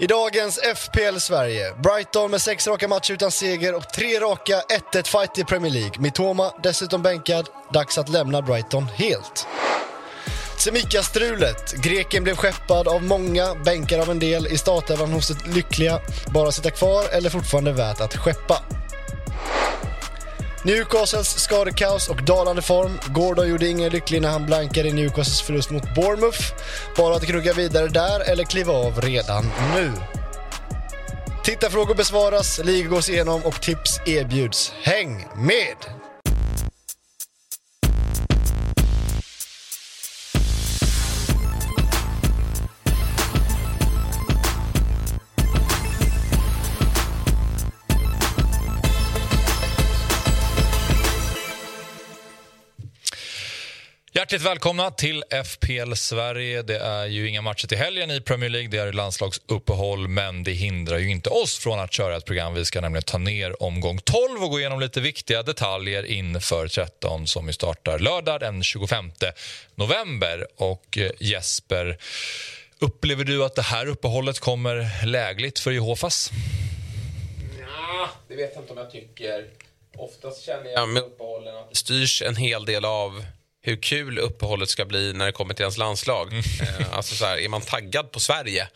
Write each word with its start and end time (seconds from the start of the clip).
I 0.00 0.06
dagens 0.06 0.58
FPL 0.76 1.18
Sverige, 1.18 1.74
Brighton 1.82 2.30
med 2.30 2.42
sex 2.42 2.66
raka 2.66 2.88
matcher 2.88 3.12
utan 3.12 3.30
seger 3.30 3.74
och 3.74 3.88
tre 3.88 4.20
raka 4.20 4.62
1-1 4.92 5.06
fight 5.06 5.38
i 5.38 5.44
Premier 5.44 5.72
League. 5.72 5.92
Mitoma 5.98 6.52
dessutom 6.62 7.02
bänkad, 7.02 7.48
dags 7.72 7.98
att 7.98 8.08
lämna 8.08 8.42
Brighton 8.42 8.84
helt. 8.84 9.46
Semika-strulet. 10.58 11.72
Greken 11.72 12.22
blev 12.22 12.36
skeppad 12.36 12.88
av 12.88 13.02
många, 13.02 13.54
bänkad 13.64 14.00
av 14.00 14.10
en 14.10 14.18
del. 14.18 14.46
I 14.46 14.58
startelvan 14.58 15.12
hos 15.12 15.28
det 15.28 15.46
lyckliga. 15.54 16.00
Bara 16.34 16.52
sitta 16.52 16.70
kvar 16.70 17.04
eller 17.12 17.30
fortfarande 17.30 17.72
värt 17.72 18.00
att 18.00 18.16
skeppa? 18.16 18.62
Newcastles 20.64 21.40
skadekaos 21.40 22.08
och 22.08 22.22
dalande 22.24 22.62
form. 22.62 22.98
Gordon 23.06 23.48
gjorde 23.48 23.68
ingen 23.68 23.92
lycklig 23.92 24.22
när 24.22 24.28
han 24.28 24.46
blankade 24.46 24.88
i 24.88 24.92
Newcastles 24.92 25.42
förlust 25.42 25.70
mot 25.70 25.94
Bournemouth. 25.94 26.40
Bara 26.96 27.16
att 27.16 27.26
knugga 27.26 27.52
vidare 27.52 27.88
där 27.88 28.30
eller 28.30 28.44
kliva 28.44 28.72
av 28.72 29.00
redan 29.00 29.50
nu. 29.74 29.92
Tittarfrågor 31.44 31.94
besvaras, 31.94 32.60
ligor 32.64 32.90
gås 32.90 33.10
igenom 33.10 33.42
och 33.44 33.60
tips 33.60 34.00
erbjuds. 34.06 34.72
Häng 34.82 35.28
med! 35.36 35.99
Hjärtligt 54.30 54.50
välkomna 54.50 54.90
till 54.90 55.24
FPL 55.44 55.94
Sverige. 55.94 56.62
Det 56.62 56.78
är 56.78 57.06
ju 57.06 57.28
inga 57.28 57.42
matcher 57.42 57.66
till 57.66 57.78
helgen 57.78 58.10
i 58.10 58.20
Premier 58.20 58.50
League. 58.50 58.68
Det 58.68 58.78
är 58.78 58.92
landslagsuppehåll, 58.92 60.08
men 60.08 60.44
det 60.44 60.52
hindrar 60.52 60.98
ju 60.98 61.10
inte 61.10 61.30
oss 61.30 61.58
från 61.58 61.80
att 61.80 61.92
köra 61.92 62.16
ett 62.16 62.24
program. 62.24 62.54
Vi 62.54 62.64
ska 62.64 62.80
nämligen 62.80 63.02
ta 63.02 63.18
ner 63.18 63.62
omgång 63.62 63.98
12 63.98 64.42
och 64.42 64.50
gå 64.50 64.58
igenom 64.60 64.80
lite 64.80 65.00
viktiga 65.00 65.42
detaljer 65.42 66.02
inför 66.02 66.68
13 66.68 67.26
som 67.26 67.46
vi 67.46 67.52
startar 67.52 67.98
lördag 67.98 68.40
den 68.40 68.62
25 68.62 69.12
november. 69.74 70.46
Och 70.56 70.98
eh, 70.98 71.10
Jesper, 71.20 71.98
upplever 72.78 73.24
du 73.24 73.44
att 73.44 73.54
det 73.54 73.62
här 73.62 73.86
uppehållet 73.86 74.38
kommer 74.38 75.06
lägligt 75.06 75.58
för 75.58 75.70
Jehovas? 75.70 76.30
Ja, 77.60 78.10
det 78.28 78.36
vet 78.36 78.50
jag 78.54 78.62
inte 78.62 78.72
om 78.72 78.78
jag 78.78 78.90
tycker. 78.90 79.46
Oftast 79.96 80.44
känner 80.44 80.70
jag 80.70 80.88
med 80.88 81.02
uppehållen 81.02 81.56
att 81.56 81.70
det 81.70 81.76
styrs 81.76 82.22
en 82.22 82.36
hel 82.36 82.64
del 82.64 82.84
av 82.84 83.24
hur 83.62 83.76
kul 83.76 84.18
uppehållet 84.18 84.68
ska 84.68 84.84
bli 84.84 85.12
när 85.12 85.26
det 85.26 85.32
kommer 85.32 85.54
till 85.54 85.62
ens 85.62 85.78
landslag. 85.78 86.32
Mm. 86.32 86.44
Eh, 86.60 86.96
alltså 86.96 87.14
så 87.14 87.24
här, 87.24 87.38
är 87.38 87.48
man 87.48 87.60
taggad 87.60 88.12
på 88.12 88.20
Sverige 88.20 88.68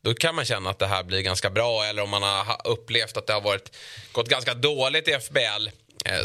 då 0.00 0.14
kan 0.14 0.34
man 0.34 0.44
känna 0.44 0.70
att 0.70 0.78
det 0.78 0.86
här 0.86 1.02
blir 1.04 1.20
ganska 1.20 1.50
bra. 1.50 1.84
Eller 1.84 2.02
om 2.02 2.10
man 2.10 2.22
har 2.22 2.60
upplevt 2.64 3.16
att 3.16 3.26
det 3.26 3.32
har 3.32 3.40
varit, 3.40 3.76
gått 4.12 4.28
ganska 4.28 4.54
dåligt 4.54 5.08
i 5.08 5.12
FBL 5.12 5.68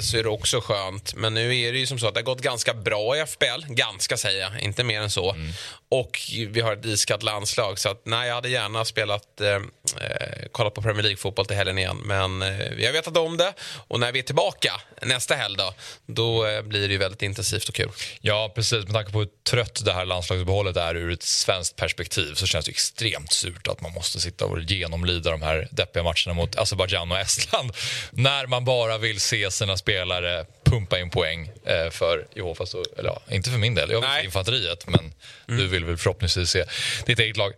så 0.01 0.17
är 0.17 0.23
det 0.23 0.29
också 0.29 0.61
skönt. 0.61 1.13
Men 1.15 1.33
nu 1.33 1.59
är 1.59 1.73
det 1.73 1.79
ju 1.79 1.85
som 1.85 1.99
så 1.99 2.07
att 2.07 2.13
det 2.13 2.19
har 2.19 2.25
gått 2.25 2.41
ganska 2.41 2.73
bra 2.73 3.17
i 3.17 3.25
FBL. 3.25 3.73
Ganska 3.73 4.17
säger 4.17 4.41
jag, 4.41 4.61
inte 4.61 4.83
mer 4.83 5.01
än 5.01 5.09
så. 5.09 5.31
Mm. 5.31 5.51
Och 5.89 6.19
vi 6.49 6.61
har 6.61 6.73
ett 6.73 6.85
iskallt 6.85 7.23
landslag. 7.23 7.79
Så 7.79 7.89
att, 7.89 8.01
nej, 8.05 8.27
jag 8.27 8.35
hade 8.35 8.49
gärna 8.49 8.85
spelat, 8.85 9.41
eh, 9.41 9.49
eh, 9.49 10.47
kollat 10.51 10.73
på 10.73 10.81
Premier 10.81 11.03
League-fotboll 11.03 11.45
till 11.45 11.55
helgen 11.55 11.77
igen. 11.77 11.97
Men 12.05 12.41
eh, 12.41 12.69
vi 12.75 12.85
har 12.85 12.93
vetat 12.93 13.17
om 13.17 13.37
det. 13.37 13.53
Och 13.87 13.99
när 13.99 14.11
vi 14.11 14.19
är 14.19 14.23
tillbaka 14.23 14.81
nästa 15.01 15.35
helg 15.35 15.57
då, 15.57 15.73
då 16.05 16.45
eh, 16.47 16.61
blir 16.61 16.87
det 16.87 16.93
ju 16.93 16.97
väldigt 16.97 17.21
intensivt 17.21 17.69
och 17.69 17.75
kul. 17.75 17.89
Ja, 18.21 18.51
precis. 18.55 18.83
Med 18.83 18.93
tanke 18.93 19.11
på 19.11 19.19
hur 19.19 19.29
trött 19.49 19.85
det 19.85 19.93
här 19.93 20.05
landslagsuppehållet 20.05 20.77
är 20.77 20.95
ur 20.95 21.11
ett 21.11 21.23
svenskt 21.23 21.75
perspektiv 21.75 22.33
så 22.33 22.45
känns 22.45 22.65
det 22.65 22.71
extremt 22.71 23.33
surt 23.33 23.67
att 23.67 23.81
man 23.81 23.93
måste 23.93 24.19
sitta 24.19 24.45
och 24.45 24.61
genomlida 24.61 25.31
de 25.31 25.41
här 25.41 25.67
deppiga 25.71 26.03
matcherna 26.03 26.33
mot 26.33 26.55
Azerbajdzjan 26.55 27.11
och 27.11 27.19
Estland 27.19 27.71
när 28.11 28.47
man 28.47 28.65
bara 28.65 28.97
vill 28.97 29.19
se 29.19 29.51
sina 29.63 29.77
spelare 29.77 30.45
pumpa 30.63 30.99
in 30.99 31.09
poäng 31.09 31.51
eh, 31.65 31.89
för 31.91 32.27
Jehovas, 32.35 32.75
eller 32.97 33.09
ja, 33.09 33.21
inte 33.29 33.49
för 33.49 33.57
min 33.57 33.75
del, 33.75 33.91
jag 33.91 34.01
vill 34.01 34.09
se 34.19 34.25
infanteriet 34.25 34.87
men 34.87 34.99
mm. 34.99 35.59
du 35.59 35.67
vill 35.67 35.85
väl 35.85 35.97
förhoppningsvis 35.97 36.49
se 36.49 36.65
ditt 37.05 37.19
eget 37.19 37.37
lag. 37.37 37.53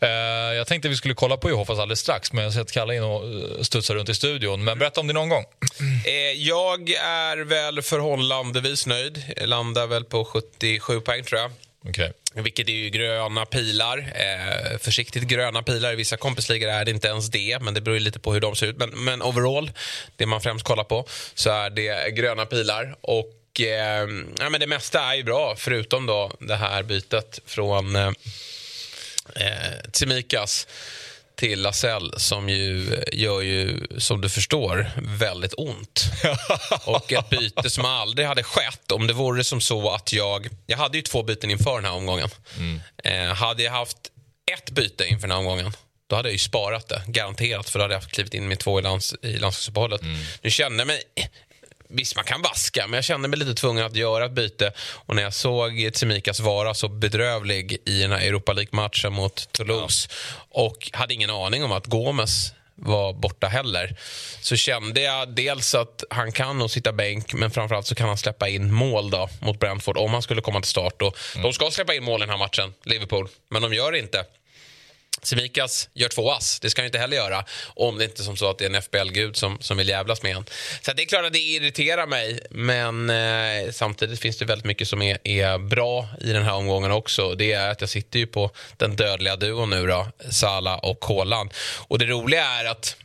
Eh, 0.00 0.08
jag 0.56 0.66
tänkte 0.66 0.88
vi 0.88 0.96
skulle 0.96 1.14
kolla 1.14 1.36
på 1.36 1.48
Jehovas 1.48 1.78
alldeles 1.78 2.00
strax 2.00 2.32
men 2.32 2.44
jag 2.44 2.52
ser 2.52 2.60
att 2.60 2.72
Kalle 2.72 2.94
in 2.94 3.02
och 3.02 3.24
eh, 3.24 3.62
studsar 3.62 3.94
runt 3.94 4.08
i 4.08 4.14
studion. 4.14 4.64
Men 4.64 4.78
berätta 4.78 5.00
om 5.00 5.06
din 5.06 5.16
omgång. 5.16 5.44
jag 6.36 6.90
är 6.90 7.36
väl 7.36 7.82
förhållandevis 7.82 8.86
nöjd. 8.86 9.22
Jag 9.36 9.48
landar 9.48 9.86
väl 9.86 10.04
på 10.04 10.24
77 10.24 11.00
poäng 11.00 11.24
tror 11.24 11.40
jag. 11.40 11.50
Okay. 11.88 12.10
Vilket 12.34 12.68
är 12.68 12.72
ju 12.72 12.90
gröna 12.90 13.46
pilar. 13.46 13.98
Eh, 13.98 14.78
försiktigt 14.78 15.22
gröna 15.22 15.62
pilar. 15.62 15.92
I 15.92 15.96
vissa 15.96 16.16
kompisligor 16.16 16.68
är 16.68 16.84
det 16.84 16.90
inte 16.90 17.08
ens 17.08 17.30
det, 17.30 17.58
men 17.60 17.74
det 17.74 17.80
beror 17.80 18.00
lite 18.00 18.18
på 18.18 18.32
hur 18.32 18.40
de 18.40 18.56
ser 18.56 18.66
ut. 18.66 18.76
Men, 18.76 18.90
men 18.90 19.22
overall, 19.22 19.70
det 20.16 20.26
man 20.26 20.40
främst 20.40 20.64
kollar 20.64 20.84
på, 20.84 21.06
så 21.34 21.50
är 21.50 21.70
det 21.70 22.10
gröna 22.10 22.46
pilar. 22.46 22.96
Och 23.00 23.60
eh, 23.60 24.08
ja, 24.38 24.50
men 24.50 24.60
Det 24.60 24.66
mesta 24.66 25.00
är 25.00 25.14
ju 25.14 25.22
bra, 25.22 25.54
förutom 25.58 26.06
då 26.06 26.32
det 26.40 26.56
här 26.56 26.82
bytet 26.82 27.40
från 27.46 27.96
eh, 27.96 28.12
eh 29.36 29.90
Tsimikas 29.92 30.66
till 31.36 31.62
Lasell 31.62 32.14
som 32.16 32.48
ju 32.48 32.96
gör 33.12 33.40
ju, 33.40 33.86
som 33.98 34.20
du 34.20 34.28
förstår, 34.28 34.90
väldigt 34.96 35.54
ont. 35.56 36.04
och 36.84 37.12
ett 37.12 37.30
byte 37.30 37.70
som 37.70 37.84
aldrig 37.84 38.26
hade 38.26 38.42
skett 38.42 38.92
om 38.92 39.06
det 39.06 39.12
vore 39.12 39.44
som 39.44 39.60
så 39.60 39.90
att 39.90 40.12
jag... 40.12 40.48
Jag 40.66 40.78
hade 40.78 40.96
ju 40.96 41.02
två 41.02 41.22
byten 41.22 41.50
inför 41.50 41.74
den 41.74 41.84
här 41.84 41.92
omgången. 41.92 42.28
Mm. 42.58 42.80
Eh, 43.04 43.34
hade 43.34 43.62
jag 43.62 43.72
haft 43.72 43.98
ett 44.52 44.70
byte 44.70 45.04
inför 45.04 45.28
den 45.28 45.30
här 45.30 45.38
omgången 45.38 45.72
då 46.06 46.16
hade 46.16 46.28
jag 46.28 46.32
ju 46.32 46.38
sparat 46.38 46.88
det, 46.88 47.02
garanterat. 47.06 47.70
För 47.70 47.78
då 47.78 47.84
hade 47.84 47.94
jag 47.94 48.02
klivit 48.02 48.34
in 48.34 48.48
med 48.48 48.58
två 48.58 48.78
i, 48.78 48.82
lands, 48.82 49.14
i 49.22 49.36
landslagsuppehållet. 49.36 50.02
Mm. 50.02 50.16
Nu 50.42 50.50
kände 50.50 50.78
jag 50.78 50.86
mig 50.86 51.02
Visst, 51.96 52.16
man 52.16 52.24
kan 52.24 52.42
vaska, 52.42 52.86
men 52.86 52.96
jag 52.96 53.04
kände 53.04 53.28
mig 53.28 53.38
lite 53.38 53.54
tvungen 53.54 53.84
att 53.84 53.96
göra 53.96 54.24
ett 54.24 54.32
byte. 54.32 54.72
Och 54.78 55.16
när 55.16 55.22
jag 55.22 55.34
såg 55.34 55.90
Tsimikas 55.92 56.40
vara 56.40 56.74
så 56.74 56.88
bedrövlig 56.88 57.78
i 57.84 58.00
den 58.02 58.12
här 58.12 58.20
Europa 58.20 58.52
League-matchen 58.52 59.12
mot 59.12 59.52
Toulouse 59.52 60.08
ja. 60.10 60.36
och 60.48 60.90
hade 60.92 61.14
ingen 61.14 61.30
aning 61.30 61.64
om 61.64 61.72
att 61.72 61.86
Gomes 61.86 62.52
var 62.74 63.12
borta 63.12 63.46
heller 63.46 63.96
så 64.40 64.56
kände 64.56 65.00
jag 65.00 65.34
dels 65.34 65.74
att 65.74 66.04
han 66.10 66.32
kan 66.32 66.58
nog 66.58 66.70
sitta 66.70 66.92
bänk 66.92 67.34
men 67.34 67.50
framförallt 67.50 67.86
så 67.86 67.94
kan 67.94 68.08
han 68.08 68.16
släppa 68.16 68.48
in 68.48 68.72
mål 68.72 69.10
då 69.10 69.28
mot 69.40 69.60
Brentford 69.60 69.96
om 69.96 70.12
han 70.12 70.22
skulle 70.22 70.40
komma 70.40 70.60
till 70.60 70.70
start. 70.70 71.02
Och 71.02 71.16
mm. 71.34 71.42
De 71.42 71.52
ska 71.52 71.70
släppa 71.70 71.94
in 71.94 72.04
mål 72.04 72.20
i 72.20 72.22
den 72.22 72.30
här 72.30 72.38
matchen, 72.38 72.74
Liverpool, 72.84 73.28
men 73.50 73.62
de 73.62 73.74
gör 73.74 73.92
det 73.92 73.98
inte. 73.98 74.24
Semikas 75.22 75.88
gör 75.94 76.08
två 76.08 76.30
ass. 76.32 76.60
Det 76.60 76.70
ska 76.70 76.82
han 76.82 76.86
inte 76.86 76.98
heller 76.98 77.16
göra 77.16 77.44
om 77.74 77.98
det 77.98 78.04
inte 78.04 78.22
är 78.22 78.24
som 78.24 78.36
så 78.36 78.50
att 78.50 78.58
det 78.58 78.64
är 78.64 78.70
en 78.70 78.82
FBL-gud 78.82 79.36
som, 79.36 79.58
som 79.60 79.76
vill 79.76 79.88
jävlas 79.88 80.22
med 80.22 80.36
en. 80.36 80.44
Så 80.82 80.92
det 80.92 81.02
är 81.02 81.06
klart 81.06 81.24
att 81.24 81.32
det 81.32 81.38
irriterar 81.38 82.06
mig, 82.06 82.40
men 82.50 83.10
eh, 83.10 83.72
samtidigt 83.72 84.20
finns 84.20 84.38
det 84.38 84.44
väldigt 84.44 84.66
mycket 84.66 84.88
som 84.88 85.02
är, 85.02 85.18
är 85.24 85.58
bra 85.58 86.08
i 86.20 86.32
den 86.32 86.42
här 86.42 86.54
omgången 86.54 86.90
också. 86.90 87.34
Det 87.34 87.52
är 87.52 87.70
att 87.70 87.80
jag 87.80 87.90
sitter 87.90 88.18
ju 88.18 88.26
på 88.26 88.50
den 88.76 88.96
dödliga 88.96 89.36
duon 89.36 89.70
nu 89.70 89.86
då, 89.86 90.06
Sala 90.30 90.78
och 90.78 91.04
Haaland. 91.04 91.54
Och 91.78 91.98
det 91.98 92.06
roliga 92.06 92.44
är 92.44 92.64
att 92.64 92.96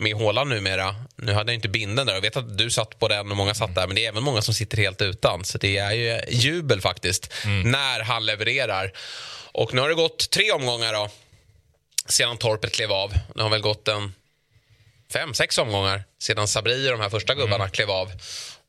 med 0.00 0.14
Håland 0.14 0.50
numera. 0.50 0.94
Nu 1.16 1.32
hade 1.32 1.52
jag 1.52 1.56
inte 1.56 1.68
binden 1.68 2.06
där. 2.06 2.14
Jag 2.14 2.20
vet 2.20 2.36
att 2.36 2.58
du 2.58 2.70
satt 2.70 2.98
på 2.98 3.08
den 3.08 3.30
och 3.30 3.36
många 3.36 3.54
satt 3.54 3.74
där. 3.74 3.86
Men 3.86 3.96
det 3.96 4.04
är 4.04 4.08
även 4.08 4.22
många 4.22 4.42
som 4.42 4.54
sitter 4.54 4.76
helt 4.76 5.02
utan. 5.02 5.44
Så 5.44 5.58
det 5.58 5.76
är 5.76 5.92
ju 5.92 6.20
jubel 6.28 6.80
faktiskt. 6.80 7.32
Mm. 7.44 7.70
När 7.70 8.00
han 8.00 8.26
levererar. 8.26 8.92
Och 9.52 9.74
nu 9.74 9.80
har 9.80 9.88
det 9.88 9.94
gått 9.94 10.30
tre 10.30 10.52
omgångar 10.52 10.92
då 10.92 11.10
sedan 12.10 12.36
Torpet 12.36 12.72
klev 12.72 12.92
av. 12.92 13.12
Det 13.34 13.42
har 13.42 13.50
väl 13.50 13.60
gått 13.60 13.88
en 13.88 14.14
fem, 15.12 15.34
sex 15.34 15.58
omgångar 15.58 16.04
sedan 16.18 16.48
Sabri 16.48 16.88
och 16.88 16.92
de 16.92 17.00
här 17.00 17.10
första 17.10 17.34
gubbarna 17.34 17.64
mm. 17.64 17.70
klev 17.70 17.90
av. 17.90 18.12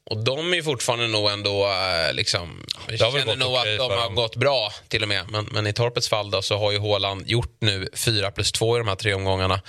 Och 0.10 0.18
de 0.18 0.54
är 0.54 0.62
fortfarande 0.62 1.08
nog 1.08 1.30
ändå... 1.30 1.68
Eh, 1.68 2.14
liksom, 2.14 2.66
jag 2.88 3.00
känner 3.00 3.36
nog 3.36 3.56
att 3.56 3.78
de 3.78 3.92
har 3.92 4.10
gått 4.10 4.36
bra 4.36 4.74
till 4.88 5.04
och 5.04 5.10
med. 5.10 5.30
Men, 5.30 5.46
men 5.52 5.68
i 5.68 5.74
Torpets 5.74 6.10
fall 6.10 6.32
då, 6.32 6.42
så 6.42 6.58
har 6.58 6.72
ju 6.72 6.78
Håland 6.78 7.28
gjort 7.28 7.56
nu 7.60 7.90
4 7.94 8.32
plus 8.32 8.52
2 8.52 8.78
i 8.78 8.80
de 8.80 8.88
här 8.88 8.96
tre 8.96 9.14
omgångarna. 9.14 9.62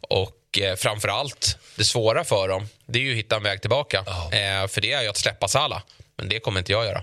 Och 0.00 0.58
eh, 0.60 0.76
framför 0.76 1.08
allt, 1.08 1.58
det 1.76 1.84
svåra 1.84 2.24
för 2.24 2.48
dem 2.48 2.68
det 2.86 2.98
är 2.98 3.02
ju 3.02 3.10
att 3.10 3.18
hitta 3.18 3.36
en 3.36 3.42
väg 3.42 3.60
tillbaka. 3.60 4.00
Oh. 4.00 4.36
Eh, 4.36 4.66
för 4.66 4.80
det 4.80 4.92
är 4.92 5.02
ju 5.02 5.08
att 5.08 5.16
släppa 5.16 5.48
Sala. 5.48 5.82
Men 6.16 6.28
det 6.28 6.40
kommer 6.40 6.58
inte 6.58 6.72
jag 6.72 6.84
göra. 6.84 7.02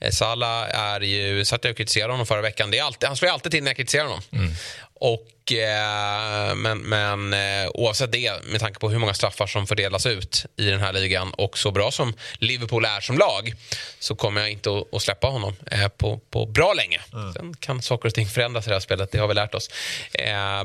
Mm. 0.00 0.12
Salah 0.12 0.68
är 0.70 1.00
ju... 1.00 1.44
Satt 1.44 1.64
jag 1.64 1.70
och 1.70 1.76
kritiserade 1.76 2.12
honom 2.12 2.26
förra 2.26 2.40
veckan. 2.40 2.70
Det 2.70 2.78
är 2.78 2.82
alltid, 2.82 3.06
han 3.06 3.16
slår 3.16 3.28
alltid 3.28 3.52
till 3.52 3.62
när 3.62 3.70
jag 3.70 3.76
kritiserar 3.76 4.04
honom. 4.04 4.22
Mm. 4.32 4.52
Och, 5.00 5.52
eh, 5.52 6.54
men 6.54 6.78
men 6.78 7.32
eh, 7.32 7.70
oavsett 7.74 8.12
det, 8.12 8.44
med 8.44 8.60
tanke 8.60 8.78
på 8.78 8.90
hur 8.90 8.98
många 8.98 9.14
straffar 9.14 9.46
som 9.46 9.66
fördelas 9.66 10.06
ut 10.06 10.46
i 10.56 10.64
den 10.64 10.80
här 10.80 10.92
ligan 10.92 11.32
och 11.34 11.58
så 11.58 11.70
bra 11.70 11.90
som 11.90 12.14
Liverpool 12.38 12.84
är 12.84 13.00
som 13.00 13.18
lag 13.18 13.54
så 13.98 14.14
kommer 14.14 14.40
jag 14.40 14.50
inte 14.50 14.70
att, 14.70 14.94
att 14.94 15.02
släppa 15.02 15.26
honom 15.26 15.56
eh, 15.70 15.88
på, 15.88 16.20
på 16.30 16.46
bra 16.46 16.72
länge. 16.72 17.00
Mm. 17.12 17.32
Sen 17.32 17.54
kan 17.56 17.82
saker 17.82 18.08
och 18.08 18.14
ting 18.14 18.26
förändras 18.26 18.66
i 18.66 18.68
det 18.70 18.74
här 18.74 18.80
spelet, 18.80 19.12
det 19.12 19.18
har 19.18 19.28
vi 19.28 19.34
lärt 19.34 19.54
oss. 19.54 19.70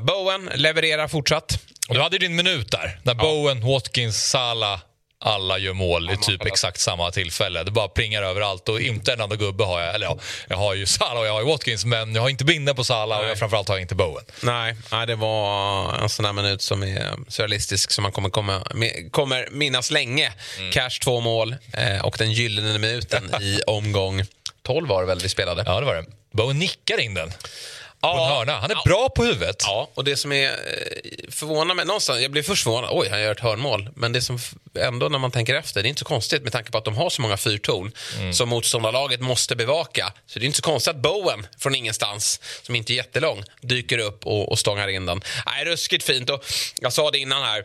Bowen 0.01 0.49
levererar 0.55 1.07
fortsatt. 1.07 1.59
Och 1.89 1.95
du 1.95 2.01
hade 2.01 2.17
din 2.17 2.35
minut 2.35 2.71
där, 2.71 2.99
när 3.03 3.15
ja. 3.15 3.21
Bowen, 3.21 3.61
Watkins, 3.61 4.29
Salah 4.29 4.79
alla 5.19 5.57
gör 5.57 5.73
mål 5.73 6.12
i 6.12 6.17
typ 6.17 6.45
exakt 6.45 6.79
samma 6.79 7.12
tillfälle. 7.12 7.63
Det 7.63 7.71
bara 7.71 7.88
plingar 7.88 8.23
överallt 8.23 8.69
och 8.69 8.81
inte 8.81 9.13
en 9.13 9.21
enda 9.21 9.35
gubbe 9.35 9.63
har 9.63 9.81
jag. 9.81 9.95
Eller 9.95 10.06
ja, 10.06 10.17
jag 10.47 10.57
har 10.57 10.73
ju 10.73 10.85
Salah 10.85 11.19
och 11.19 11.27
jag 11.27 11.33
har 11.33 11.41
ju 11.41 11.47
Watkins 11.47 11.85
men 11.85 12.15
jag 12.15 12.21
har 12.21 12.29
inte 12.29 12.45
Binden 12.45 12.75
på 12.75 12.83
Salah 12.83 13.19
och 13.19 13.25
jag, 13.25 13.39
framförallt 13.39 13.67
har 13.67 13.75
jag 13.75 13.81
inte 13.81 13.95
Bowen. 13.95 14.23
Nej, 14.41 14.75
nej, 14.91 15.07
det 15.07 15.15
var 15.15 15.94
en 15.94 16.09
sån 16.09 16.25
här 16.25 16.33
minut 16.33 16.62
som 16.62 16.83
är 16.83 17.13
surrealistisk 17.27 17.91
som 17.91 18.03
man 18.03 18.12
kommer, 18.12 18.29
komma, 18.29 18.62
kommer 19.12 19.47
minnas 19.51 19.91
länge. 19.91 20.33
Mm. 20.57 20.71
Cash 20.71 21.00
två 21.03 21.19
mål 21.19 21.56
eh, 21.73 22.06
och 22.06 22.15
den 22.19 22.31
gyllene 22.31 22.79
minuten 22.79 23.31
i 23.41 23.62
omgång 23.67 24.23
12 24.63 24.88
var 24.88 25.01
det 25.01 25.07
väl 25.07 25.19
vi 25.19 25.29
spelade? 25.29 25.63
Ja, 25.65 25.79
det 25.79 25.85
var 25.85 25.95
det. 25.95 26.06
Bowen 26.31 26.59
nickar 26.59 27.00
in 27.00 27.13
den 27.13 27.33
på 28.13 28.23
en 28.23 28.29
hörna. 28.29 28.59
Han 28.59 28.71
är 28.71 28.83
bra 28.85 29.09
på 29.09 29.23
huvudet. 29.23 29.55
Ja, 29.59 29.89
och 29.93 30.03
det 30.03 30.15
som 30.15 30.31
är 30.31 30.49
eh, 30.49 30.55
förvånar 31.29 31.75
mig 31.75 31.85
någonstans, 31.85 32.21
jag 32.21 32.31
blir 32.31 32.43
först 32.43 32.63
förvånad, 32.63 32.89
oj, 32.93 33.07
han 33.09 33.21
gör 33.21 33.31
ett 33.31 33.39
hörnmål. 33.39 33.89
Men 33.95 34.13
det 34.13 34.21
som 34.21 34.39
ändå 34.79 35.09
när 35.09 35.19
man 35.19 35.31
tänker 35.31 35.55
efter, 35.55 35.83
det 35.83 35.87
är 35.87 35.89
inte 35.89 35.99
så 35.99 36.05
konstigt 36.05 36.43
med 36.43 36.51
tanke 36.51 36.71
på 36.71 36.77
att 36.77 36.85
de 36.85 36.97
har 36.97 37.09
så 37.09 37.21
många 37.21 37.37
fyrtorn 37.37 37.91
mm. 38.17 38.33
som 38.33 38.49
motståndarlaget 38.49 39.21
måste 39.21 39.55
bevaka. 39.55 40.13
Så 40.27 40.39
det 40.39 40.45
är 40.45 40.47
inte 40.47 40.57
så 40.57 40.63
konstigt 40.63 40.95
att 40.95 41.01
Bowen 41.01 41.47
från 41.57 41.75
ingenstans, 41.75 42.39
som 42.61 42.75
inte 42.75 42.93
är 42.93 42.95
jättelång, 42.95 43.43
dyker 43.61 43.97
upp 43.97 44.25
och, 44.25 44.51
och 44.51 44.59
stångar 44.59 44.87
in 44.87 45.05
den. 45.05 45.21
Nej, 45.45 45.65
ruskigt 45.65 46.03
fint. 46.03 46.29
Och 46.29 46.45
jag 46.81 46.93
sa 46.93 47.11
det 47.11 47.17
innan 47.17 47.43
här, 47.43 47.63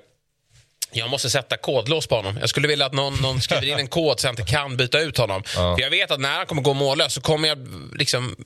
jag 0.93 1.11
måste 1.11 1.31
sätta 1.31 1.57
kodlås 1.57 2.07
på 2.07 2.17
honom. 2.17 2.37
Jag 2.41 2.49
skulle 2.49 2.69
vilja 2.69 2.87
att 2.87 2.93
någon, 2.93 3.15
någon 3.15 3.41
skriver 3.41 3.67
in 3.67 3.79
en 3.79 3.89
kod 3.89 4.21
så 4.21 4.27
jag 4.27 4.33
inte 4.33 4.43
kan 4.43 4.77
byta 4.77 5.01
ut 5.01 5.19
honom. 5.19 5.43
Ja. 5.55 5.77
För 5.77 5.83
Jag 5.83 5.91
vet 5.91 6.11
att 6.11 6.21
när 6.21 6.37
han 6.37 6.47
kommer 6.47 6.63
gå 6.63 6.75
mållös 6.75 7.15
så 7.15 7.21
kommer 7.21 7.49
jag 7.49 7.59
liksom 7.95 8.37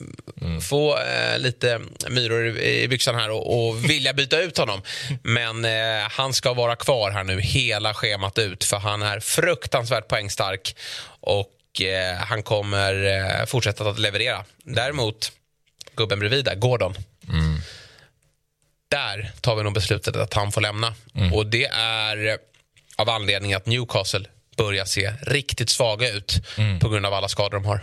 mm. 0.45 0.61
få 0.61 0.99
eh, 0.99 1.39
lite 1.39 1.81
myror 2.09 2.59
i, 2.59 2.83
i 2.83 2.89
byxan 2.89 3.15
här 3.15 3.31
och, 3.31 3.69
och 3.69 3.85
vilja 3.85 4.13
byta 4.13 4.41
ut 4.41 4.59
honom. 4.59 4.83
Men 5.23 5.65
eh, 5.65 6.09
han 6.11 6.33
ska 6.33 6.55
vara 6.55 6.77
kvar 6.77 7.11
här 7.11 7.25
nu 7.25 7.41
hela 7.41 7.95
schemat 7.95 8.39
ut 8.39 8.65
för 8.65 8.77
han 8.77 9.03
är 9.03 9.21
fruktansvärt 9.21 10.09
poängstark 10.09 10.77
och 11.21 11.81
eh, 11.81 12.17
han 12.17 12.43
kommer 12.43 13.05
eh, 13.05 13.47
fortsätta 13.47 13.91
att 13.91 13.99
leverera. 13.99 14.45
Däremot, 14.65 15.33
gubben 15.97 16.19
bredvid 16.19 16.45
där, 16.45 16.55
Gordon. 16.55 16.95
Mm 17.29 17.61
där 18.95 19.31
tar 19.41 19.57
vi 19.57 19.63
nog 19.63 19.73
beslutet 19.75 20.17
att 20.17 20.35
han 20.35 20.53
får 20.53 20.61
lämna. 20.61 20.95
Mm. 21.15 21.33
Och 21.33 21.47
det 21.47 21.65
är 21.77 22.39
av 22.97 23.11
anledning 23.11 23.55
att 23.55 23.67
Newcastle 23.67 24.27
börjar 24.57 24.85
se 24.85 25.13
riktigt 25.23 25.71
svaga 25.71 26.11
ut 26.11 26.41
mm. 26.59 26.79
på 26.79 26.89
grund 26.89 27.07
av 27.07 27.15
alla 27.15 27.29
skador 27.29 27.59
de 27.59 27.65
har. 27.65 27.81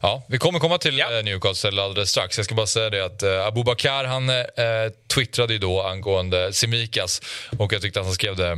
Ja, 0.00 0.22
vi 0.28 0.38
kommer 0.38 0.58
komma 0.58 0.78
till 0.78 0.98
ja. 0.98 1.18
Eh, 1.18 1.24
Newcastle 1.24 1.82
alldeles 1.82 2.10
strax. 2.10 2.36
Jag 2.36 2.44
ska 2.44 2.54
bara 2.54 2.66
säga 2.66 2.90
det 2.90 3.04
att 3.04 3.22
uh, 3.22 3.46
Abubakar 3.46 4.04
han 4.04 4.30
uh, 4.30 4.36
twittrade 5.14 5.52
ju 5.52 5.58
då 5.58 5.82
angående 5.82 6.52
Simikas 6.52 7.22
och 7.58 7.72
jag 7.72 7.82
tyckte 7.82 8.00
att 8.00 8.06
han 8.06 8.14
skrev 8.14 8.36
det 8.36 8.56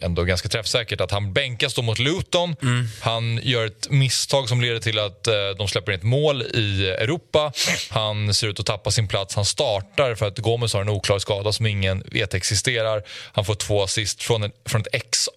ändå 0.00 0.24
ganska 0.24 0.48
träffsäkert 0.48 1.00
att 1.00 1.10
han 1.10 1.32
bänkas 1.32 1.74
då 1.74 1.82
mot 1.82 1.98
Luton. 1.98 2.56
Mm. 2.62 2.88
Han 3.00 3.40
gör 3.42 3.66
ett 3.66 3.90
misstag 3.90 4.48
som 4.48 4.60
leder 4.60 4.80
till 4.80 4.98
att 4.98 5.26
eh, 5.26 5.34
de 5.58 5.68
släpper 5.68 5.92
in 5.92 5.98
ett 5.98 6.04
mål 6.04 6.42
i 6.42 6.90
Europa. 6.90 7.52
Han 7.90 8.34
ser 8.34 8.48
ut 8.48 8.60
att 8.60 8.66
tappa 8.66 8.90
sin 8.90 9.08
plats. 9.08 9.34
Han 9.34 9.44
startar 9.44 10.14
för 10.14 10.26
att 10.26 10.38
Gomes 10.38 10.74
har 10.74 10.80
en 10.80 10.88
oklar 10.88 11.18
skada 11.18 11.52
som 11.52 11.66
ingen 11.66 12.04
vet 12.12 12.34
existerar. 12.34 13.02
Han 13.32 13.44
får 13.44 13.54
två 13.54 13.82
assist 13.82 14.22
från, 14.22 14.42
en, 14.42 14.52
från 14.66 14.80
ett 14.80 15.10
XA 15.10 15.30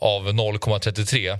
av 0.00 0.28
0,33. 0.28 1.38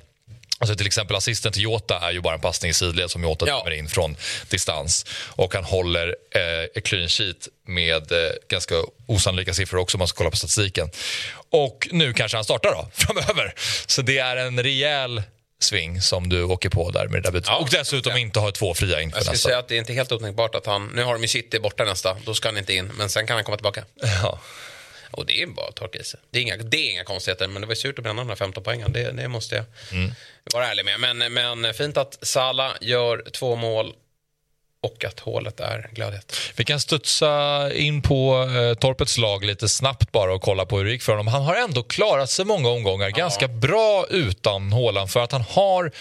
Alltså 0.58 0.76
till 0.76 0.86
exempel 0.86 1.16
assisten 1.16 1.52
till 1.52 1.62
Jota 1.62 1.98
är 1.98 2.12
ju 2.12 2.20
bara 2.20 2.34
en 2.34 2.40
passning 2.40 2.70
i 2.70 2.74
sidled 2.74 3.10
som 3.10 3.22
Jota 3.22 3.46
ja. 3.48 3.72
in 3.72 3.88
från 3.88 4.16
distans. 4.50 5.06
Och 5.28 5.54
han 5.54 5.64
håller 5.64 6.16
eh, 6.30 6.80
clean 6.82 7.08
sheet 7.08 7.48
med 7.66 8.12
eh, 8.12 8.18
ganska 8.48 8.74
osannolika 9.06 9.54
siffror 9.54 9.78
också 9.78 9.96
om 9.96 9.98
man 9.98 10.08
ska 10.08 10.16
kolla 10.16 10.30
på 10.30 10.36
statistiken. 10.36 10.90
Och 11.50 11.88
nu 11.92 12.12
kanske 12.12 12.36
han 12.36 12.44
startar 12.44 12.70
då, 12.70 12.88
framöver. 12.94 13.54
Så 13.86 14.02
det 14.02 14.18
är 14.18 14.36
en 14.36 14.62
rejäl 14.62 15.22
sving 15.60 16.00
som 16.00 16.28
du 16.28 16.42
åker 16.42 16.68
på 16.68 16.90
där 16.90 17.08
med 17.08 17.22
det 17.22 17.28
där 17.28 17.32
bytet. 17.32 17.48
Ja, 17.48 17.56
och 17.56 17.68
dessutom 17.70 18.12
ja. 18.12 18.18
inte 18.18 18.40
ha 18.40 18.52
två 18.52 18.74
fria 18.74 19.00
inför 19.00 19.16
Jag 19.18 19.24
skulle 19.24 19.32
nästa. 19.32 19.48
säga 19.48 19.58
att 19.58 19.68
det 19.68 19.74
är 19.74 19.78
inte 19.78 19.92
helt 19.92 20.12
otänkbart 20.12 20.54
att 20.54 20.66
han, 20.66 20.86
nu 20.94 21.02
har 21.04 21.12
de 21.12 21.22
ju 21.22 21.28
City 21.28 21.58
borta 21.58 21.84
nästa, 21.84 22.16
då 22.24 22.34
ska 22.34 22.48
han 22.48 22.58
inte 22.58 22.74
in, 22.74 22.92
men 22.94 23.08
sen 23.08 23.26
kan 23.26 23.36
han 23.36 23.44
komma 23.44 23.56
tillbaka. 23.56 23.84
Ja. 24.22 24.40
Och 25.14 25.26
det 25.26 25.42
är 25.42 25.46
bara 25.46 25.68
att 25.68 25.76
torka 25.76 25.98
i 25.98 26.04
sig. 26.04 26.20
Det 26.30 26.38
är, 26.38 26.42
inga, 26.42 26.56
det 26.56 26.76
är 26.76 26.90
inga 26.90 27.04
konstigheter, 27.04 27.48
men 27.48 27.62
det 27.62 27.68
var 27.68 27.74
surt 27.74 27.98
att 27.98 28.04
bränna 28.04 28.22
de 28.22 28.28
här 28.28 28.36
15 28.36 28.64
poängen. 28.64 28.92
Det, 28.92 29.10
det 29.10 29.28
måste 29.28 29.54
jag 29.54 29.64
mm. 29.92 30.12
vara 30.54 30.66
ärlig 30.66 30.84
med. 30.84 31.00
Men, 31.00 31.32
men 31.32 31.74
fint 31.74 31.96
att 31.96 32.18
Sala 32.22 32.72
gör 32.80 33.24
två 33.32 33.56
mål 33.56 33.94
och 34.84 35.04
att 35.04 35.20
hålet 35.20 35.60
är 35.60 35.90
glödhett. 35.92 36.36
Vi 36.56 36.64
kan 36.64 36.80
studsa 36.80 37.72
in 37.72 38.02
på 38.02 38.50
eh, 38.56 38.78
Torpets 38.78 39.18
lag 39.18 39.44
lite 39.44 39.68
snabbt 39.68 40.12
bara 40.12 40.34
och 40.34 40.42
kolla 40.42 40.66
på 40.66 40.78
hur 40.78 40.84
det 40.84 40.92
gick 40.92 41.02
för 41.02 41.12
honom. 41.12 41.26
Han 41.26 41.42
har 41.42 41.56
ändå 41.56 41.82
klarat 41.82 42.30
sig 42.30 42.44
många 42.44 42.68
omgångar 42.68 43.06
ja. 43.06 43.16
ganska 43.16 43.48
bra 43.48 44.06
utan 44.10 44.72
Håland 44.72 45.10
för 45.10 45.20
att 45.20 45.32
han 45.32 45.44
har 45.48 45.92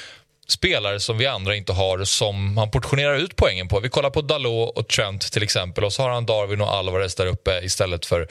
spelare 0.48 1.00
som 1.00 1.18
vi 1.18 1.28
andra 1.28 1.56
inte 1.56 1.74
har 1.74 2.04
som 2.04 2.58
han 2.58 2.72
portionerar 2.72 3.16
ut 3.16 3.36
poängen 3.36 3.68
på. 3.68 3.80
Vi 3.80 3.90
kollar 3.90 4.10
på 4.10 4.22
Dalot 4.22 4.78
och 4.78 4.88
Trent 4.88 5.32
till 5.32 5.44
exempel 5.44 5.84
och 5.84 5.94
så 5.94 6.02
har 6.02 6.10
han 6.10 6.26
Darwin 6.26 6.62
och 6.62 6.74
Alvarez 6.74 7.16
där 7.16 7.26
uppe 7.26 7.62
istället 7.64 8.06
för 8.06 8.28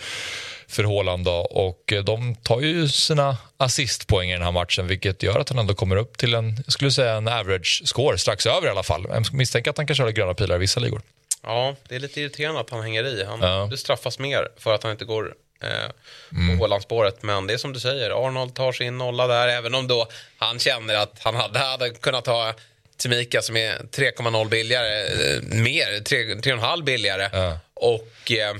för 0.72 0.84
Haaland. 0.84 1.24
Då. 1.24 1.32
Och 1.32 1.92
eh, 1.92 2.04
de 2.04 2.34
tar 2.34 2.60
ju 2.60 2.88
sina 2.88 3.36
assistpoäng 3.56 4.30
i 4.30 4.32
den 4.32 4.42
här 4.42 4.52
matchen 4.52 4.86
vilket 4.86 5.22
gör 5.22 5.40
att 5.40 5.48
han 5.48 5.58
ändå 5.58 5.74
kommer 5.74 5.96
upp 5.96 6.18
till 6.18 6.34
en, 6.34 6.56
jag 6.64 6.72
skulle 6.72 6.90
säga 6.90 7.14
en 7.14 7.28
average 7.28 7.82
score, 7.84 8.18
strax 8.18 8.46
över 8.46 8.66
i 8.66 8.70
alla 8.70 8.82
fall. 8.82 9.06
Jag 9.08 9.34
misstänker 9.34 9.70
att 9.70 9.76
han 9.76 9.86
kanske 9.86 10.02
har 10.04 10.10
gröna 10.10 10.34
pilar 10.34 10.56
i 10.56 10.58
vissa 10.58 10.80
ligor. 10.80 11.02
Ja, 11.42 11.76
det 11.88 11.94
är 11.94 12.00
lite 12.00 12.20
irriterande 12.20 12.60
att 12.60 12.70
han 12.70 12.82
hänger 12.82 13.04
i. 13.04 13.24
Han 13.24 13.40
ja. 13.40 13.76
straffas 13.76 14.18
mer 14.18 14.48
för 14.56 14.74
att 14.74 14.82
han 14.82 14.92
inte 14.92 15.04
går 15.04 15.34
eh, 15.62 15.88
på 16.30 16.36
mm. 16.36 16.58
Hålandspåret. 16.58 17.22
Men 17.22 17.46
det 17.46 17.54
är 17.54 17.58
som 17.58 17.72
du 17.72 17.80
säger, 17.80 18.26
Arnold 18.26 18.54
tar 18.54 18.72
sin 18.72 18.98
nolla 18.98 19.26
där, 19.26 19.48
även 19.48 19.74
om 19.74 19.88
då 19.88 20.08
han 20.36 20.58
känner 20.58 20.94
att 20.94 21.18
han 21.18 21.34
hade, 21.34 21.58
hade 21.58 21.90
kunnat 21.90 22.24
ta 22.24 22.54
Timika 22.96 23.42
som 23.42 23.56
är 23.56 23.78
3,0 23.78 24.48
billigare, 24.48 25.02
eh, 25.02 25.42
mer, 25.42 26.00
3,5 26.00 26.84
billigare. 26.84 27.28
Ja. 27.32 27.58
Och 27.74 28.32
eh, 28.32 28.54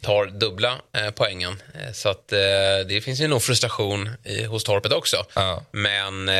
tar 0.00 0.26
dubbla 0.26 0.78
eh, 0.92 1.10
poängen. 1.10 1.62
Eh, 1.74 1.92
så 1.92 2.08
att 2.08 2.32
eh, 2.32 2.38
det 2.88 3.04
finns 3.04 3.20
ju 3.20 3.28
nog 3.28 3.42
frustration 3.42 4.10
i, 4.24 4.44
hos 4.44 4.64
Torpet 4.64 4.92
också. 4.92 5.16
Ja. 5.34 5.64
Men 5.70 6.28
eh, 6.28 6.34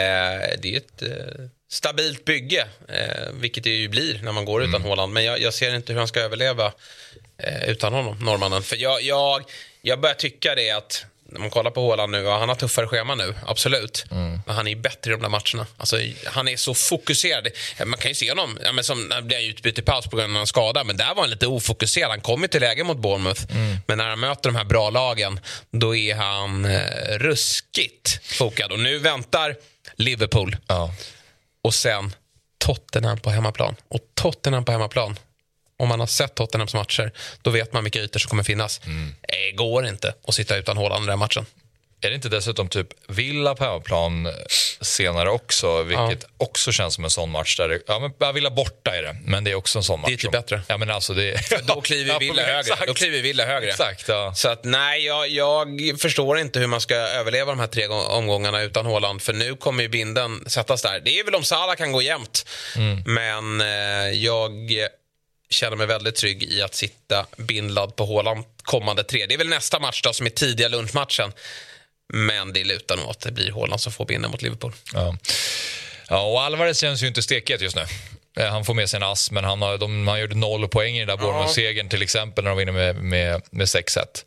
det 0.58 0.74
är 0.74 0.76
ett 0.76 1.02
eh, 1.02 1.44
stabilt 1.70 2.24
bygge, 2.24 2.66
eh, 2.88 3.32
vilket 3.32 3.64
det 3.64 3.70
ju 3.70 3.88
blir 3.88 4.20
när 4.22 4.32
man 4.32 4.44
går 4.44 4.62
utan 4.62 4.74
mm. 4.74 4.88
Håland. 4.88 5.12
Men 5.12 5.24
jag, 5.24 5.40
jag, 5.40 5.54
ser 5.54 5.74
inte 5.74 5.92
hur 5.92 5.98
han 5.98 6.08
ska 6.08 6.20
överleva 6.20 6.72
utan 7.66 7.92
honom, 7.92 8.18
norrmannen. 8.18 8.62
För 8.62 8.76
jag, 8.76 9.02
jag, 9.02 9.44
jag 9.82 10.00
börjar 10.00 10.14
tycka 10.14 10.54
det 10.54 10.70
att 10.70 11.04
när 11.30 11.40
man 11.40 11.50
kollar 11.50 11.70
på 11.70 11.80
Håland 11.80 12.12
nu, 12.12 12.26
han 12.26 12.48
har 12.48 12.56
tuffare 12.56 12.88
schema 12.88 13.14
nu, 13.14 13.34
absolut. 13.46 14.04
Mm. 14.10 14.40
Men 14.46 14.56
han 14.56 14.66
är 14.68 14.76
bättre 14.76 15.10
i 15.10 15.14
de 15.14 15.22
där 15.22 15.28
matcherna. 15.28 15.66
Alltså, 15.76 15.96
han 16.26 16.48
är 16.48 16.56
så 16.56 16.74
fokuserad. 16.74 17.48
Man 17.86 17.98
kan 17.98 18.10
ju 18.10 18.14
se 18.14 18.30
honom, 18.30 18.58
ja, 18.64 18.72
men 18.72 18.84
som, 18.84 19.10
han 19.14 19.26
blir 19.26 19.50
utbytt 19.50 19.78
i 19.78 19.82
paus 19.82 20.06
på 20.06 20.16
grund 20.16 20.36
av 20.36 20.40
en 20.40 20.46
skada, 20.46 20.84
men 20.84 20.96
där 20.96 21.14
var 21.14 21.22
han 21.22 21.30
lite 21.30 21.46
ofokuserad. 21.46 22.10
Han 22.10 22.20
kom 22.20 22.42
ju 22.42 22.48
till 22.48 22.60
läge 22.60 22.84
mot 22.84 22.98
Bournemouth, 22.98 23.42
mm. 23.50 23.76
men 23.86 23.98
när 23.98 24.08
han 24.08 24.20
möter 24.20 24.50
de 24.50 24.56
här 24.56 24.64
bra 24.64 24.90
lagen, 24.90 25.40
då 25.70 25.96
är 25.96 26.14
han 26.14 26.64
eh, 26.64 27.18
ruskigt 27.18 28.20
fokad. 28.24 28.72
Och 28.72 28.78
nu 28.78 28.98
väntar 28.98 29.56
Liverpool. 29.96 30.56
Ja. 30.66 30.94
Och 31.62 31.74
sen 31.74 32.14
Tottenham 32.58 33.20
på 33.20 33.30
hemmaplan. 33.30 33.76
Och 33.88 34.00
Tottenham 34.14 34.64
på 34.64 34.72
hemmaplan 34.72 35.16
om 35.78 35.88
man 35.88 36.00
har 36.00 36.06
sett 36.06 36.34
Tottenhams 36.34 36.74
matcher, 36.74 37.12
då 37.42 37.50
vet 37.50 37.72
man 37.72 37.84
vilka 37.84 37.98
ytor 37.98 38.20
som 38.20 38.28
kommer 38.28 38.42
finnas. 38.42 38.80
Mm. 38.86 39.14
Det 39.20 39.56
går 39.56 39.86
inte 39.86 40.14
att 40.28 40.34
sitta 40.34 40.56
utan 40.56 40.76
Haaland 40.76 41.04
i 41.04 41.08
den 41.08 41.18
matchen. 41.18 41.46
Är 42.00 42.08
det 42.08 42.14
inte 42.14 42.28
dessutom 42.28 42.68
typ 42.68 42.88
Villa 43.08 43.54
på 43.54 43.64
hemmaplan 43.64 44.28
senare 44.80 45.30
också, 45.30 45.82
vilket 45.82 46.22
ja. 46.22 46.28
också 46.36 46.72
känns 46.72 46.94
som 46.94 47.04
en 47.04 47.10
sån 47.10 47.30
match 47.30 47.56
där 47.56 47.68
det, 47.68 47.80
ja 47.86 48.12
men 48.20 48.34
Villa 48.34 48.50
borta 48.50 48.96
är 48.96 49.02
det, 49.02 49.16
men 49.24 49.44
det 49.44 49.50
är 49.50 49.54
också 49.54 49.78
en 49.78 49.82
sån 49.82 50.00
match. 50.00 50.08
Det 50.08 50.14
är 50.14 50.16
typ 50.16 50.32
bättre. 50.32 50.62
Ja 50.66 50.76
men 50.78 50.90
alltså 50.90 51.14
det 51.14 51.40
Då 51.66 51.80
kliver 51.80 52.18
Villa 52.18 52.42
ja, 52.42 52.48
högre. 52.48 52.86
Då 52.86 52.94
kliver 52.94 53.22
Villa 53.22 53.46
högre. 53.46 53.68
Exakt, 53.68 54.08
ja. 54.08 54.32
Så 54.34 54.48
att 54.48 54.64
nej, 54.64 55.06
jag, 55.06 55.28
jag, 55.28 55.80
förstår 56.00 56.38
inte 56.38 56.58
hur 56.58 56.66
man 56.66 56.80
ska 56.80 56.94
överleva 56.94 57.52
de 57.52 57.60
här 57.60 57.66
tre 57.66 57.86
omgångarna 57.88 58.62
utan 58.62 58.86
Haaland, 58.86 59.22
för 59.22 59.32
nu 59.32 59.56
kommer 59.56 59.82
ju 59.82 59.88
binden 59.88 60.44
sättas 60.46 60.82
där. 60.82 61.00
Det 61.04 61.18
är 61.18 61.24
väl 61.24 61.34
om 61.34 61.44
Salah 61.44 61.76
kan 61.76 61.92
gå 61.92 62.02
jämnt, 62.02 62.46
mm. 62.76 63.02
men 63.06 63.60
eh, 63.60 64.10
jag 64.10 64.70
känner 65.50 65.76
mig 65.76 65.86
väldigt 65.86 66.14
trygg 66.14 66.42
i 66.42 66.62
att 66.62 66.74
sitta 66.74 67.26
bindlad 67.36 67.96
på 67.96 68.04
Håland 68.04 68.44
kommande 68.62 69.04
tre. 69.04 69.26
Det 69.26 69.34
är 69.34 69.38
väl 69.38 69.48
nästa 69.48 69.78
match 69.78 70.02
då, 70.02 70.12
som 70.12 70.26
är 70.26 70.30
tidiga 70.30 70.68
lunchmatchen. 70.68 71.32
Men 72.12 72.52
det 72.52 72.64
lutar 72.64 72.96
nog 72.96 73.10
att 73.10 73.20
det 73.20 73.32
blir 73.32 73.50
Håland 73.50 73.80
som 73.80 73.92
får 73.92 74.04
binden 74.04 74.30
mot 74.30 74.42
Liverpool. 74.42 74.72
Ja. 74.94 75.16
ja, 76.08 76.22
och 76.22 76.42
Alvarez 76.42 76.80
känns 76.80 77.02
ju 77.02 77.06
inte 77.06 77.22
stekhet 77.22 77.60
just 77.60 77.76
nu. 77.76 77.84
Eh, 78.38 78.50
han 78.50 78.64
får 78.64 78.74
med 78.74 78.90
sig 78.90 78.96
en 78.96 79.02
ass, 79.02 79.30
men 79.30 79.44
han, 79.44 79.62
har, 79.62 79.78
de, 79.78 80.08
han 80.08 80.20
gjorde 80.20 80.34
noll 80.34 80.68
poäng 80.68 80.96
i 80.96 80.98
den 80.98 81.08
där 81.08 81.16
Bournemouth-segern 81.16 81.88
till 81.88 82.02
exempel 82.02 82.44
när 82.44 82.50
de 82.50 82.58
vinner 82.58 82.72
med, 82.72 82.96
med, 82.96 83.42
med 83.50 83.66
6-1. 83.66 84.24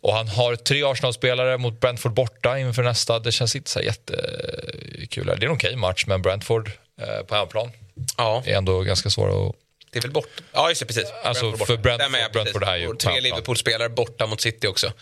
Och 0.00 0.14
han 0.14 0.28
har 0.28 0.56
tre 0.56 0.84
Arsenal-spelare 0.84 1.58
mot 1.58 1.80
Brentford 1.80 2.12
borta 2.12 2.58
inför 2.58 2.82
nästa. 2.82 3.18
Det 3.18 3.32
känns 3.32 3.56
inte 3.56 3.70
så 3.70 3.80
jättekul. 3.80 5.26
Det 5.26 5.32
är 5.32 5.34
en 5.34 5.50
okej 5.50 5.52
okay 5.52 5.76
match, 5.76 6.04
men 6.06 6.22
Brentford 6.22 6.70
eh, 7.00 7.24
på 7.26 7.34
hemmaplan 7.34 7.70
ja. 8.16 8.42
är 8.46 8.54
ändå 8.54 8.80
ganska 8.80 9.10
svåra 9.10 9.48
att 9.48 9.54
Är 9.98 10.02
väl 10.02 10.10
bort... 10.10 10.28
Ja, 10.52 10.68
just 10.68 10.80
det, 10.80 10.86
precis. 10.86 11.04
Alltså, 11.24 11.50
borta. 11.50 11.64
för 11.66 11.76
Brentford- 11.76 11.94
Stämmer, 11.94 12.18
ja, 12.18 12.24
precis. 12.32 12.32
Brentford 12.52 12.62
är 12.62 12.76
ju 12.76 12.88
Och 12.88 12.98
tre. 12.98 13.20
Liverpool-spelare 13.20 13.88
borta 13.88 14.26
mot 14.26 14.40
City 14.40 14.66
också. 14.66 14.92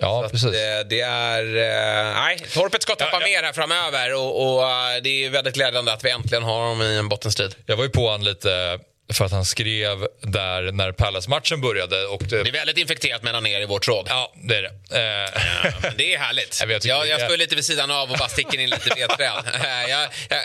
Ja, 0.00 0.20
Så 0.20 0.24
att, 0.24 0.32
precis. 0.32 0.48
eh, 0.54 0.86
det 0.90 1.00
är... 1.00 1.44
eh, 1.56 2.14
Nej, 2.14 2.38
Torpet 2.54 2.82
ska 2.82 2.94
tappa 2.94 3.10
Ja, 3.12 3.20
ja. 3.20 3.26
mer 3.26 3.42
här 3.42 3.52
framöver 3.52 4.14
och, 4.14 4.54
och 4.56 4.62
eh, 4.70 5.02
det 5.02 5.24
är 5.24 5.30
väldigt 5.30 5.54
glädjande 5.54 5.92
att 5.92 6.04
vi 6.04 6.10
äntligen 6.10 6.42
har 6.44 6.68
dem 6.68 6.82
i 6.82 6.96
en 6.96 7.08
bottenstrid. 7.08 7.54
Jag 7.66 7.76
var 7.76 7.84
ju 7.84 7.90
på 7.90 8.10
han 8.10 8.24
lite 8.24 8.78
för 9.12 9.24
att 9.24 9.32
han 9.32 9.44
skrev 9.44 10.06
där 10.20 10.72
när 10.72 10.92
Palace-matchen 10.92 11.60
började. 11.60 12.06
Och 12.06 12.22
det, 12.22 12.42
Det 12.42 12.48
är 12.50 12.52
väldigt 12.52 12.78
infekterat 12.78 13.22
mellan 13.22 13.46
er 13.46 13.60
i 13.60 13.64
vår 13.66 13.78
tråd. 13.78 14.06
ja, 14.08 14.32
det 14.42 14.56
är 14.56 14.62
det. 14.62 14.68
Eh, 14.68 15.42
Men 15.82 15.92
det 15.96 16.14
är 16.14 16.18
härligt. 16.18 16.60
Ja, 16.62 16.66
jag 16.70 16.84
Jag, 16.84 17.08
jag, 17.08 17.20
är- 17.20 17.26
står 17.26 17.36
lite 17.36 17.54
vid 17.54 17.64
sidan 17.64 17.90
av 17.90 18.10
och 18.10 18.18
bara 18.18 18.28
sticker 18.28 18.58
in 18.60 18.70
lite 18.70 18.94
vedträn. 18.96 19.32
Eh, 19.66 19.90
jag, 19.90 20.08
jag, 20.28 20.40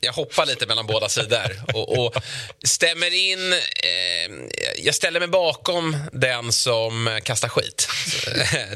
jag 0.00 0.12
hoppar 0.12 0.46
lite 0.46 0.66
mellan 0.66 0.86
båda 0.86 1.08
sidor 1.08 1.62
och, 1.74 1.98
och 2.06 2.14
stämmer 2.64 3.14
in... 3.30 3.52
Eh, 3.52 3.58
jag 4.78 4.94
ställer 4.94 5.20
mig 5.20 5.28
bakom 5.28 5.96
den 6.12 6.52
som 6.52 7.20
kastar 7.24 7.48
skit. 7.48 7.88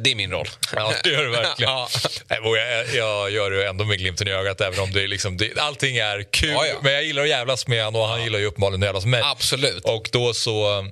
Det 0.00 0.10
är 0.10 0.14
min 0.14 0.30
roll. 0.30 0.48
Ja, 0.76 0.92
det 1.04 1.10
gör 1.10 1.24
du 1.24 1.30
verkligen. 1.30 1.72
Ja. 1.72 1.88
Jag, 2.28 2.94
jag 2.94 3.30
gör 3.30 3.50
det 3.50 3.66
ändå 3.68 3.84
med 3.84 3.98
glimten 3.98 4.28
i 4.28 4.30
ögat, 4.32 4.60
även 4.60 4.80
om 4.80 4.92
det 4.92 5.02
är 5.02 5.08
liksom, 5.08 5.36
det, 5.36 5.58
allting 5.58 5.96
är 5.96 6.22
kul. 6.30 6.50
Ja, 6.50 6.66
ja. 6.66 6.74
Men 6.82 6.92
jag 6.92 7.04
gillar 7.04 7.22
att 7.22 7.28
jävlas 7.28 7.66
med 7.66 7.84
honom 7.84 8.00
och 8.02 8.08
han 8.08 8.22
gillar 8.24 8.38
ju 8.38 8.46
uppenbarligen 8.46 8.82
att 8.82 8.86
jävlas 8.86 9.04
med 9.04 9.10
mig. 9.10 9.22
Absolut. 9.30 9.84
Och 9.84 10.08
då 10.12 10.34
så, 10.34 10.86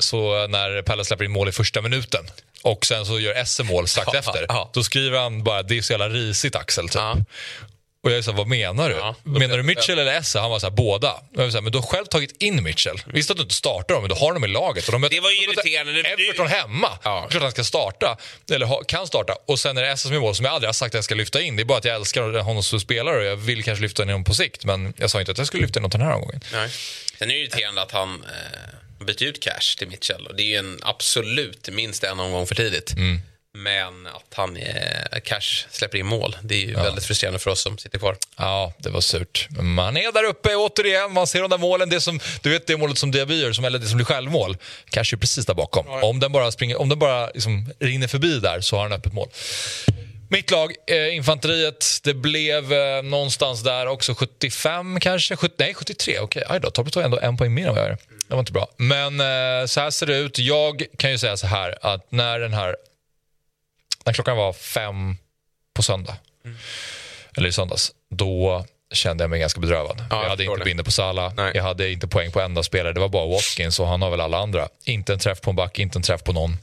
så 0.00 0.46
när 0.46 0.82
Pelle 0.82 1.04
släpper 1.04 1.24
in 1.24 1.30
mål 1.30 1.48
i 1.48 1.52
första 1.52 1.82
minuten 1.82 2.30
och 2.62 2.86
sen 2.86 3.06
så 3.06 3.20
gör 3.20 3.34
Esse 3.34 3.62
mål 3.64 3.88
strax 3.88 4.08
Ja, 4.12 4.18
efter. 4.18 4.46
ja. 4.48 4.70
Då 4.74 4.82
skriver 4.82 5.18
han 5.18 5.44
bara 5.44 5.62
det 5.62 5.78
är 5.78 5.82
så 5.82 5.92
jävla 5.92 6.08
risigt 6.08 6.56
Axel. 6.56 6.88
Typ. 6.88 6.94
Ja. 6.94 7.16
Och 8.02 8.10
jag 8.12 8.22
här, 8.22 8.32
vad 8.32 8.46
menar 8.46 8.88
du? 8.88 8.94
Ja, 8.96 9.14
menar 9.22 9.56
du. 9.56 9.62
Mitchell 9.62 9.98
eller 9.98 10.18
Esse? 10.18 10.38
Han 10.38 10.50
var 10.50 10.58
så 10.58 10.66
här, 10.66 10.70
båda. 10.70 11.14
Jag 11.36 11.50
här, 11.50 11.60
men 11.60 11.72
du 11.72 11.78
har 11.78 11.86
själv 11.86 12.04
tagit 12.06 12.42
in 12.42 12.62
Mitchell. 12.62 13.00
Visst 13.06 13.30
att 13.30 13.36
du 13.36 13.42
inte 13.42 13.54
startar 13.54 13.94
dem, 13.94 14.02
men 14.02 14.08
du 14.08 14.14
har 14.16 14.32
dem 14.34 14.44
i 14.44 14.48
laget. 14.48 14.86
Och 14.86 14.92
de 14.92 15.00
möter- 15.00 15.14
Det 15.16 15.20
var 15.20 15.30
ju 15.30 15.36
de 15.36 15.42
irriterande. 15.52 15.92
Det- 16.02 16.08
Everton 16.08 16.46
hemma. 16.46 16.98
Ja. 17.02 17.26
Klart 17.30 17.42
han 17.42 17.50
ska 17.50 17.64
starta. 17.64 18.16
Eller 18.50 18.84
kan 18.88 19.06
starta. 19.06 19.34
Och 19.46 19.58
sen 19.60 19.76
är 19.78 19.82
det 19.82 19.88
Esse 19.90 20.02
som 20.08 20.16
är 20.16 20.20
mål, 20.20 20.34
som 20.34 20.44
jag 20.44 20.54
aldrig 20.54 20.68
har 20.68 20.72
sagt 20.72 20.90
att 20.94 20.94
jag 20.98 21.04
ska 21.04 21.14
lyfta 21.14 21.40
in. 21.40 21.56
Det 21.56 21.62
är 21.62 21.64
bara 21.64 21.78
att 21.78 21.84
jag 21.84 21.94
älskar 21.96 22.38
honom 22.38 22.62
som 22.62 22.80
spelare 22.80 23.16
och 23.18 23.24
jag 23.24 23.36
vill 23.36 23.64
kanske 23.64 23.82
lyfta 23.82 24.02
in 24.02 24.08
honom 24.08 24.24
på 24.24 24.34
sikt. 24.34 24.64
Men 24.64 24.94
jag 24.96 25.10
sa 25.10 25.20
inte 25.20 25.32
att 25.32 25.38
jag 25.38 25.46
skulle 25.46 25.62
lyfta 25.62 25.78
in 25.78 25.84
honom 25.84 25.98
den 25.98 26.08
här 26.08 26.14
omgången. 26.14 26.40
Nej. 26.52 26.70
Sen 27.18 27.30
är 27.30 27.34
det 27.34 27.40
irriterande 27.40 27.82
att 27.82 27.92
han 27.92 28.24
eh, 28.24 29.04
byter 29.04 29.22
ut 29.22 29.42
Cash 29.42 29.76
till 29.78 29.88
Mitchell. 29.88 30.26
Och 30.26 30.34
det 30.34 30.54
är 30.54 30.58
en 30.58 30.78
absolut 30.82 31.68
minst 31.68 32.04
en 32.04 32.20
omgång 32.20 32.46
för 32.46 32.54
tidigt. 32.54 32.92
Mm. 32.92 33.20
Men 33.54 34.06
att 34.06 34.34
han, 34.34 34.56
eh, 34.56 35.20
Cash 35.24 35.66
släpper 35.70 35.98
in 35.98 36.06
mål, 36.06 36.36
det 36.42 36.54
är 36.54 36.66
ju 36.66 36.74
väldigt 36.74 37.04
frustrerande 37.04 37.38
för 37.38 37.50
oss 37.50 37.60
som 37.60 37.78
sitter 37.78 37.98
kvar. 37.98 38.16
Ja, 38.36 38.72
det 38.78 38.90
var 38.90 39.00
surt. 39.00 39.48
Man 39.60 39.96
är 39.96 40.12
där 40.12 40.24
uppe 40.24 40.54
återigen. 40.54 41.12
Man 41.12 41.26
ser 41.26 41.40
de 41.40 41.50
där 41.50 41.58
målen. 41.58 41.88
Det 41.88 42.00
som, 42.00 42.20
du 42.42 42.50
vet 42.50 42.66
det 42.66 42.76
målet 42.76 42.98
som 42.98 43.10
Diaby 43.10 43.40
gör, 43.40 43.52
som, 43.52 43.64
eller 43.64 43.78
det 43.78 43.86
som 43.86 43.96
blir 43.96 44.06
självmål. 44.06 44.56
Kanske 44.90 45.16
är 45.16 45.18
precis 45.18 45.46
där 45.46 45.54
bakom. 45.54 45.86
Om 45.86 46.20
den 46.20 46.32
bara, 46.32 46.52
springer, 46.52 46.80
om 46.80 46.88
den 46.88 46.98
bara 46.98 47.26
liksom 47.26 47.72
rinner 47.78 48.08
förbi 48.08 48.38
där 48.40 48.60
så 48.60 48.76
har 48.76 48.82
han 48.82 48.92
öppet 48.92 49.12
mål. 49.12 49.28
Mitt 50.30 50.50
lag, 50.50 50.74
eh, 50.86 51.16
infanteriet, 51.16 51.86
det 52.02 52.14
blev 52.14 52.72
eh, 52.72 53.02
någonstans 53.02 53.62
där 53.62 53.86
också 53.86 54.14
75 54.14 55.00
kanske? 55.00 55.36
70, 55.36 55.54
nej, 55.58 55.74
73. 55.74 56.18
Okej, 56.18 56.44
okay. 56.44 56.58
då. 56.58 56.70
Torpet 56.70 56.94
har 56.94 57.02
ändå 57.02 57.18
en 57.18 57.36
poäng 57.36 57.54
mer 57.54 57.68
än 57.68 57.74
vad 57.74 57.82
jag 57.82 57.88
gör. 57.88 57.98
Det 58.28 58.34
var 58.34 58.40
inte 58.40 58.52
bra. 58.52 58.68
Men 58.76 59.20
eh, 59.20 59.66
så 59.66 59.80
här 59.80 59.90
ser 59.90 60.06
det 60.06 60.16
ut. 60.16 60.38
Jag 60.38 60.82
kan 60.96 61.10
ju 61.10 61.18
säga 61.18 61.36
så 61.36 61.46
här 61.46 61.78
att 61.82 62.12
när 62.12 62.40
den 62.40 62.54
här... 62.54 62.76
När 64.04 64.12
klockan 64.12 64.36
var 64.36 64.52
fem 64.52 65.16
på 65.74 65.82
söndag, 65.82 66.16
eller 67.36 67.48
i 67.48 67.52
söndags, 67.52 67.92
då 68.10 68.64
kände 68.92 69.24
jag 69.24 69.30
mig 69.30 69.40
ganska 69.40 69.60
bedrövad. 69.60 70.04
Ja, 70.10 70.22
jag 70.22 70.30
hade 70.30 70.44
inte 70.44 70.58
det. 70.58 70.64
binder 70.64 70.84
på 70.84 70.90
Salah, 70.90 71.34
Nej. 71.34 71.52
jag 71.54 71.62
hade 71.62 71.90
inte 71.90 72.08
poäng 72.08 72.32
på 72.32 72.40
enda 72.40 72.62
spelare. 72.62 72.92
Det 72.92 73.00
var 73.00 73.08
bara 73.08 73.26
Watkins 73.26 73.80
och 73.80 73.86
han 73.86 74.02
har 74.02 74.10
väl 74.10 74.20
alla 74.20 74.38
andra. 74.38 74.68
Inte 74.84 75.12
en 75.12 75.18
träff 75.18 75.40
på 75.40 75.50
en 75.50 75.56
back, 75.56 75.78
inte 75.78 75.98
en 75.98 76.02
träff 76.02 76.24
på 76.24 76.32
någon. 76.32 76.56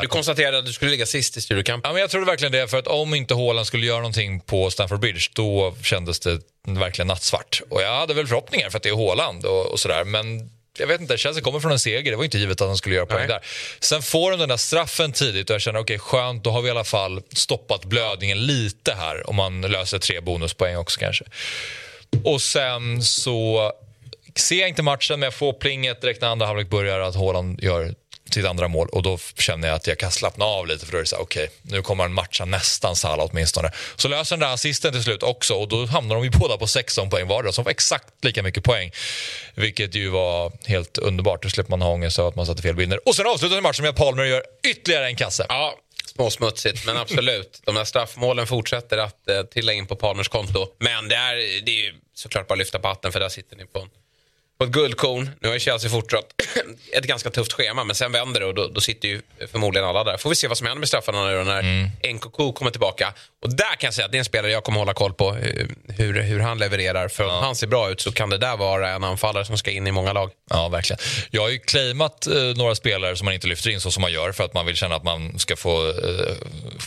Du 0.00 0.08
konstaterade 0.08 0.58
att 0.58 0.66
du 0.66 0.72
skulle 0.72 0.90
ligga 0.90 1.06
sist 1.06 1.36
i 1.36 1.40
studiokampen. 1.40 1.88
Ja, 1.88 1.92
men 1.92 2.00
jag 2.00 2.10
trodde 2.10 2.26
verkligen 2.26 2.52
det, 2.52 2.68
för 2.68 2.78
att 2.78 2.86
om 2.86 3.14
inte 3.14 3.34
Haaland 3.34 3.66
skulle 3.66 3.86
göra 3.86 3.98
någonting 3.98 4.40
på 4.40 4.70
Stamford 4.70 5.00
Bridge, 5.00 5.30
då 5.32 5.76
kändes 5.82 6.20
det 6.20 6.40
verkligen 6.66 7.06
nattsvart. 7.06 7.62
Och 7.68 7.82
jag 7.82 7.96
hade 7.96 8.14
väl 8.14 8.26
förhoppningar 8.26 8.70
för 8.70 8.76
att 8.76 8.82
det 8.82 8.88
är 8.88 9.06
Haaland 9.06 9.44
och, 9.44 9.66
och 9.66 9.80
sådär, 9.80 10.04
men 10.04 10.50
jag 10.78 10.86
vet 10.86 11.00
inte, 11.00 11.18
Chelsea 11.18 11.42
kommer 11.42 11.60
från 11.60 11.72
en 11.72 11.78
seger, 11.78 12.10
det 12.10 12.16
var 12.16 12.24
inte 12.24 12.38
givet 12.38 12.60
att 12.60 12.68
han 12.68 12.76
skulle 12.76 12.94
göra 12.94 13.06
poäng 13.06 13.18
Nej. 13.18 13.28
där. 13.28 13.40
Sen 13.80 14.02
får 14.02 14.30
de 14.30 14.40
den 14.40 14.48
där 14.48 14.56
straffen 14.56 15.12
tidigt 15.12 15.50
och 15.50 15.54
jag 15.54 15.60
känner, 15.60 15.80
okej 15.80 15.98
skönt, 15.98 16.44
då 16.44 16.50
har 16.50 16.62
vi 16.62 16.68
i 16.68 16.70
alla 16.70 16.84
fall 16.84 17.22
stoppat 17.32 17.84
blödningen 17.84 18.46
lite 18.46 18.92
här, 18.92 19.30
om 19.30 19.36
man 19.36 19.60
löser 19.60 19.98
tre 19.98 20.20
bonuspoäng 20.20 20.76
också 20.76 21.00
kanske. 21.00 21.24
Och 22.24 22.42
sen 22.42 23.02
så 23.02 23.72
ser 24.34 24.60
jag 24.60 24.68
inte 24.68 24.82
matchen, 24.82 25.20
men 25.20 25.26
jag 25.26 25.34
får 25.34 25.52
plinget 25.52 26.00
direkt 26.00 26.20
när 26.20 26.28
andra 26.28 26.46
halvlek 26.46 26.70
börjar 26.70 27.00
att 27.00 27.16
Haaland 27.16 27.62
gör 27.62 27.94
sitt 28.34 28.44
andra 28.44 28.68
mål 28.68 28.88
och 28.88 29.02
då 29.02 29.18
känner 29.38 29.68
jag 29.68 29.74
att 29.74 29.86
jag 29.86 29.98
kan 29.98 30.10
slappna 30.10 30.44
av 30.44 30.66
lite 30.66 30.86
för 30.86 30.92
då 30.92 30.98
är 30.98 31.02
det 31.02 31.08
så 31.08 31.16
här, 31.16 31.22
okej, 31.22 31.50
nu 31.62 31.82
kommer 31.82 32.04
han 32.04 32.12
matcha 32.12 32.44
nästan 32.44 32.96
Salah 32.96 33.28
åtminstone. 33.30 33.70
Så 33.96 34.08
löser 34.08 34.36
den 34.36 34.48
där 34.48 34.54
assisten 34.54 34.92
till 34.92 35.02
slut 35.02 35.22
också 35.22 35.54
och 35.54 35.68
då 35.68 35.86
hamnar 35.86 36.14
de 36.14 36.24
ju 36.24 36.30
båda 36.38 36.56
på 36.56 36.66
16 36.66 37.10
poäng 37.10 37.26
vardera 37.26 37.52
som 37.52 37.64
var 37.64 37.70
exakt 37.70 38.24
lika 38.24 38.42
mycket 38.42 38.64
poäng. 38.64 38.90
Vilket 39.54 39.94
ju 39.94 40.08
var 40.08 40.52
helt 40.66 40.98
underbart. 40.98 41.42
Då 41.42 41.48
slipper 41.48 41.70
man 41.70 41.82
ha 41.82 41.92
ångest 41.92 42.18
över 42.18 42.28
att 42.28 42.36
man 42.36 42.46
satte 42.46 42.62
fel 42.62 42.74
bilder. 42.74 43.08
Och 43.08 43.14
sen 43.14 43.26
avslutar 43.26 43.60
matchen 43.60 43.82
med 43.82 43.90
att 43.90 43.96
Palmer 43.96 44.24
gör 44.24 44.42
ytterligare 44.70 45.06
en 45.06 45.16
kasse. 45.16 45.46
Ja, 45.48 45.74
småsmutsigt, 46.14 46.86
men 46.86 46.96
absolut. 46.96 47.60
De 47.64 47.74
där 47.74 47.84
straffmålen 47.84 48.46
fortsätter 48.46 48.98
att 48.98 49.28
eh, 49.28 49.42
trilla 49.42 49.72
in 49.72 49.86
på 49.86 49.96
Palmers 49.96 50.28
konto. 50.28 50.66
Men 50.78 51.08
det 51.08 51.14
är, 51.14 51.36
det 51.36 51.70
är 51.70 51.84
ju 51.84 51.94
såklart 52.14 52.48
bara 52.48 52.54
att 52.54 52.58
lyfta 52.58 52.78
på 52.78 52.88
hatten 52.88 53.12
för 53.12 53.20
där 53.20 53.28
sitter 53.28 53.56
ni 53.56 53.66
på 53.66 53.78
en 53.78 53.88
på 54.58 54.64
ett 54.64 54.70
guldkorn. 54.70 55.30
Nu 55.40 55.48
har 55.48 55.54
ju 55.54 55.60
Chelsea 55.60 55.90
fortsatt 55.90 56.24
ett 56.92 57.04
ganska 57.04 57.30
tufft 57.30 57.52
schema, 57.52 57.84
men 57.84 57.96
sen 57.96 58.12
vänder 58.12 58.40
det 58.40 58.46
och 58.46 58.54
då, 58.54 58.68
då 58.68 58.80
sitter 58.80 59.08
ju 59.08 59.22
förmodligen 59.52 59.88
alla 59.88 60.04
där. 60.04 60.16
Får 60.16 60.30
vi 60.30 60.36
se 60.36 60.48
vad 60.48 60.58
som 60.58 60.66
händer 60.66 60.80
med 60.80 60.88
straffarna 60.88 61.24
nu 61.26 61.44
när 61.44 61.56
Mm. 61.60 61.90
Nkoku 62.16 62.52
kommer 62.52 62.70
tillbaka. 62.70 63.12
Och 63.42 63.56
där 63.56 63.64
kan 63.64 63.86
jag 63.86 63.94
säga 63.94 64.04
att 64.04 64.12
det 64.12 64.16
är 64.16 64.18
en 64.18 64.24
spelare 64.24 64.52
jag 64.52 64.64
kommer 64.64 64.78
hålla 64.78 64.94
koll 64.94 65.14
på 65.14 65.36
eh, 65.36 65.66
hur, 65.88 66.22
hur 66.22 66.40
han 66.40 66.58
levererar. 66.58 67.08
För 67.08 67.24
om 67.24 67.42
han 67.42 67.56
ser 67.56 67.66
bra 67.66 67.90
ut 67.90 68.00
så 68.00 68.12
kan 68.12 68.30
det 68.30 68.38
där 68.38 68.56
vara 68.56 68.90
en 68.90 69.04
anfallare 69.04 69.44
som 69.44 69.58
ska 69.58 69.70
in 69.70 69.86
i 69.86 69.92
många 69.92 70.12
lag. 70.12 70.30
Ja, 70.50 70.68
verkligen. 70.68 71.00
Jag 71.30 71.42
har 71.42 71.48
ju 71.48 71.58
claimat 71.58 72.26
eh, 72.26 72.34
några 72.34 72.74
spelare 72.74 73.16
som 73.16 73.24
man 73.24 73.34
inte 73.34 73.46
lyfter 73.46 73.70
in 73.70 73.80
så 73.80 73.90
som 73.90 74.00
man 74.00 74.12
gör 74.12 74.32
för 74.32 74.44
att 74.44 74.54
man 74.54 74.66
vill 74.66 74.76
känna 74.76 74.94
att 74.96 75.04
man 75.04 75.38
ska 75.38 75.56
få 75.56 75.88
eh, 75.88 75.94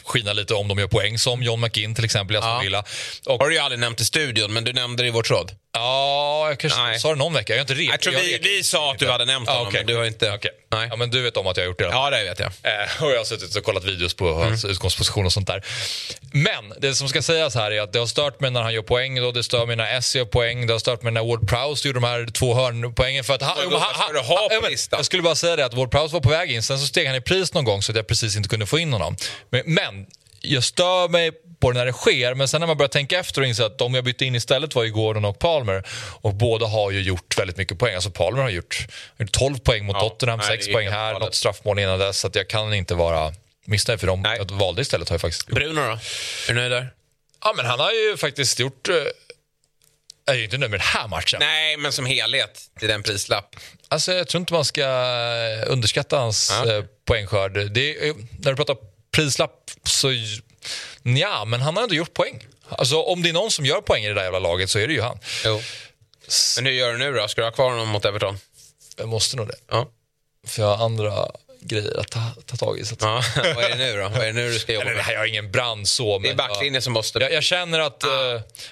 skina 0.05 0.33
lite 0.33 0.53
om 0.53 0.67
de 0.67 0.79
gör 0.79 0.87
poäng, 0.87 1.17
som 1.17 1.43
John 1.43 1.61
McInn 1.61 1.95
till 1.95 2.05
exempel 2.05 2.35
i 2.35 2.39
Aston 2.39 2.71
Ja. 2.71 2.83
Och, 3.25 3.39
Har 3.41 3.47
du 3.49 3.55
ju 3.55 3.59
aldrig 3.61 3.79
nämnt 3.79 4.01
i 4.01 4.05
studion, 4.05 4.53
men 4.53 4.63
du 4.63 4.73
nämnde 4.73 5.03
det 5.03 5.07
i 5.07 5.11
vår 5.11 5.23
tråd. 5.23 5.51
ja, 5.73 6.47
jag 6.49 6.59
kanske 6.59 6.79
Nej. 6.79 6.99
sa 6.99 7.09
det 7.09 7.15
någon 7.15 7.33
vecka. 7.33 7.55
Jag 7.59 7.63
inte 7.63 7.73
rep. 7.73 7.89
Jag 7.89 8.01
tror 8.01 8.13
har 8.13 8.39
vi, 8.43 8.63
sa 8.63 8.91
att 8.91 8.99
du 8.99 9.09
hade 9.09 9.25
nämnt 9.25 9.49
honom, 9.49 9.67
okej. 9.67 9.79
men 9.79 9.87
du 9.87 9.95
har 9.95 10.05
inte... 10.05 10.31
Okej. 10.31 10.51
Nej. 10.71 10.87
Ja, 10.91 10.95
men 10.95 11.09
du 11.09 11.21
vet 11.21 11.37
om 11.37 11.47
att 11.47 11.57
jag 11.57 11.63
har 11.63 11.67
gjort 11.67 11.79
det. 11.79 11.91
fall. 11.91 12.13
Ja, 12.13 12.17
det 12.17 12.23
vet 12.23 12.39
jag. 12.39 12.51
Eh, 12.63 13.03
och 13.03 13.11
jag 13.11 13.17
har 13.17 13.25
suttit 13.25 13.55
och 13.55 13.63
kollat 13.63 13.83
videos 13.83 14.13
på 14.13 14.33
hans 14.33 14.65
utgångsposition 14.65 15.25
och 15.25 15.33
sånt 15.33 15.47
där. 15.47 15.65
Men 16.31 16.73
det 16.77 16.95
som 16.95 17.09
ska 17.09 17.21
sägas 17.21 17.55
här 17.55 17.71
är 17.71 17.81
att 17.81 17.93
det 17.93 17.99
har 17.99 18.05
stört 18.05 18.39
mig 18.39 18.51
när 18.51 18.61
han 18.61 18.73
gör 18.73 18.81
poäng. 18.81 19.21
Då, 19.21 19.31
det 19.31 19.43
stör 19.43 19.65
mig 19.65 19.75
när 19.75 19.97
Essie 19.97 20.21
gör 20.21 20.25
poäng. 20.25 20.67
Det 20.67 20.73
har 20.73 20.79
stört 20.79 21.03
mig 21.03 21.13
när 21.13 21.23
Ward 21.23 21.49
Prowse 21.49 21.87
gjorde 21.87 21.99
de 21.99 22.07
här 22.07 22.27
två 22.33 22.53
hörnpoängen. 22.53 23.23
För 23.23 23.33
att 23.33 23.41
han, 23.41 23.57
Men 23.57 23.69
då 23.69 23.79
du 24.13 24.19
ha 24.19 24.47
på 24.47 24.53
ja, 24.53 24.59
men. 24.61 24.71
Jag 24.91 25.05
skulle 25.05 25.23
bara 25.23 25.35
säga 25.35 25.55
det 25.55 25.65
att 25.65 25.73
Ward 25.73 25.91
Prowse 25.91 26.13
var 26.13 26.21
på 26.21 26.29
väg 26.29 26.51
in. 26.51 26.63
Sen 26.63 26.79
så 26.79 26.87
steg 26.87 27.07
han 27.07 27.15
i 27.15 27.21
pris 27.21 27.53
någon 27.53 27.65
gång 27.65 27.81
så 27.81 27.91
att 27.91 27.95
jag 27.95 28.07
precis 28.07 28.35
inte 28.35 28.49
kunde 28.49 28.65
få 28.65 28.79
in 28.79 28.93
honom. 28.93 29.15
Men, 29.49 29.61
men 29.65 30.05
jag 30.41 30.63
stör 30.63 31.09
mig 31.09 31.31
på 31.59 31.71
det 31.71 31.77
när 31.79 31.85
det 31.85 31.93
sker, 31.93 32.33
men 32.33 32.47
sen 32.47 32.59
när 32.59 32.67
man 32.67 32.77
börjar 32.77 32.89
tänka 32.89 33.19
efter 33.19 33.41
och 33.41 33.47
inser 33.47 33.63
att 33.63 33.77
de 33.77 33.93
jag 33.93 34.03
bytte 34.03 34.25
in 34.25 34.35
istället 34.35 34.75
var 34.75 34.83
ju 34.83 34.91
Gordon 34.91 35.25
och 35.25 35.39
Palmer. 35.39 35.83
Och 36.21 36.33
båda 36.35 36.65
har 36.65 36.91
ju 36.91 37.01
gjort 37.01 37.37
väldigt 37.39 37.57
mycket 37.57 37.79
poäng. 37.79 37.95
Alltså 37.95 38.09
Palmer 38.11 38.41
har 38.41 38.49
gjort, 38.49 38.87
gjort 39.17 39.31
12 39.31 39.59
poäng 39.59 39.85
mot 39.85 39.95
Ja, 39.95 40.09
Tottenham, 40.09 40.39
nej, 40.39 40.47
6 40.47 40.65
det 40.65 40.71
är 40.71 40.73
poäng 40.73 40.89
här, 40.89 41.13
något 41.19 41.35
straffmål 41.35 41.79
innan 41.79 41.99
dess. 41.99 42.19
Så 42.19 42.27
att 42.27 42.35
jag 42.35 42.47
kan 42.49 42.73
inte 42.73 42.95
vara 42.95 43.33
missnöjd 43.65 43.99
för 43.99 44.07
dem. 44.07 44.21
Nej. 44.21 44.37
Jag 44.37 44.51
valde 44.51 44.81
istället 44.81 45.09
har 45.09 45.13
jag 45.13 45.21
faktiskt 45.21 45.49
gjort. 45.49 45.55
Bruno 45.59 45.75
då? 45.81 45.91
Är 45.91 45.99
du 46.47 46.53
nöjd 46.53 46.71
där? 46.71 46.93
Ja, 47.43 47.53
men 47.57 47.65
han 47.65 47.79
har 47.79 47.91
ju 47.91 48.17
faktiskt 48.17 48.59
gjort... 48.59 48.89
eh, 48.89 48.95
Jag 50.25 50.35
är 50.35 50.39
ju 50.39 50.43
inte 50.45 50.57
nöjd 50.57 50.71
med 50.71 50.79
den 50.79 50.87
här 50.87 51.07
matchen. 51.07 51.37
Nej, 51.39 51.77
men 51.77 51.91
som 51.91 52.05
helhet 52.05 52.61
till 52.79 52.87
den 52.87 53.03
prislapp. 53.03 53.55
Alltså, 53.87 54.13
jag 54.13 54.27
tror 54.27 54.39
inte 54.39 54.53
man 54.53 54.65
ska 54.65 54.81
eh, 54.81 55.63
underskatta 55.71 56.17
hans 56.17 56.51
Ja. 56.65 56.71
eh, 56.73 56.83
poängskörd. 57.05 57.71
Det 57.71 57.97
är, 57.97 58.07
eh, 58.09 58.13
när 58.39 58.51
du 58.51 58.55
pratar 58.55 58.77
prislapp 59.11 59.71
så... 59.83 60.07
Ja, 61.03 61.45
men 61.45 61.61
han 61.61 61.75
har 61.75 61.83
ändå 61.83 61.95
gjort 61.95 62.13
poäng. 62.13 62.47
Alltså, 62.69 63.01
om 63.01 63.21
det 63.21 63.29
är 63.29 63.33
någon 63.33 63.51
som 63.51 63.65
gör 63.65 63.81
poäng 63.81 64.03
i 64.03 64.07
det 64.07 64.13
där 64.13 64.23
jävla 64.23 64.39
laget 64.39 64.69
så 64.69 64.79
är 64.79 64.87
det 64.87 64.93
ju 64.93 65.01
han. 65.01 65.19
Jo. 65.45 65.61
Men 66.55 66.65
hur 66.65 66.73
gör 66.73 66.91
du 66.91 66.97
nu 66.97 67.13
då? 67.13 67.27
Ska 67.27 67.41
du 67.41 67.47
ha 67.47 67.51
kvar 67.51 67.69
honom 67.69 67.87
mot 67.87 68.05
Everton? 68.05 68.39
Jag 68.97 69.07
måste 69.07 69.37
nog 69.37 69.47
det. 69.47 69.55
Ja. 69.69 69.87
För 70.47 70.61
jag 70.61 70.75
har 70.75 70.85
andra 70.85 71.27
grejer 71.61 71.99
att 71.99 72.11
ta, 72.11 72.19
ta 72.45 72.55
tag 72.57 72.79
i. 72.79 72.85
Så 72.85 72.93
att... 72.93 73.01
ja. 73.01 73.23
Vad 73.55 73.63
är 73.63 73.69
det 73.69 73.75
nu 73.75 73.97
då? 73.97 74.09
Vad 74.09 74.21
är 74.21 74.25
det 74.25 74.33
nu 74.33 74.51
du 74.51 74.59
ska 74.59 74.73
jobba 74.73 74.85
med? 74.85 75.05
jag 75.07 75.19
har 75.19 75.25
ingen 75.25 75.51
brand 75.51 75.87
så. 75.87 76.19
Det 76.19 76.27
är 76.27 76.29
men 76.29 76.37
backlinjen 76.37 76.81
som 76.81 76.93
måste... 76.93 77.19
Jag, 77.19 77.33
jag 77.33 77.43
känner 77.43 77.79
att 77.79 78.03
eh, 78.03 78.09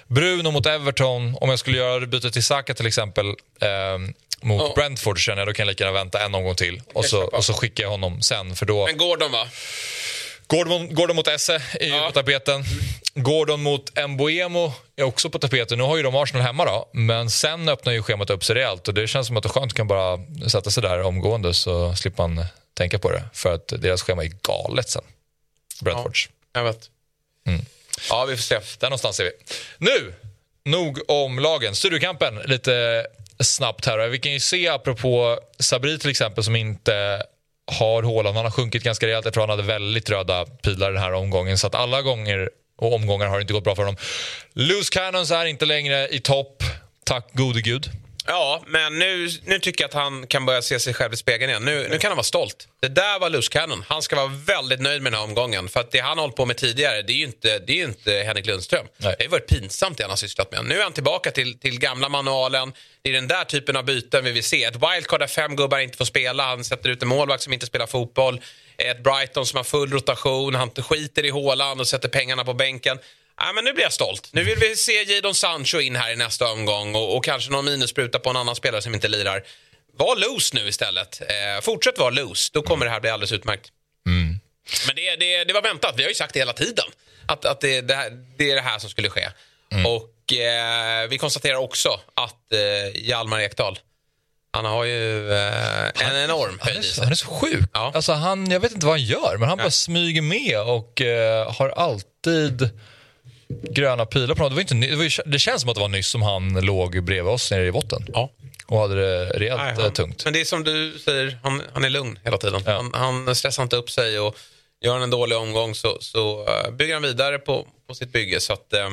Bruno 0.08 0.52
mot 0.52 0.66
Everton, 0.66 1.38
om 1.42 1.50
jag 1.50 1.60
skulle 1.60 1.78
göra 1.78 2.06
bytet 2.06 2.34
till 2.34 2.44
Saka 2.44 2.74
till 2.74 2.86
exempel 2.88 3.26
eh, 3.62 3.98
mot 4.42 4.62
Ja. 4.62 4.74
Brentford 4.76 5.20
känner 5.20 5.38
jag 5.38 5.48
då 5.48 5.54
kan 5.54 5.64
jag 5.66 5.72
lika 5.72 5.84
gärna 5.84 5.98
vänta 5.98 6.26
en 6.26 6.36
omgång 6.36 6.56
till 6.56 6.82
och 6.94 7.06
så, 7.06 7.22
och 7.24 7.46
så 7.46 7.54
skickar 7.54 7.84
jag 7.84 7.92
honom 7.92 8.22
sen 8.22 8.56
för 8.56 8.66
då 8.66 8.86
Men 8.86 8.98
Gordon 8.98 9.32
va? 9.32 9.48
Gordon, 10.48 10.94
Gordon 10.96 11.16
mot 11.16 11.28
Esse 11.28 11.62
är 11.74 11.86
ju 11.86 11.96
Ja. 11.96 12.06
på 12.08 12.12
tapeten. 12.12 12.64
Gordon 13.16 13.64
mot 13.64 14.08
Mbuemo 14.10 14.74
är 14.96 15.04
också 15.04 15.30
på 15.30 15.40
tapeten. 15.40 15.78
Nu 15.78 15.84
har 15.84 15.98
ju 15.98 16.04
de 16.04 16.16
Arsenal 16.16 16.42
hemma 16.46 16.66
då, 16.66 16.90
men 16.94 17.30
sen 17.30 17.70
öppnar 17.70 17.94
ju 17.94 18.04
schemat 18.04 18.30
upp 18.30 18.44
sig 18.44 18.56
rejält 18.56 18.88
och 18.88 18.94
det 18.94 19.08
känns 19.08 19.28
som 19.28 19.38
att 19.38 19.44
det 19.44 19.48
är 19.48 19.52
skönt 19.52 19.74
kan 19.74 19.88
bara 19.88 20.20
sätta 20.50 20.72
sig 20.72 20.84
där 20.84 21.02
omgående 21.02 21.54
så 21.54 21.96
slipper 21.96 22.28
man 22.28 22.46
tänka 22.74 23.00
på 23.00 23.12
det. 23.12 23.24
För 23.34 23.54
att 23.54 23.68
deras 23.68 24.02
schema 24.02 24.24
är 24.24 24.32
galet 24.42 24.90
sen. 24.90 25.04
Brentfords. 25.82 26.30
Jag 26.54 26.64
vet. 26.64 26.90
Ja, 28.10 28.26
vi 28.26 28.36
får 28.36 28.44
se. 28.44 28.60
Där 28.80 28.88
någonstans 28.88 29.20
är 29.20 29.24
vi. 29.24 29.32
Nu, 29.78 30.14
nog 30.66 31.00
om 31.08 31.40
lagen. 31.40 31.76
Studiokampen, 31.76 32.36
lite 32.46 33.06
snabbt 33.40 33.86
här. 33.86 34.08
Vi 34.08 34.20
kan 34.20 34.32
ju 34.32 34.40
se, 34.40 34.68
apropå 34.68 35.40
Sabri 35.60 36.00
till 36.00 36.10
exempel, 36.10 36.44
som 36.44 36.56
inte 36.56 37.24
har 37.72 38.04
Haaland. 38.04 38.36
Han 38.36 38.46
har 38.46 38.52
sjunkit 38.52 38.84
ganska 38.84 39.08
rejält. 39.08 39.26
Jag 39.26 39.34
tror 39.34 39.42
han 39.42 39.50
hade 39.50 39.64
väldigt 39.64 40.10
röda 40.10 40.46
pilar 40.46 40.92
den 40.92 41.02
här 41.02 41.14
omgången. 41.14 41.58
Så 41.58 41.68
att 41.68 41.76
alla 41.76 42.02
gånger 42.02 42.50
och 42.78 42.96
omgångar 42.96 43.28
har 43.28 43.36
det 43.38 43.42
inte 43.42 43.54
gått 43.54 43.64
bra 43.64 43.76
för 43.76 43.84
honom. 43.84 43.98
Loose 44.54 44.94
Cannons 44.94 45.32
är 45.32 45.46
inte 45.46 45.66
längre 45.66 46.08
i 46.08 46.20
topp. 46.20 46.64
Tack 47.04 47.34
gode 47.34 47.62
gud. 47.62 47.90
Ja, 48.28 48.64
men 48.68 49.00
nu, 49.00 49.30
nu 49.46 49.60
tycker 49.60 49.84
jag 49.84 49.88
att 49.88 49.94
han 49.94 50.28
kan 50.28 50.46
börja 50.46 50.62
se 50.62 50.80
sig 50.80 50.94
själv 50.94 51.14
i 51.14 51.18
spegeln 51.18 51.50
igen. 51.50 51.66
Nu, 51.66 51.88
nu 51.90 51.98
kan 51.98 52.10
han 52.10 52.18
vara 52.18 52.24
stolt. 52.24 52.68
Det 52.80 52.88
där 52.88 53.20
var 53.20 53.30
loose 53.30 53.52
cannon. 53.52 53.84
Han 53.88 54.02
ska 54.02 54.16
vara 54.16 54.28
väldigt 54.28 54.82
nöjd 54.82 55.02
med 55.02 55.12
den 55.12 55.20
här 55.20 55.28
omgången. 55.28 55.70
För 55.70 55.80
att 55.80 55.92
det 55.92 56.00
han 56.00 56.18
hållit 56.18 56.36
på 56.36 56.46
med 56.46 56.58
tidigare, 56.58 57.02
det 57.02 57.14
är 57.14 57.18
ju 57.18 57.24
inte, 57.24 57.60
det 57.60 57.82
är 57.82 57.84
inte 57.84 58.12
Henrik 58.12 58.46
Lundström. 58.46 58.86
Nej. 58.98 59.16
Det 59.20 59.26
har 59.26 59.32
varit 59.32 59.48
pinsamt 59.48 59.98
det 59.98 60.04
han 60.04 60.10
har 60.10 60.18
sysslat 60.18 60.52
med. 60.52 60.66
Nu 60.66 60.80
är 60.80 60.84
han 60.84 60.94
tillbaka 60.94 61.32
till, 61.32 61.60
till 61.60 61.80
gamla 61.80 62.10
manualen. 62.10 62.74
Det 63.02 63.10
är 63.10 63.14
den 63.14 63.28
där 63.28 63.44
typen 63.44 63.76
av 63.78 63.86
byten 63.86 64.24
vi 64.24 64.32
vill 64.32 64.44
se. 64.44 64.64
Ett 64.64 64.76
wildcard 64.76 65.20
där 65.20 65.28
fem 65.28 65.56
gubbar 65.56 65.80
inte 65.80 65.98
får 65.98 66.06
spela. 66.06 66.44
Han 66.44 66.64
sätter 66.64 66.90
ut 66.90 67.02
en 67.02 67.08
målvakt 67.08 67.44
som 67.44 67.54
inte 67.54 67.66
spelar 67.66 67.88
fotboll. 67.88 68.42
Ett 68.78 69.04
Brighton 69.04 69.46
som 69.46 69.58
har 69.58 69.64
full 69.64 69.94
rotation. 69.94 70.56
Han 70.56 70.70
skiter 70.70 71.26
i 71.26 71.30
Håland 71.30 71.80
och 71.82 71.88
sätter 71.88 72.10
pengarna 72.10 72.46
på 72.46 72.54
bänken. 72.54 73.00
Ja, 73.40 73.52
men 73.54 73.64
nu 73.64 73.74
blir 73.74 73.84
jag 73.84 73.94
stolt. 73.94 74.30
Nu 74.32 74.44
vill 74.44 74.58
vi 74.58 74.76
se 74.76 75.04
Jadon 75.04 75.36
Sancho 75.36 75.80
in 75.80 75.96
här 75.96 76.12
i 76.12 76.16
nästa 76.16 76.52
omgång 76.52 76.96
och, 76.96 77.18
och 77.18 77.24
kanske 77.26 77.52
någon 77.52 77.66
minusspruta 77.66 78.20
på 78.20 78.30
en 78.30 78.36
annan 78.36 78.56
spelare 78.56 78.82
som 78.82 78.94
inte 78.94 79.08
lirar. 79.08 79.44
Var 79.98 80.16
loose 80.16 80.56
nu 80.56 80.68
istället. 80.68 81.22
Eh, 81.22 81.62
fortsätt 81.62 81.98
vara 81.98 82.10
loose. 82.10 82.50
Då 82.54 82.62
kommer 82.62 82.86
det 82.86 82.92
här 82.92 83.00
bli 83.00 83.10
alldeles 83.10 83.32
utmärkt. 83.32 83.72
Men 84.88 84.96
det, 84.96 85.16
det, 85.16 85.44
det 85.44 85.54
var 85.54 85.62
väntat. 85.62 85.94
Vi 85.98 86.04
har 86.04 86.10
ju 86.10 86.16
sagt 86.16 86.34
det 86.34 86.40
hela 86.40 86.54
tiden. 86.54 86.86
Att, 87.26 87.46
att 87.46 87.62
det, 87.62 87.82
det, 87.82 87.96
här, 87.96 88.12
är 88.38 88.56
det 88.56 88.62
här 88.62 88.80
som 88.80 88.90
skulle 88.90 89.10
ske. 89.10 89.30
Och 89.86 90.34
eh, 90.34 91.08
vi 91.10 91.18
konstaterar 91.18 91.56
också 91.56 92.00
att 92.14 92.54
eh, 92.54 93.02
Hjalmar 93.02 93.40
Ekdal, 93.40 93.80
han 94.52 94.66
har 94.66 94.84
ju 94.84 95.32
eh, 95.32 95.86
en 95.86 96.24
enorm 96.24 96.60
Han 96.62 96.68
höjd 96.74 96.78
är, 96.78 96.82
så, 96.82 96.94
sig. 96.94 97.04
han 97.04 97.12
är 97.12 97.16
så 97.16 97.28
sjuk. 97.28 97.70
Ja. 97.74 97.92
Alltså 97.96 98.14
han, 98.14 98.52
jag 98.52 98.60
vet 98.60 98.72
inte 98.72 98.86
vad 98.86 98.94
han 98.94 99.06
gör, 99.06 99.38
men 99.38 99.50
han 99.50 99.58
bara 99.58 99.72
smyger 99.72 100.22
med 100.22 100.62
och 100.62 101.02
eh, 101.02 101.54
har 101.54 101.70
alltid 101.70 102.70
gröna 103.70 104.06
pilar 104.06 104.36
på 104.36 104.44
något. 104.44 104.52
Det, 104.52 104.56
var 104.56 104.62
inte, 104.62 104.74
det, 104.74 104.96
var 104.96 105.04
ju, 105.04 105.10
det 105.26 105.40
känns 105.40 105.62
som 105.62 105.70
att 105.70 105.76
det 105.76 105.82
var 105.82 105.88
nyss 105.88 106.08
som 106.08 106.22
han 106.22 106.54
låg 106.66 107.04
bredvid 107.04 107.34
oss 107.34 107.52
nere 107.52 107.66
i 107.68 107.72
botten 107.72 108.06
Ja. 108.14 108.32
och 108.66 108.80
hade 108.80 108.96
det 108.96 109.26
rejält 109.30 109.62
Nej, 109.62 109.74
eh, 109.78 109.82
han, 109.82 109.94
tungt. 109.94 110.24
Men 110.26 110.34
det 110.34 110.42
är 110.42 110.46
som 110.46 110.64
du 110.64 111.00
säger, 111.06 111.38
han, 111.44 111.62
han 111.74 111.84
är 111.84 111.90
lugn 111.90 112.20
hela 112.24 112.38
tiden. 112.38 112.62
Ja. 112.66 112.72
Han, 112.72 112.92
han 113.26 113.36
stressar 113.36 113.64
inte 113.64 113.76
upp 113.76 113.92
sig 113.92 114.20
och 114.20 114.38
gör 114.82 114.94
han 114.94 115.02
en 115.02 115.10
dålig 115.10 115.38
omgång 115.38 115.76
så, 115.76 115.98
så 116.02 116.46
eh, 116.48 116.72
bygger 116.72 116.94
han 116.94 117.04
vidare 117.04 117.40
på, 117.40 117.68
på 117.88 117.96
sitt 117.96 118.12
bygge. 118.12 118.40
Så 118.40 118.54
att, 118.54 118.74
eh, 118.74 118.90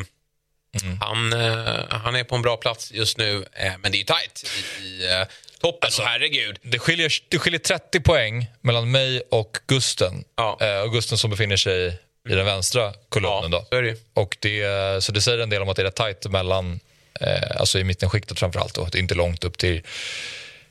Mm. 0.82 0.99
han, 1.00 1.32
eh, 1.32 1.84
han 1.88 2.16
är 2.16 2.25
på 2.25 2.34
en 2.34 2.42
bra 2.42 2.56
plats 2.56 2.92
just 2.92 3.18
nu, 3.18 3.44
eh, 3.52 3.73
men 3.82 3.92
det 3.92 3.96
är 3.96 3.99
ju 3.99 4.04
tajt 4.04 4.44
i, 4.80 4.84
i 4.84 5.12
eh, 5.12 5.26
toppen. 5.61 5.87
Alltså, 5.87 6.02
och 6.02 6.08
herregud. 6.08 6.58
Det 6.62 6.78
skiljer, 6.78 7.12
det 7.28 7.38
skiljer 7.38 7.58
30 7.61 8.00
poäng 8.00 8.46
mellan 8.61 8.90
mig 8.90 9.23
och 9.30 9.56
Gusten. 9.66 10.25
Ja. 10.37 10.58
Eh, 10.61 10.80
och 10.80 10.92
Gusten 10.92 11.18
som 11.18 11.30
befinner 11.30 11.56
sig 11.56 11.99
i 12.28 12.35
den 12.35 12.47
vänstra 12.47 12.93
kolumnen. 13.09 13.52
Ja, 13.52 13.66
då. 13.71 13.81
det. 13.81 13.97
Och 14.14 14.37
det, 14.40 15.04
så 15.04 15.12
det 15.12 15.21
säger 15.21 15.38
en 15.38 15.50
del 15.50 15.62
om 15.62 15.69
att 15.69 15.76
det 15.76 15.83
är 15.83 15.87
rätt 15.87 15.95
tajt 15.95 16.26
mellan, 16.31 16.81
eh, 17.21 17.61
alltså 17.61 17.78
i 17.78 17.85
mittenskiktet 17.85 18.38
framför 18.38 18.61
allt. 18.61 18.75
Då. 18.75 18.85
Det 18.93 18.99
är 18.99 19.00
inte 19.00 19.14
långt 19.14 19.45
upp 19.45 19.59
till 19.59 19.83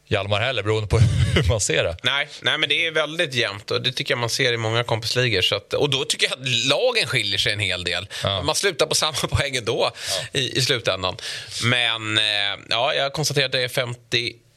Hjalmar 0.07 0.41
heller, 0.41 0.63
beroende 0.63 0.87
på 0.87 0.99
hur 1.35 1.43
man 1.43 1.61
ser 1.61 1.83
det. 1.83 1.97
Nej, 2.03 2.27
nej, 2.41 2.57
men 2.57 2.69
det 2.69 2.87
är 2.87 2.91
väldigt 2.91 3.33
jämnt 3.33 3.71
och 3.71 3.81
det 3.81 3.91
tycker 3.91 4.11
jag 4.11 4.19
man 4.19 4.29
ser 4.29 4.53
i 4.53 4.57
många 4.57 4.83
kompisligor. 4.83 5.41
Så 5.41 5.55
att, 5.55 5.73
och 5.73 5.89
då 5.89 6.05
tycker 6.05 6.27
jag 6.29 6.33
att 6.33 6.47
lagen 6.47 7.07
skiljer 7.07 7.37
sig 7.37 7.53
en 7.53 7.59
hel 7.59 7.83
del. 7.83 8.07
Man 8.23 8.55
slutar 8.55 8.85
på 8.85 8.95
samma 8.95 9.13
poäng 9.29 9.55
ändå 9.55 9.91
i, 10.31 10.57
i 10.57 10.61
slutändan. 10.61 11.17
Men 11.63 12.17
eh, 12.17 12.23
ja, 12.69 12.93
jag 12.93 13.13
konstaterar 13.13 13.45
att 13.45 13.51
det 13.51 13.63
är 13.63 13.69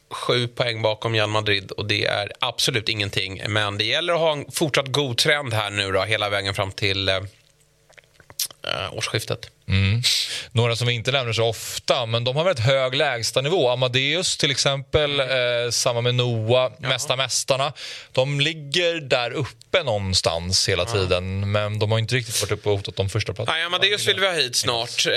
Sju 0.09 0.47
poäng 0.47 0.81
bakom 0.81 1.13
Real 1.13 1.29
Madrid 1.29 1.71
och 1.71 1.85
det 1.85 2.05
är 2.05 2.31
absolut 2.39 2.89
ingenting. 2.89 3.41
Men 3.47 3.77
det 3.77 3.83
gäller 3.83 4.13
att 4.13 4.19
ha 4.19 4.31
en 4.31 4.51
fortsatt 4.51 4.87
god 4.87 5.17
trend 5.17 5.53
här 5.53 5.71
nu 5.71 5.91
då, 5.91 6.03
hela 6.03 6.29
vägen 6.29 6.53
fram 6.53 6.71
till 6.71 7.09
eh, 7.09 7.15
eh 7.15 8.93
årsskiftet 8.93 9.51
årsskiftet. 9.67 10.27
Några 10.51 10.75
som 10.75 10.87
vi 10.87 10.93
inte 10.93 11.11
nämner 11.11 11.33
så 11.33 11.43
ofta, 11.43 12.05
men 12.05 12.23
de 12.23 12.35
har 12.35 12.43
väldigt 12.43 12.65
hög 12.65 12.95
lägstanivå. 12.95 13.69
Amadeus 13.69 14.37
till 14.37 14.51
exempel, 14.51 15.19
eh, 15.19 15.25
samma 15.71 16.01
med 16.01 16.15
Noah, 16.15 16.71
Mästa 16.79 17.15
Mästarna. 17.15 17.73
De 18.11 18.39
ligger 18.39 19.01
där 19.01 19.31
uppe 19.31 19.83
någonstans 19.83 20.69
hela 20.69 20.85
tiden, 20.85 21.51
men 21.51 21.79
de 21.79 21.91
har 21.91 21.99
inte 21.99 22.15
riktigt 22.15 22.41
varit 22.41 22.51
uppe 22.51 22.69
och 22.69 22.75
hotat 22.75 22.95
de 22.95 23.09
första 23.09 23.33
platserna. 23.33 23.57
Nej, 23.57 23.65
Amadeus 23.65 24.07
vill 24.07 24.19
vi 24.19 24.27
ha 24.27 24.33
hit 24.33 24.55
snart 24.55 25.05
eh, 25.05 25.11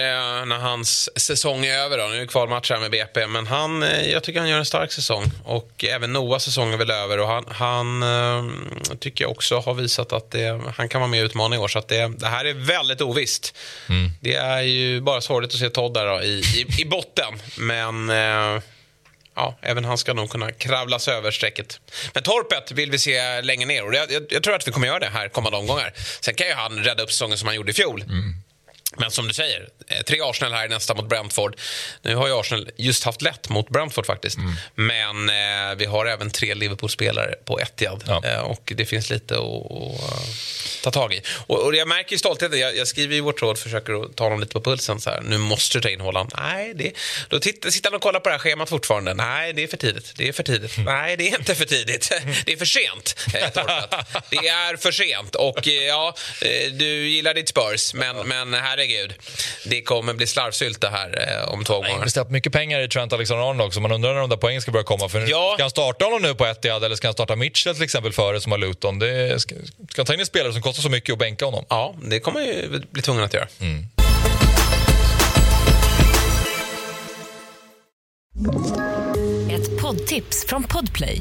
när 0.47 0.59
hans 0.59 1.19
säsong 1.21 1.65
är 1.65 1.79
över. 1.79 1.99
Då. 1.99 2.07
Nu 2.07 2.17
är 2.17 2.21
det 2.21 2.27
kvalmatch 2.27 2.71
här 2.71 2.79
med 2.79 2.91
BP, 2.91 3.27
men 3.27 3.47
han, 3.47 3.83
eh, 3.83 4.11
jag 4.11 4.23
tycker 4.23 4.41
han 4.41 4.49
gör 4.49 4.59
en 4.59 4.65
stark 4.65 4.93
säsong. 4.93 5.31
Och 5.45 5.85
även 5.85 6.13
Noahs 6.13 6.43
säsong 6.43 6.73
är 6.73 6.77
väl 6.77 6.91
över 6.91 7.19
och 7.19 7.29
han, 7.29 7.45
han 7.49 8.03
eh, 8.03 8.45
tycker 9.01 9.25
jag 9.25 9.31
också 9.31 9.59
har 9.59 9.75
visat 9.75 10.13
att 10.13 10.31
det, 10.31 10.61
han 10.77 10.89
kan 10.89 11.01
vara 11.01 11.11
med 11.11 11.21
i 11.21 11.23
utmaning 11.23 11.61
i 11.61 11.63
år. 11.63 11.69
Så 11.69 11.79
att 11.79 11.89
det, 11.89 12.09
det 12.19 12.27
här 12.27 12.45
är 12.45 12.55
väldigt 12.55 13.01
ovisst. 13.01 13.57
Det 14.21 14.40
är 14.41 14.63
ju 14.63 15.01
bara 15.01 15.21
sorgligt 15.21 15.55
att 15.55 15.61
se 15.61 15.71
Todd 15.71 15.95
där 15.95 16.07
då, 16.07 16.23
i, 16.23 16.43
i, 16.57 16.83
i 16.83 16.85
botten, 16.85 17.35
men 17.57 18.11
eh, 18.11 18.63
Ja, 19.35 19.59
även 19.63 19.85
han 19.85 19.99
ska 19.99 20.13
nog 20.13 20.31
kunna 20.31 20.53
kravla 20.53 20.99
sig 20.99 21.15
över 21.15 21.31
strecket. 21.31 21.81
Men 22.15 22.23
Torpet 22.23 22.73
vill 22.73 22.91
vi 22.91 22.99
se 22.99 23.43
längre 23.43 23.67
ner 23.67 23.85
och 23.85 23.95
jag, 23.95 24.13
jag, 24.13 24.23
jag 24.31 24.43
tror 24.43 24.55
att 24.55 24.69
vi 24.69 24.73
kommer 24.73 24.87
göra 24.87 24.99
det 24.99 25.07
här 25.07 25.29
kommande 25.29 25.59
omgångar. 25.59 25.93
Sen 26.21 26.35
kan 26.35 26.47
ju 26.47 26.53
han 26.53 26.79
rädda 26.79 27.03
upp 27.03 27.13
säsongen 27.13 27.39
som 27.39 27.47
han 27.47 27.57
gjorde 27.57 27.71
i 27.71 27.75
fjol. 27.75 28.03
Mm. 28.03 28.35
Men 28.97 29.11
som 29.11 29.29
du 29.29 29.35
säger, 29.35 29.69
eh, 29.89 30.03
tre 30.03 30.21
Arsenal 30.23 30.53
här 30.53 30.65
i 30.65 30.69
nästa 30.69 30.95
mot 30.95 31.09
Brentford. 31.09 31.57
Nu 32.03 32.15
har 32.15 32.27
ju 32.27 32.41
Arsenal 32.41 32.71
just 32.77 33.05
haft 33.05 33.23
lätt 33.23 33.49
mot 33.49 33.69
Brentford 33.69 34.07
faktiskt. 34.07 34.39
Men 34.75 35.29
eh, 35.29 35.77
vi 35.77 35.85
har 35.85 36.07
även 36.07 36.31
tre 36.31 36.55
Liverpool-spelare 36.55 37.35
på 37.45 37.61
Etihad. 37.61 38.05
Ja. 38.07 38.23
Eh, 38.25 38.41
och 38.41 38.73
det 38.77 38.87
finns 38.87 39.11
lite 39.11 39.35
att, 39.35 39.73
att 39.73 40.83
ta 40.83 40.91
tag 40.91 41.15
i. 41.15 41.23
Och, 41.47 41.65
och 41.65 41.75
jag 41.75 41.89
märker 41.89 42.13
ju 42.13 42.19
stoltheten. 42.19 42.59
Jag, 42.59 42.77
jag 42.77 42.89
skriver 42.89 43.17
i 43.17 43.21
vårt 43.21 43.43
råd, 43.43 43.59
försöker 43.59 44.05
att 44.05 44.17
ta 44.17 44.25
honom 44.25 44.41
lite 44.41 44.53
på 44.53 44.61
pulsen. 44.61 45.01
Så 45.01 45.11
här, 45.11 45.21
nu 45.21 45.39
måste 45.39 45.79
du 45.79 45.83
ta 45.83 45.89
in 45.89 46.01
Haaland. 46.01 46.33
Nej, 46.37 46.75
det, 46.75 46.93
då 47.29 47.39
titt, 47.39 47.73
sitter 47.73 47.91
han 47.91 47.97
och 47.97 48.03
kollar 48.03 48.21
på 48.21 48.29
det 48.29 48.35
här 48.35 48.39
schemat 48.39 48.69
fortfarande. 48.69 49.15
Nej, 49.15 49.53
det 49.53 49.63
är 49.63 49.69
för 49.69 49.77
tidigt. 49.77 50.13
Det 50.17 50.29
är 50.29 50.33
för 50.33 50.43
tidigt. 50.43 50.73
Nej, 50.79 51.17
det 51.17 51.29
är 51.29 51.39
inte 51.39 51.55
för 51.55 51.65
tidigt. 51.65 52.11
Det 52.45 52.53
är 52.53 52.57
för 52.57 52.65
sent, 52.65 53.15
eh. 53.35 53.49
Det 54.31 54.49
är 54.49 54.77
för 54.77 54.93
sent. 54.93 55.35
Och 55.35 55.69
eh, 55.69 55.73
ja, 55.75 56.15
du 56.73 57.09
gillar 57.09 57.35
ditt 57.35 57.49
Spurs, 57.49 57.95
men, 57.95 58.17
men 58.17 58.55
herregud. 58.81 59.15
Det 59.67 59.83
kommer 59.83 60.15
bli 60.15 60.27
slarvsylt 60.27 60.81
det 60.81 60.89
här 60.89 61.39
eh, 61.45 61.53
om 61.53 61.65
två 61.65 61.73
Han 61.75 61.83
har 61.83 61.89
gånger. 61.89 61.97
investerat 62.01 62.31
mycket 62.31 62.53
pengar 62.53 62.81
i 62.81 62.89
Trent 62.89 63.13
Alexander-Arnold 63.13 63.61
också. 63.67 63.81
Man 63.81 63.93
undrar 63.93 64.13
när 64.15 64.21
de 64.21 64.31
där 64.31 64.37
poängen 64.37 64.63
ska 64.63 64.71
börja 64.71 64.85
komma. 64.85 65.09
För 65.09 65.27
Ja. 65.31 65.51
Ska 65.55 65.63
han 65.63 65.71
starta 65.71 66.05
honom 66.05 66.23
nu 66.23 66.35
på 66.35 66.47
Etihad 66.47 66.85
eller 66.85 66.97
ska 66.97 67.07
han 67.09 67.15
starta 67.15 67.37
Mitchell 67.37 67.75
till 67.75 67.85
exempel 67.85 68.13
före 68.13 68.41
som 68.41 68.53
har 68.53 68.59
Luton? 68.59 68.99
Det 68.99 69.41
ska, 69.43 69.55
ska 69.91 70.01
han 70.01 70.07
ta 70.07 70.15
in 70.15 70.21
en 70.21 70.27
spelare 70.27 70.53
som 70.53 70.63
kostar 70.63 70.83
så 70.83 70.89
mycket 70.89 71.13
och 71.13 71.19
bänka 71.19 71.45
honom? 71.45 71.65
Ja, 71.69 71.95
det 72.03 72.21
kommer 72.21 72.41
ju 72.41 72.81
bli 72.91 73.03
tvungen 73.03 73.25
att 73.25 73.35
göra. 73.35 73.49
Ett 79.51 79.81
poddtips 79.81 80.47
från 80.49 80.63
Podplay. 80.63 81.21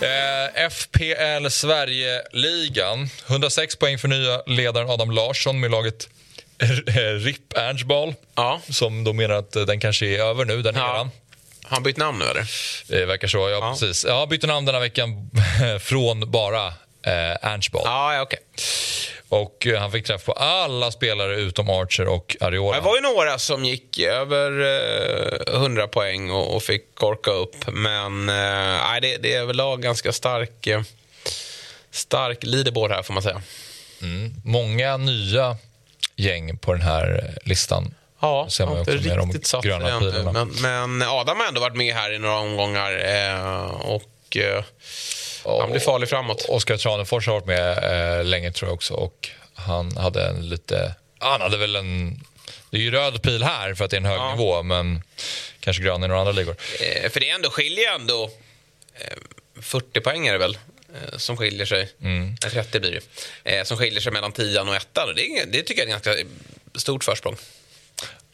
Eh, 0.00 0.68
FPL 0.70 1.48
Sverige-ligan. 1.50 3.08
106 3.26 3.76
poäng 3.76 3.98
för 3.98 4.08
nya 4.08 4.42
ledaren 4.46 4.90
Adam 4.90 5.10
Larsson 5.10 5.60
med 5.60 5.70
laget 5.70 6.08
eh, 6.62 6.92
RIP 7.14 7.56
Ernstball. 7.56 8.14
Ja. 8.34 8.60
Som 8.70 9.04
då 9.04 9.12
menar 9.12 9.34
att 9.34 9.56
eh, 9.56 9.62
den 9.62 9.80
kanske 9.80 10.06
är 10.06 10.18
över 10.20 10.44
nu, 10.44 10.62
den 10.62 10.74
Ja. 10.76 10.94
eran. 10.94 11.10
Har 11.64 11.76
han 11.76 11.82
bytt 11.82 11.96
namn 11.96 12.18
nu 12.18 12.24
eller? 12.24 12.50
Det 12.88 13.06
verkar 13.06 13.28
så, 13.28 13.38
ja, 13.38 13.48
Ja. 13.50 13.72
precis. 13.80 14.04
Jag 14.04 14.28
bytte 14.28 14.46
namn 14.46 14.66
den 14.66 14.74
här 14.74 14.82
veckan 14.82 15.30
från 15.80 16.30
bara 16.30 16.66
eh, 16.66 17.46
Ernstball. 17.52 17.82
Ja, 17.84 18.14
ja 18.14 18.22
okej. 18.22 18.38
Och 19.28 19.66
eh, 19.66 19.80
han 19.80 19.92
fick 19.92 20.06
träff 20.06 20.24
på 20.24 20.32
alla 20.32 20.90
spelare 20.90 21.36
utom 21.36 21.70
Archer 21.70 22.08
och 22.08 22.36
Ariola. 22.40 22.76
Det 22.76 22.82
var 22.82 22.96
ju 22.96 23.02
några 23.02 23.38
som 23.38 23.64
gick 23.64 23.98
över 23.98 24.60
eh, 25.48 25.54
100 25.54 25.88
poäng 25.88 26.30
och, 26.30 26.62
fick 26.62 26.94
korka 26.94 27.30
upp. 27.30 27.56
Men 27.66 28.28
eh, 28.28 29.00
det, 29.02 29.16
det 29.16 29.34
är 29.34 29.40
överlag 29.40 29.82
ganska 29.82 30.12
stark, 30.12 30.66
eh, 30.66 30.82
stark 31.90 32.38
leaderboard 32.42 32.90
här, 32.90 33.02
får 33.02 33.14
man 33.14 33.22
säga. 33.22 33.42
Många 34.44 34.96
nya 34.96 35.56
gäng 36.16 36.58
på 36.58 36.72
den 36.72 36.82
här 36.82 37.34
listan. 37.44 37.94
Ja, 38.20 38.46
ser 38.50 38.66
man 38.66 38.78
också 38.80 38.92
inte 38.92 39.14
de 39.14 39.26
riktigt 39.28 39.46
satt 39.46 39.64
gröna 39.64 40.00
det. 40.00 40.32
Men, 40.32 40.48
men 40.48 41.02
Adam 41.08 41.36
har 41.40 41.46
ändå 41.46 41.60
varit 41.60 41.76
med 41.76 41.94
här 41.94 42.12
i 42.14 42.18
några 42.18 42.38
omgångar 42.38 42.92
eh, 42.92 43.64
och 43.70 44.36
eh, 44.36 44.64
han 45.44 45.70
blir 45.70 45.80
farlig 45.80 46.08
framåt. 46.08 46.44
Oskar 46.48 46.76
Tranefors 46.76 47.26
har 47.26 47.34
varit 47.34 47.46
med 47.46 48.18
eh, 48.18 48.24
länge 48.24 48.52
tror 48.52 48.68
jag 48.68 48.74
också 48.74 48.94
och 48.94 49.28
han 49.54 49.96
hade 49.96 50.26
en 50.28 50.48
lite... 50.48 50.94
Han 51.18 51.40
hade 51.40 51.56
väl 51.56 51.76
en... 51.76 52.20
Det 52.70 52.76
är 52.76 52.80
ju 52.80 52.90
röd 52.90 53.22
pil 53.22 53.42
här 53.42 53.74
för 53.74 53.84
att 53.84 53.90
det 53.90 53.96
är 53.96 54.00
en 54.00 54.04
hög 54.06 54.18
Ja. 54.18 54.30
nivå 54.34 54.62
men 54.62 55.02
kanske 55.60 55.82
grön 55.82 56.04
i 56.04 56.08
några 56.08 56.20
andra 56.20 56.32
ligor. 56.32 56.56
Eh, 56.80 57.10
för 57.10 57.20
det 57.20 57.30
är 57.30 57.34
ändå 57.34 57.50
skiljer 57.50 57.94
ändå 57.94 58.30
eh, 58.94 59.62
40 59.62 60.00
poäng 60.00 60.26
är 60.26 60.32
det 60.32 60.38
väl 60.38 60.58
eh, 60.94 61.18
som 61.18 61.36
skiljer 61.36 61.66
sig. 61.66 61.88
Mm. 62.00 62.36
Eh, 62.44 62.50
30 62.50 62.80
blir 62.80 63.00
det. 63.44 63.56
Eh, 63.58 63.64
som 63.64 63.76
skiljer 63.76 64.00
sig 64.00 64.12
mellan 64.12 64.32
10 64.32 64.60
och 64.60 64.76
1 64.76 64.88
det, 64.94 65.44
det 65.52 65.62
tycker 65.62 65.82
jag 65.82 65.90
är 65.90 65.96
ett 65.96 66.04
ganska 66.04 66.24
stort 66.74 67.04
försprång. 67.04 67.36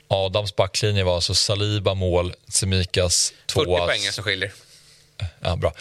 Adams 0.08 0.56
backlinje 0.56 1.04
var 1.04 1.14
alltså 1.14 1.34
Saliba 1.34 1.94
mål, 1.94 2.34
Semikas 2.48 3.32
40 3.52 3.64
tvåa. 3.64 3.86
poäng 3.86 4.00
som 4.12 4.24
skiljer. 4.24 4.52
Ja, 5.40 5.56
bra. 5.56 5.72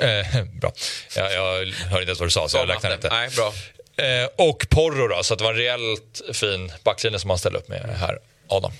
Eh, 0.00 0.44
bra. 0.60 0.72
Jag, 1.16 1.32
jag 1.32 1.40
hörde 1.72 2.00
inte 2.00 2.10
ens 2.10 2.20
vad 2.20 2.26
du 2.26 2.30
sa 2.30 2.48
så 2.48 2.56
jag 2.56 2.68
räknade 2.68 2.94
inte. 2.94 3.08
Nej, 3.08 3.28
bra. 3.36 3.52
Eh, 4.04 4.28
och 4.36 4.66
Porro 4.70 5.08
då, 5.08 5.22
så 5.22 5.34
det 5.34 5.44
var 5.44 5.50
en 5.50 5.56
rejält 5.56 6.22
fin 6.32 6.72
backlinje 6.84 7.18
som 7.18 7.30
han 7.30 7.38
ställde 7.38 7.58
upp 7.58 7.68
med 7.68 7.96
här, 8.00 8.18
Adam. 8.48 8.72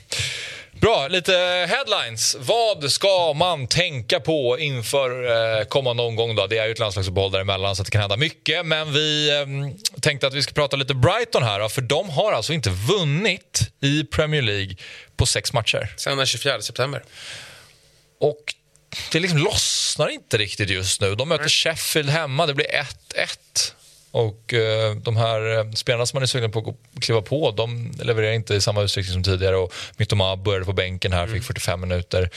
Bra, 0.81 1.09
lite 1.09 1.33
headlines. 1.69 2.37
Vad 2.39 2.93
ska 2.93 3.33
man 3.33 3.67
tänka 3.67 4.21
på 4.21 4.59
inför 4.59 5.11
eh, 5.59 5.65
kommande 5.65 6.03
omgång? 6.03 6.35
Då? 6.35 6.47
Det 6.47 6.59
är 6.59 6.67
ju 6.67 6.73
ett 6.73 6.79
landslagsuppehåll 6.79 7.33
däremellan 7.33 7.77
så 7.77 7.83
det 7.83 7.91
kan 7.91 8.01
hända 8.01 8.17
mycket. 8.17 8.67
Men 8.67 8.93
vi 8.93 9.31
eh, 9.41 10.01
tänkte 10.01 10.27
att 10.27 10.35
vi 10.35 10.43
ska 10.43 10.53
prata 10.53 10.77
lite 10.77 10.95
Brighton 10.95 11.43
här. 11.43 11.69
För 11.69 11.83
de 11.83 12.11
har 12.11 12.33
alltså 12.33 12.53
inte 12.53 12.71
vunnit 12.71 13.61
i 13.83 14.05
Premier 14.05 14.43
League 14.43 14.77
på 15.17 15.27
sex 15.27 15.53
matcher. 15.53 15.95
Sen 15.97 16.17
den 16.17 16.27
24 16.27 16.61
september. 16.61 17.05
Och 18.21 18.55
det 19.13 19.21
liksom 19.21 19.39
lossnar 19.39 20.09
inte 20.09 20.39
riktigt 20.39 20.71
just 20.71 21.01
nu. 21.01 21.15
De 21.15 21.29
möter 21.29 21.49
Sheffield 21.49 22.11
hemma, 22.11 22.47
det 22.47 22.55
blir 22.55 22.67
1-1. 22.67 23.73
Och 24.11 24.55
eh, 24.55 24.95
de 24.95 25.17
här 25.17 25.59
eh, 25.59 25.73
spelarna 25.73 26.07
som 26.07 26.17
man 26.17 26.23
är 26.23 26.27
sugen 26.27 26.53
på 26.53 26.59
att 26.59 27.03
kliva 27.03 27.23
på, 27.23 27.51
de 27.51 27.93
levererar 28.03 28.33
inte 28.33 28.55
i 28.55 28.61
samma 28.61 28.83
utsträckning 28.83 29.13
som 29.13 29.23
tidigare. 29.23 29.57
Och 29.57 29.75
Mittoma 29.97 30.37
började 30.37 30.65
på 30.65 30.73
bänken 30.73 31.13
här, 31.13 31.27
fick 31.27 31.45
45 31.45 31.81
minuter. 31.81 32.31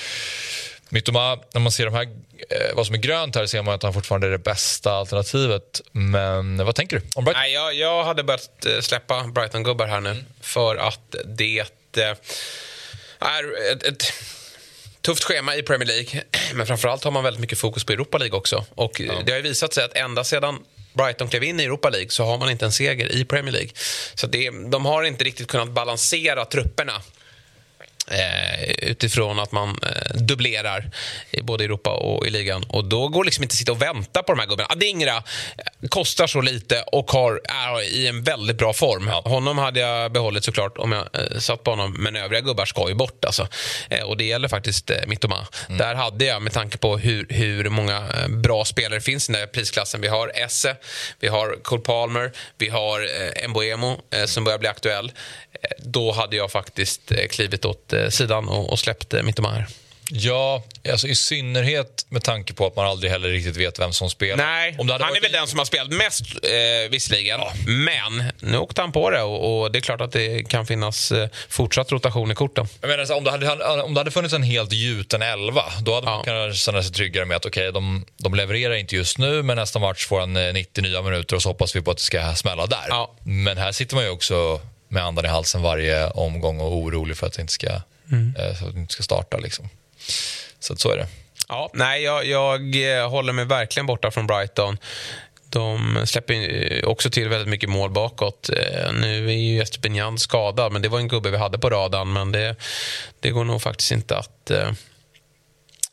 Mittoma, 0.90 1.40
när 1.54 1.62
man 1.62 1.72
ser 1.72 1.86
de 1.86 1.94
här, 1.94 2.04
eh, 2.04 2.76
vad 2.76 2.86
som 2.86 2.96
är 2.96 3.00
grönt 3.00 3.36
här 3.36 3.46
ser 3.46 3.62
man 3.62 3.74
att 3.76 3.84
han 3.84 3.94
fortfarande 3.94 4.28
är 4.28 4.32
det 4.32 4.38
bästa 4.38 4.92
alternativet. 4.92 5.82
Men 5.92 6.66
vad 6.66 6.76
tänker 6.76 6.96
du 7.00 7.04
om 7.16 7.26
Brighton? 7.26 7.42
Nej, 7.42 7.54
jag, 7.54 7.74
jag 7.74 8.04
hade 8.04 8.24
börjat 8.24 8.66
släppa 8.82 9.24
Brighton-gubbar 9.24 9.88
här 9.88 10.02
nu 10.02 10.24
för 10.42 10.76
att 10.76 11.16
det 11.26 11.60
eh, 11.98 12.16
är 13.20 13.72
ett, 13.72 13.84
ett 13.84 14.14
tufft 15.10 15.24
schema 15.24 15.56
i 15.56 15.64
Premier 15.64 15.88
League. 15.88 16.24
Men 16.54 16.68
framförallt 16.68 17.04
har 17.04 17.12
man 17.12 17.24
väldigt 17.24 17.42
mycket 17.42 17.60
fokus 17.60 17.84
på 17.84 17.94
Europa 17.94 18.18
League 18.18 18.38
också. 18.38 18.66
Och 18.76 19.02
eh, 19.02 19.20
Det 19.26 19.32
har 19.32 19.38
ju 19.38 19.44
visat 19.44 19.74
sig 19.74 19.84
att 19.84 19.94
ända 19.94 20.24
sedan 20.24 20.60
Brighton 20.94 21.28
klev 21.28 21.44
in 21.44 21.60
i 21.60 21.64
Europa 21.64 21.90
League 21.90 22.10
så 22.10 22.26
har 22.26 22.38
man 22.38 22.50
inte 22.50 22.66
en 22.66 22.72
seger 22.72 23.12
i 23.12 23.26
Premier 23.26 23.52
League. 23.52 23.70
Så 24.16 24.28
det, 24.28 24.50
de 24.50 24.86
har 24.86 25.04
inte 25.04 25.24
riktigt 25.24 25.48
kunnat 25.48 25.70
balansera 25.70 26.46
trupperna 26.46 26.94
utifrån 28.78 29.40
att 29.40 29.52
man 29.52 29.70
eh, 29.70 30.18
dubblerar 30.22 30.92
i 31.32 31.42
både 31.42 31.64
Europa 31.64 31.90
och 31.90 32.28
i 32.28 32.30
ligan. 32.30 32.64
Och 32.64 32.86
Då 32.86 33.08
går 33.08 33.24
liksom 33.24 33.44
inte 33.44 33.54
att 33.54 33.58
sitta 33.58 33.72
och 33.72 33.82
vänta 33.82 34.24
på 34.24 34.32
de 34.34 34.40
här 34.40 34.48
gubbarna. 34.48 34.70
Adingra 34.72 35.16
eh, 35.18 35.24
kostar 35.90 36.28
så 36.28 36.42
lite 36.42 36.82
och 36.82 37.12
har, 37.12 37.42
är 37.44 37.82
i 37.96 38.08
en 38.08 38.24
väldigt 38.24 38.58
bra 38.58 38.74
form. 38.74 39.08
Honom 39.08 39.58
hade 39.58 39.80
jag 39.80 40.12
behållit 40.12 40.44
såklart 40.44 40.78
om 40.78 40.92
jag 40.92 41.08
eh, 41.14 41.40
satt 41.40 41.64
på 41.64 41.72
honom, 41.72 41.96
men 42.00 42.16
övriga 42.16 42.42
gubbar 42.42 42.66
ska 42.66 42.90
ju 42.90 42.96
bort. 42.96 43.26
Alltså. 43.26 43.48
Eh, 43.90 44.04
och 44.04 44.18
Det 44.18 44.24
gäller 44.26 44.48
faktiskt 44.48 44.90
eh, 44.90 44.98
Mittoma. 45.08 45.48
Där 45.68 45.96
hade 45.96 46.26
jag, 46.26 46.42
med 46.42 46.54
tanke 46.54 46.78
på 46.78 46.98
hur, 46.98 47.26
hur 47.30 47.70
många 47.70 47.98
eh, 47.98 48.28
bra 48.28 48.66
spelare 48.66 49.02
finns 49.02 49.30
i 49.30 49.32
den 49.34 49.42
där 49.42 49.48
prisklassen. 49.48 50.02
Vi 50.02 50.08
har 50.08 50.32
Esse, 50.36 50.76
vi 51.20 51.28
har 51.28 51.64
Cole 51.64 51.82
Palmer, 51.82 52.32
vi 52.58 52.70
har 52.70 53.00
eh, 53.02 53.50
Mbuemo 53.50 54.02
eh, 54.14 54.26
som 54.26 54.44
börjar 54.44 54.60
bli 54.60 54.68
aktuell. 54.70 55.12
Eh, 55.62 55.70
Då 55.80 56.12
hade 56.12 56.36
jag 56.36 56.52
faktiskt 56.52 57.12
eh, 57.12 57.28
klivit 57.28 57.66
åt 57.66 57.94
eh, 57.94 57.99
sidan 58.10 58.50
och, 58.50 58.70
och 58.72 58.80
släppt 58.80 59.14
eh, 59.14 59.22
Mittoma 59.24 59.52
här. 59.52 59.66
Ja, 60.12 60.64
alltså 60.92 61.08
i 61.08 61.16
synnerhet 61.16 62.06
med 62.10 62.24
tanke 62.24 62.54
på 62.54 62.66
att 62.68 62.76
man 62.76 62.86
aldrig 62.86 63.12
heller 63.12 63.30
riktigt 63.30 63.58
vet 63.58 63.80
vem 63.80 63.94
som 63.94 64.10
spelar. 64.10 64.38
Nej, 64.38 64.76
han 64.78 64.90
är 64.90 65.00
varit- 65.00 65.24
väl 65.24 65.32
den 65.32 65.48
som 65.48 65.58
har 65.60 65.66
spelat 65.66 65.92
mest 65.92 66.22
eh, 66.44 66.90
visserligen. 66.92 67.40
Men 67.68 68.24
nu 68.40 68.58
åkte 68.58 68.82
han 68.82 68.92
på 68.92 69.10
det 69.10 69.22
och, 69.22 69.62
och 69.62 69.72
det 69.72 69.80
är 69.80 69.82
klart 69.82 70.02
att 70.02 70.12
det 70.12 70.44
kan 70.50 70.66
finnas 70.66 71.12
eh, 71.12 71.30
fortsatt 71.50 71.92
rotation 71.92 72.32
i 72.32 72.36
korten. 72.36 72.68
Jag 72.82 72.88
menar, 72.90 73.14
om, 73.18 73.24
det 73.24 73.32
hade, 73.32 73.82
om 73.84 73.94
det 73.94 74.00
hade 74.00 74.12
funnits 74.12 74.34
en 74.34 74.44
helt 74.44 74.72
gjuten 74.74 75.22
elva 75.22 75.64
då 75.82 75.94
hade 75.96 76.06
man 76.06 76.18
Ja. 76.18 76.24
kunnat 76.24 76.56
känna 76.56 76.84
sig 76.84 76.92
tryggare 76.92 77.26
med 77.26 77.38
att 77.38 77.46
okej, 77.46 77.72
de, 77.72 78.06
de 78.18 78.36
levererar 78.36 78.74
inte 78.76 78.96
just 78.96 79.18
nu 79.18 79.44
men 79.44 79.58
nästa 79.58 79.80
match 79.80 80.06
får 80.06 80.20
han 80.20 80.38
eh, 80.38 80.54
90 80.54 80.82
nya 80.82 81.02
minuter 81.02 81.36
och 81.36 81.42
så 81.42 81.50
hoppas 81.50 81.76
vi 81.76 81.82
på 81.82 81.92
att 81.92 81.98
det 81.98 82.04
ska 82.04 82.36
smälla 82.36 82.66
där. 82.66 82.86
Ja. 82.90 83.16
Men 83.24 83.58
här 83.58 83.72
sitter 83.72 83.96
man 83.96 84.04
ju 84.04 84.10
också 84.10 84.62
med 84.88 85.04
andan 85.04 85.26
i 85.26 85.28
halsen 85.28 85.62
varje 85.62 86.08
omgång 86.10 86.60
och 86.60 86.74
orolig 86.78 87.18
för 87.18 87.28
att 87.28 87.34
det 87.34 87.42
inte 87.42 87.54
ska, 87.54 87.82
Mm. 88.12 88.36
eh, 88.36 88.56
så 88.56 88.68
att 88.68 88.74
det 88.74 88.80
inte 88.80 88.94
ska 88.94 89.04
starta. 89.04 89.38
Liksom. 89.38 89.70
Så 90.60 90.74
att 90.74 90.80
så 90.80 90.92
är 90.92 90.98
det. 90.98 91.08
Ja, 91.48 91.70
nej, 91.74 92.04
jag, 92.04 92.26
jag 92.26 92.98
eh, 93.00 93.10
håller 93.10 93.34
mig 93.34 93.46
verkligen 93.46 93.86
borta 93.86 94.12
från 94.12 94.28
Brighton. 94.28 94.78
De 95.50 96.02
släpper 96.06 96.34
ju 96.34 96.84
också 96.84 97.10
till 97.10 97.30
väldigt 97.30 97.50
mycket 97.50 97.70
mål 97.70 97.92
bakåt. 97.92 98.50
Eh, 98.50 98.94
Nu 98.94 99.30
är 99.30 99.34
ju 99.34 99.62
Estepinian 99.62 100.18
skadad, 100.18 100.72
men 100.72 100.82
det 100.82 100.90
var 100.90 101.00
en 101.00 101.08
gubbe 101.08 101.30
vi 101.30 101.38
hade 101.38 101.58
på 101.60 101.70
radarn. 101.70 102.14
Men 102.14 102.32
det, 102.32 102.56
det 103.20 103.30
går 103.30 103.44
nog 103.44 103.62
faktiskt 103.62 103.92
inte 103.92 104.18
att 104.18 104.52
eh, 104.52 104.72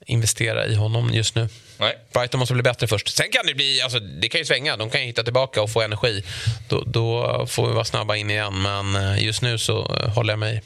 investera 0.06 0.66
i 0.66 0.74
honom 0.74 1.10
just 1.14 1.34
nu. 1.34 1.48
Nej. 1.78 1.98
Brighton 2.12 2.38
måste 2.38 2.54
bli 2.54 2.62
bättre 2.62 2.86
först. 2.86 3.08
Sen 3.08 3.26
kan 3.32 3.46
det 3.46 3.54
bli, 3.54 3.80
alltså, 3.82 3.98
det 3.98 4.28
kan 4.28 4.38
ju 4.40 4.44
svänga. 4.44 4.76
De 4.76 4.90
kan 4.90 5.00
hitta 5.00 5.22
tillbaka 5.22 5.62
och 5.62 5.70
få 5.70 5.82
energi. 5.82 6.24
Då, 6.68 6.82
då 6.86 7.46
får 7.46 7.68
vi 7.68 7.74
vara 7.74 7.84
snabba 7.84 8.16
in 8.16 8.30
igen. 8.30 8.62
Men 8.62 8.96
eh, 8.96 9.24
just 9.24 9.42
nu 9.42 9.58
så 9.58 9.96
eh, 9.96 10.08
håller 10.08 10.32
jag 10.32 10.38
mig 10.38 10.54
eh, 10.54 10.60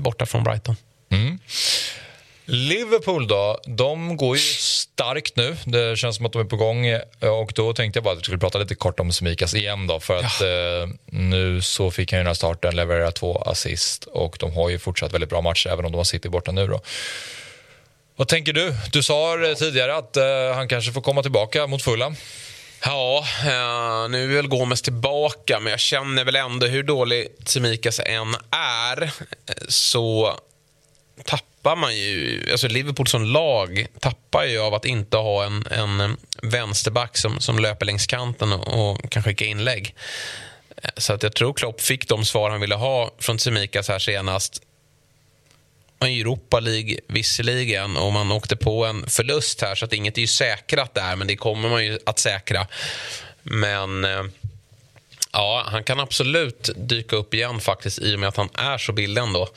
borta 0.00 0.26
från 0.26 0.44
Brighton. 0.44 0.76
Liverpool 2.52 3.28
då, 3.28 3.60
de 3.66 4.16
går 4.16 4.36
ju 4.36 4.42
starkt 4.42 5.36
nu. 5.36 5.56
Det 5.64 5.98
känns 5.98 6.16
som 6.16 6.26
att 6.26 6.32
de 6.32 6.42
är 6.42 6.44
på 6.44 6.56
gång. 6.56 6.86
Och 7.40 7.52
då 7.54 7.72
tänkte 7.72 7.96
jag 7.96 8.04
bara 8.04 8.12
att 8.12 8.18
vi 8.18 8.22
skulle 8.22 8.38
prata 8.38 8.58
lite 8.58 8.74
kort 8.74 9.00
om 9.00 9.12
Semikas 9.12 9.54
igen 9.54 9.86
då. 9.86 10.00
För 10.00 10.16
att 10.18 10.40
eh, 10.40 10.94
nu 11.06 11.62
så 11.62 11.90
fick 11.90 12.12
han 12.12 12.18
ju 12.18 12.20
den 12.20 12.26
här 12.26 12.34
starten, 12.34 12.76
leverera 12.76 13.12
två 13.12 13.38
assist 13.38 14.04
och 14.04 14.36
de 14.40 14.52
har 14.54 14.68
ju 14.68 14.78
fortsatt 14.78 15.12
väldigt 15.12 15.30
bra 15.30 15.40
matcher 15.40 15.68
även 15.68 15.84
om 15.84 15.92
de 15.92 15.96
har 15.96 16.04
City 16.04 16.28
borta 16.28 16.52
nu 16.52 16.66
då. 16.66 16.80
Vad 18.16 18.28
tänker 18.28 18.52
du? 18.52 18.74
Du 18.92 19.02
sa 19.02 19.44
eh, 19.44 19.54
tidigare 19.54 19.96
att 19.96 20.16
eh, 20.16 20.24
han 20.54 20.68
kanske 20.68 20.92
får 20.92 21.00
komma 21.00 21.22
tillbaka 21.22 21.66
mot 21.66 21.82
Fulham. 21.82 22.16
Ja, 22.84 23.24
eh, 23.44 24.08
nu 24.10 24.32
är 24.32 24.36
väl 24.36 24.48
Gomes 24.48 24.82
tillbaka, 24.82 25.60
men 25.60 25.70
jag 25.70 25.80
känner 25.80 26.24
väl 26.24 26.36
ändå 26.36 26.66
hur 26.66 26.82
dålig 26.82 27.28
Tsimikas 27.44 28.00
än 28.04 28.36
är 28.50 29.02
eh, 29.02 29.10
så 29.68 30.36
tappar 31.24 31.76
man 31.76 31.96
ju... 31.96 32.48
Alltså 32.50 32.68
Liverpool 32.68 33.06
som 33.06 33.24
lag 33.24 33.86
tappar 34.00 34.44
ju 34.44 34.58
av 34.60 34.74
att 34.74 34.84
inte 34.84 35.16
ha 35.16 35.44
en, 35.44 35.66
en 35.70 36.00
eh, 36.00 36.10
vänsterback 36.42 37.16
som, 37.16 37.40
som 37.40 37.58
löper 37.58 37.86
längs 37.86 38.06
kanten 38.06 38.52
och, 38.52 38.90
och 38.90 39.10
kan 39.10 39.22
skicka 39.22 39.44
inlägg. 39.44 39.94
Så 40.96 41.12
att 41.12 41.22
jag 41.22 41.34
tror 41.34 41.52
Klopp 41.52 41.80
fick 41.80 42.08
de 42.08 42.24
svar 42.24 42.50
han 42.50 42.60
ville 42.60 42.74
ha 42.74 43.10
från 43.18 43.38
Tsimikas 43.38 43.88
här 43.88 43.98
senast. 43.98 44.62
I 46.06 46.20
Europa 46.20 46.60
League 46.60 46.96
visserligen 47.06 47.96
och 47.96 48.12
man 48.12 48.32
åkte 48.32 48.56
på 48.56 48.86
en 48.86 49.06
förlust 49.06 49.60
här 49.60 49.74
så 49.74 49.84
att 49.84 49.92
inget 49.92 50.16
är 50.16 50.20
ju 50.20 50.26
säkrat 50.26 50.94
där 50.94 51.16
men 51.16 51.26
det 51.26 51.36
kommer 51.36 51.68
man 51.68 51.84
ju 51.84 51.98
att 52.06 52.18
säkra. 52.18 52.66
Men 53.42 54.04
eh, 54.04 54.22
ja, 55.32 55.64
han 55.66 55.84
kan 55.84 56.00
absolut 56.00 56.70
dyka 56.76 57.16
upp 57.16 57.34
igen 57.34 57.60
faktiskt 57.60 57.98
i 57.98 58.14
och 58.14 58.20
med 58.20 58.28
att 58.28 58.36
han 58.36 58.48
är 58.54 58.78
så 58.78 58.92
billig 58.92 59.22
ändå. 59.22 59.48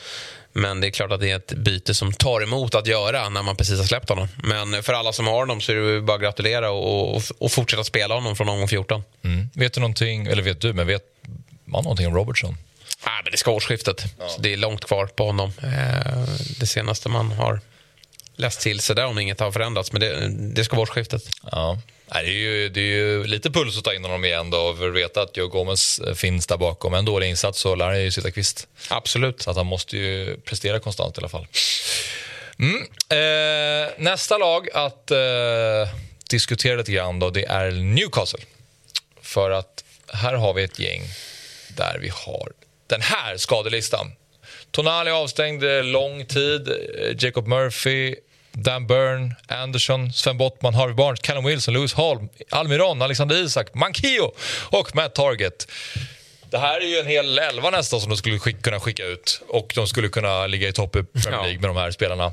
Men 0.56 0.80
det 0.80 0.86
är 0.86 0.90
klart 0.90 1.12
att 1.12 1.20
det 1.20 1.30
är 1.30 1.36
ett 1.36 1.52
byte 1.52 1.94
som 1.94 2.12
tar 2.12 2.42
emot 2.42 2.74
att 2.74 2.86
göra 2.86 3.28
när 3.28 3.42
man 3.42 3.56
precis 3.56 3.78
har 3.78 3.86
släppt 3.86 4.08
honom. 4.08 4.28
Men 4.42 4.82
för 4.82 4.92
alla 4.92 5.12
som 5.12 5.26
har 5.26 5.38
honom 5.38 5.60
så 5.60 5.72
är 5.72 5.76
det 5.76 6.00
bara 6.00 6.14
att 6.14 6.22
gratulera 6.22 6.70
och, 6.70 7.16
och, 7.16 7.22
och 7.38 7.52
fortsätta 7.52 7.84
spela 7.84 8.14
honom 8.14 8.36
från 8.36 8.48
omgång 8.48 8.68
14. 8.68 9.02
Mm. 9.22 9.50
Vet 9.54 9.72
du 9.72 9.80
någonting, 9.80 10.26
eller 10.26 10.42
vet 10.42 10.60
du, 10.60 10.72
men 10.72 10.86
vet 10.86 11.02
man 11.64 11.84
någonting 11.84 12.06
om 12.06 12.14
Robertson? 12.14 12.56
Ah, 13.04 13.20
men 13.24 13.32
det 13.32 13.38
ska 13.38 13.50
årsskiftet. 13.50 14.04
Så 14.28 14.40
det 14.40 14.52
är 14.52 14.56
långt 14.56 14.84
kvar 14.84 15.06
på 15.06 15.26
honom. 15.26 15.52
Eh, 15.62 16.24
det 16.60 16.66
senaste 16.66 17.08
man 17.08 17.32
har 17.32 17.60
läst 18.36 18.60
till 18.60 18.80
sig 18.80 18.96
där 18.96 19.06
om 19.06 19.18
inget 19.18 19.40
har 19.40 19.52
förändrats. 19.52 19.92
Men 19.92 20.00
det, 20.00 20.28
det 20.28 20.64
ska 20.64 20.76
vara 20.76 20.82
årsskiftet. 20.82 21.22
Ja. 21.52 21.78
Nej, 22.14 22.24
det, 22.24 22.30
är 22.30 22.34
ju, 22.34 22.68
det 22.68 22.80
är 22.80 22.84
ju 22.84 23.24
lite 23.24 23.50
puls 23.50 23.78
att 23.78 23.84
ta 23.84 23.94
in 23.94 24.04
honom 24.04 24.24
igen 24.24 24.50
då 24.50 24.76
för 24.76 24.88
att 24.88 24.94
veta 24.94 25.22
att 25.22 25.36
Joe 25.36 25.48
Gomez 25.48 26.00
finns 26.14 26.46
där 26.46 26.56
bakom. 26.56 26.94
En 26.94 27.04
dålig 27.04 27.28
insats 27.28 27.60
så 27.60 27.74
lär 27.74 27.86
han 27.86 28.02
ju 28.02 28.10
sitta 28.10 28.30
kvist. 28.30 28.68
Absolut. 28.88 29.42
Så 29.42 29.50
att 29.50 29.56
han 29.56 29.66
måste 29.66 29.96
ju 29.96 30.36
prestera 30.36 30.80
konstant 30.80 31.18
i 31.18 31.20
alla 31.20 31.28
fall. 31.28 31.46
Mm. 32.58 32.82
Eh, 33.08 33.90
nästa 33.98 34.38
lag 34.38 34.68
att 34.74 35.10
eh, 35.10 35.18
diskutera 36.30 36.76
lite 36.76 36.92
grann 36.92 37.18
då, 37.18 37.30
det 37.30 37.44
är 37.44 37.70
Newcastle. 37.70 38.44
För 39.22 39.50
att 39.50 39.84
här 40.12 40.34
har 40.34 40.54
vi 40.54 40.62
ett 40.62 40.78
gäng 40.78 41.02
där 41.76 41.98
vi 42.00 42.08
har 42.08 42.52
den 42.86 43.00
här 43.00 43.36
skadelistan. 43.36 44.12
Tonali 44.70 45.10
avstängd 45.10 45.64
lång 45.84 46.26
tid. 46.26 46.68
Jacob 47.18 47.46
Murphy, 47.46 48.14
Dan 48.52 48.86
Byrne, 48.86 49.34
Anderson, 49.48 50.12
Sven 50.12 50.38
Bottman, 50.38 50.74
Harvey 50.74 50.94
Barnes, 50.94 51.20
Callum 51.20 51.44
Wilson, 51.44 51.74
Lewis 51.74 51.94
Hall, 51.94 52.28
Almiron, 52.50 53.02
Alexander 53.02 53.36
Isak, 53.36 53.74
Mankio 53.74 54.32
och 54.70 54.96
Matt 54.96 55.14
Target. 55.14 55.68
Det 56.50 56.58
här 56.58 56.80
är 56.80 56.86
ju 56.86 56.98
en 56.98 57.06
hel 57.06 57.38
elva 57.38 57.70
nästan 57.70 58.00
som 58.00 58.10
de 58.10 58.16
skulle 58.16 58.38
skick, 58.38 58.62
kunna 58.62 58.80
skicka 58.80 59.04
ut 59.04 59.42
och 59.48 59.72
de 59.74 59.86
skulle 59.86 60.08
kunna 60.08 60.46
ligga 60.46 60.68
i 60.68 60.72
topp 60.72 60.96
i 60.96 61.02
Premier 61.02 61.42
League 61.42 61.60
med 61.60 61.70
de 61.70 61.76
här 61.76 61.90
spelarna. 61.90 62.32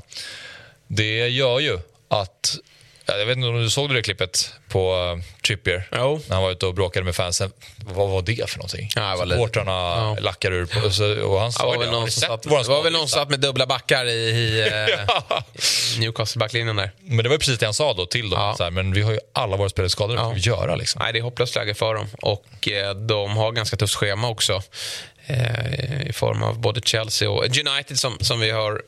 Det 0.86 1.28
gör 1.28 1.60
ju 1.60 1.78
att 2.08 2.58
jag 3.06 3.26
vet 3.26 3.36
inte 3.36 3.48
om 3.48 3.62
du 3.62 3.70
såg 3.70 3.94
det 3.94 4.02
klippet 4.02 4.54
på 4.68 4.94
uh, 5.16 5.22
Trippier 5.46 5.88
Jo. 5.92 6.20
när 6.28 6.34
han 6.34 6.42
var 6.42 6.50
ute 6.50 6.66
och 6.66 6.74
bråkade 6.74 7.04
med 7.04 7.14
fansen. 7.14 7.52
Vad 7.76 8.08
var 8.08 8.22
det 8.22 8.50
för 8.50 8.58
någonting? 8.58 8.90
Ja, 8.96 9.16
Supportrarna 9.28 9.70
Ja. 9.72 10.16
lackar 10.20 10.52
ur. 10.52 10.66
På, 10.66 10.90
så, 10.90 11.22
och 11.22 11.40
han 11.40 11.52
sa 11.52 11.70
väl 11.70 11.80
det. 11.80 11.90
Någon 11.90 12.10
satt, 12.10 12.42
det 12.42 12.48
var 12.48 12.82
väl 12.82 12.92
någon 12.92 13.08
som 13.08 13.18
satt 13.18 13.30
med 13.30 13.40
dubbla 13.40 13.66
backar 13.66 14.06
i, 14.06 14.10
i 14.12 14.60
eh, 14.68 15.40
Newcastle-backlinjen 15.98 16.76
där. 16.76 16.90
Men 17.00 17.22
det 17.22 17.28
var 17.28 17.38
precis 17.38 17.58
det 17.58 17.66
han 17.66 17.74
sa 17.74 17.94
då 17.94 18.06
till 18.06 18.30
dem. 18.30 18.40
Ja. 18.40 18.54
Så 18.56 18.64
här, 18.64 18.70
men 18.70 18.92
vi 18.92 19.02
har 19.02 19.12
ju 19.12 19.18
alla 19.32 19.56
våra 19.56 19.68
spelare 19.68 19.90
skadade. 19.90 20.18
Ja. 20.20 20.28
Vad 20.28 20.40
ska 20.40 20.50
vi 20.50 20.56
göra 20.56 20.76
liksom? 20.76 21.02
Nej, 21.02 21.12
det 21.12 21.18
är 21.18 21.22
hopplöst 21.22 21.54
läge 21.56 21.74
för 21.74 21.94
dem. 21.94 22.06
Och 22.22 22.68
eh, 22.68 22.94
de 22.94 23.36
har 23.36 23.52
ganska 23.52 23.76
tufft 23.76 23.94
schema 23.94 24.28
också. 24.28 24.62
Eh, 25.26 26.06
I 26.08 26.12
form 26.12 26.42
av 26.42 26.58
både 26.60 26.80
Chelsea 26.80 27.30
och 27.30 27.44
United 27.44 27.98
som, 27.98 28.18
som 28.20 28.40
vi 28.40 28.50
har 28.50 28.82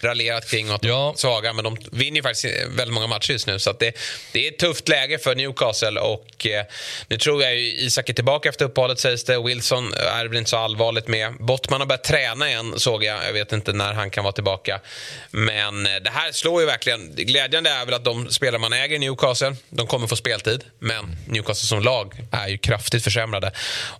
raljerat 0.00 0.50
kring 0.50 0.68
och 0.68 0.74
att 0.74 0.82
de 0.82 0.88
Ja. 0.88 1.12
är 1.12 1.16
svaga. 1.18 1.52
Men 1.52 1.64
de 1.64 1.76
vinner 1.92 2.16
ju 2.16 2.22
faktiskt 2.22 2.44
väldigt 2.68 2.94
många 2.94 3.06
matcher 3.06 3.32
just 3.32 3.46
nu. 3.46 3.58
Så 3.58 3.72
det, 3.72 3.96
det 4.32 4.46
är 4.46 4.52
ett 4.52 4.58
tufft 4.58 4.88
läge 4.88 5.18
för 5.18 5.34
Newcastle. 5.34 6.00
Och 6.00 6.46
eh, 6.46 6.64
nu 7.08 7.18
tror 7.18 7.42
jag 7.42 7.56
ju 7.56 7.60
Isak 7.72 8.08
är 8.08 8.12
tillbaka 8.12 8.48
efter 8.48 8.64
uppehållet 8.64 8.98
sägs 8.98 9.24
det. 9.24 9.42
Wilson 9.42 9.92
är 9.92 10.24
väl 10.26 10.36
inte 10.38 10.50
så 10.50 10.56
allvarligt 10.56 11.08
med. 11.08 11.34
Bottman 11.40 11.80
har 11.80 11.86
börjat 11.86 12.04
träna 12.04 12.48
igen 12.48 12.74
såg 12.76 13.04
jag. 13.04 13.26
Jag 13.26 13.32
vet 13.32 13.52
inte 13.52 13.72
när 13.72 13.92
han 13.92 14.10
kan 14.10 14.24
vara 14.24 14.32
tillbaka. 14.32 14.80
Men 15.30 15.86
eh, 15.86 15.92
det 16.04 16.10
här 16.10 16.32
slår 16.32 16.60
ju 16.60 16.66
verkligen. 16.66 17.14
Glädjande 17.14 17.70
är 17.70 17.84
väl 17.84 17.94
att 17.94 18.04
de 18.04 18.30
spelare 18.30 18.58
man 18.60 18.72
äger 18.72 18.96
i 18.96 18.98
Newcastle, 18.98 19.56
de 19.70 19.86
kommer 19.86 20.06
få 20.06 20.16
speltid. 20.16 20.64
Men 20.78 21.16
Newcastle 21.26 21.66
som 21.66 21.82
lag 21.82 22.14
är 22.32 22.48
ju 22.48 22.58
kraftigt 22.58 23.04
försämrade. 23.04 23.52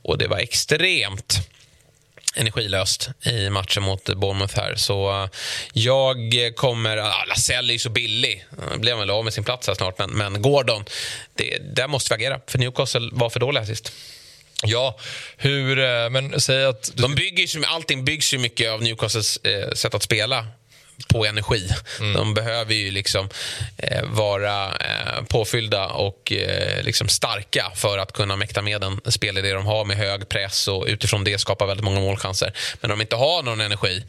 Och 0.02 0.18
det 0.18 0.26
var 0.26 0.38
extremt 0.38 1.38
energilöst 2.36 3.08
i 3.22 3.50
matchen 3.50 3.82
mot 3.82 4.04
Bournemouth 4.04 4.56
här. 4.56 4.74
Så 4.76 5.22
eh, 5.22 5.28
jag 5.72 6.16
kommer... 6.56 6.96
Ja, 6.96 7.24
Lascelles 7.28 7.68
är 7.68 7.72
ju 7.72 7.78
så 7.78 7.90
billig. 7.90 8.44
Han 8.70 8.80
blev 8.80 8.98
väl 8.98 9.10
av 9.10 9.24
med 9.24 9.32
sin 9.32 9.44
plats 9.44 9.66
här 9.68 9.74
snart. 9.74 9.98
Men, 9.98 10.10
men 10.10 10.42
Gordon, 10.42 10.84
det, 11.34 11.58
där 11.74 11.88
måste 11.88 12.14
vi 12.16 12.24
agera. 12.24 12.40
För 12.46 12.58
Newcastle 12.58 13.08
var 13.12 13.30
för 13.30 13.40
dåliga 13.40 13.66
sist. 13.66 13.92
Ja, 14.62 14.98
hur... 15.36 15.78
eh, 15.78 16.10
Men 16.10 16.40
säg 16.40 16.64
att... 16.64 16.90
Du, 16.94 17.02
De 17.02 17.14
bygger 17.14 17.56
ju, 17.56 17.64
allting 17.64 18.04
byggs 18.04 18.34
ju 18.34 18.38
mycket 18.38 18.70
av 18.70 18.82
Newcastles 18.82 19.36
eh, 19.36 19.72
sätt 19.72 19.94
att 19.94 20.02
spela 20.02 20.46
på 21.08 21.26
energi. 21.26 21.68
De 22.14 22.34
behöver 22.34 22.74
ju 22.74 22.90
liksom 22.90 23.28
eh, 23.76 24.02
vara 24.04 24.66
eh, 24.66 25.22
påfyllda 25.28 25.86
och 25.86 26.32
eh, 26.32 26.82
liksom 26.82 27.08
starka 27.08 27.72
för 27.74 27.98
att 27.98 28.12
kunna 28.12 28.36
mäkta 28.36 28.62
med 28.62 28.80
den 28.80 29.00
spelidé 29.06 29.52
de 29.52 29.66
har 29.66 29.84
med 29.84 29.96
hög 29.96 30.28
press 30.28 30.68
och 30.68 30.84
utifrån 30.86 31.24
det 31.24 31.38
skapa 31.38 31.66
väldigt 31.66 31.84
många 31.84 32.00
målchanser. 32.00 32.52
Men 32.80 32.90
om 32.90 32.98
de 32.98 33.02
inte 33.02 33.16
har 33.16 33.42
någon 33.42 33.60
energi, 33.60 34.04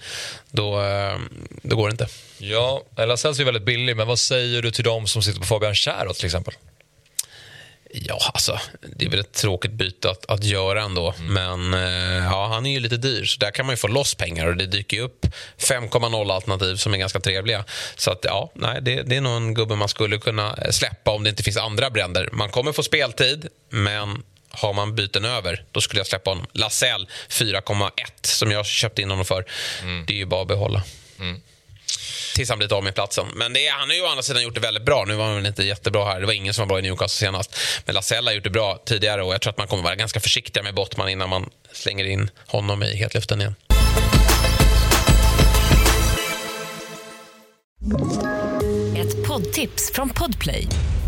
då, 0.51 0.81
eh, 0.81 1.17
då 1.61 1.75
går 1.75 1.87
det 1.87 1.91
inte. 1.91 2.07
ja, 2.37 2.83
Lascelles 2.97 3.37
är 3.37 3.41
ju 3.41 3.45
väldigt 3.45 3.65
billig, 3.65 3.97
men 3.97 4.07
vad 4.07 4.19
säger 4.19 4.61
du 4.61 4.71
till 4.71 4.83
dem 4.83 5.07
som 5.07 5.21
sitter 5.21 5.39
på 5.39 5.45
Fabian 5.45 5.75
Schär 5.75 6.13
till 6.13 6.25
exempel? 6.25 6.53
Ja, 7.91 8.31
alltså, 8.33 8.59
det 8.95 9.05
är 9.05 9.09
väl 9.09 9.19
ett 9.19 9.33
tråkigt 9.33 9.71
byte 9.71 10.09
att, 10.09 10.25
att 10.25 10.43
göra 10.43 10.81
ändå. 10.83 11.13
Men 11.19 11.73
eh, 11.73 12.25
ja, 12.25 12.47
han 12.47 12.65
är 12.65 12.71
ju 12.71 12.79
lite 12.79 12.97
dyr, 12.97 13.25
så 13.25 13.39
där 13.39 13.51
kan 13.51 13.65
man 13.65 13.73
ju 13.73 13.77
få 13.77 13.87
loss 13.87 14.15
pengar. 14.15 14.47
Och 14.47 14.57
Det 14.57 14.65
dyker 14.65 14.97
ju 14.97 15.03
upp 15.03 15.25
5,0 15.57 16.33
alternativ 16.33 16.75
som 16.75 16.93
är 16.93 16.97
ganska 16.97 17.19
trevliga. 17.19 17.63
Så 17.95 18.11
att, 18.11 18.19
ja, 18.23 18.51
nej, 18.53 18.81
det, 18.81 19.01
det 19.01 19.15
är 19.15 19.21
nog 19.21 19.33
en 19.37 19.53
gubbe 19.53 19.75
man 19.75 19.89
skulle 19.89 20.17
kunna 20.17 20.71
släppa 20.71 21.11
om 21.11 21.23
det 21.23 21.29
inte 21.29 21.43
finns 21.43 21.57
andra 21.57 21.89
bränder. 21.89 22.29
Man 22.31 22.49
kommer 22.49 22.71
få 22.71 22.83
speltid, 22.83 23.47
men 23.69 24.23
har 24.49 24.73
man 24.73 24.95
byten 24.95 25.25
över, 25.25 25.63
då 25.71 25.81
skulle 25.81 25.99
jag 25.99 26.07
släppa 26.07 26.31
honom. 26.31 26.45
Lasell 26.51 27.07
4,1 27.29 27.91
som 28.21 28.51
jag 28.51 28.65
köpte 28.65 29.01
in 29.01 29.09
honom 29.09 29.25
för. 29.25 29.45
Det 30.07 30.13
är 30.13 30.17
ju 30.17 30.25
bara 30.25 30.41
att 30.41 30.47
behålla. 30.47 30.83
Tills 32.37 32.49
han 32.49 32.57
blivit 32.57 32.71
av 32.71 32.83
med 32.83 32.95
platsen. 32.95 33.27
Men 33.35 33.53
det 33.53 33.67
är, 33.67 33.71
han 33.71 33.89
har 33.89 33.95
ju 33.95 34.01
å 34.01 34.07
andra 34.07 34.23
sidan 34.23 34.43
gjort 34.43 34.53
det 34.53 34.59
väldigt 34.59 34.85
bra. 34.85 35.05
Nu 35.07 35.15
var 35.15 35.25
han 35.25 35.35
väl 35.35 35.45
inte 35.45 35.63
jättebra 35.63 36.05
här. 36.05 36.19
Det 36.19 36.25
var 36.25 36.33
ingen 36.33 36.53
som 36.53 36.61
var 36.61 36.67
bra 36.67 36.79
i 36.79 36.81
Newcastle 36.81 37.27
senast. 37.27 37.57
Men 37.85 37.95
Lasella 37.95 38.31
har 38.31 38.35
gjort 38.35 38.43
det 38.43 38.49
bra 38.49 38.83
tidigare 38.85 39.23
och 39.23 39.33
jag 39.33 39.41
tror 39.41 39.51
att 39.51 39.57
man 39.57 39.67
kommer 39.67 39.83
vara 39.83 39.95
ganska 39.95 40.19
försiktiga 40.19 40.63
med 40.63 40.75
Bottman 40.75 41.09
innan 41.09 41.29
man 41.29 41.49
slänger 41.71 42.05
in 42.05 42.29
honom 42.47 42.83
i 42.83 42.95
hetluften 42.95 43.41
igen. 43.41 43.55
Ett 48.97 49.27
poddtips 49.27 49.91
från 49.93 50.09
Podplay. 50.09 50.67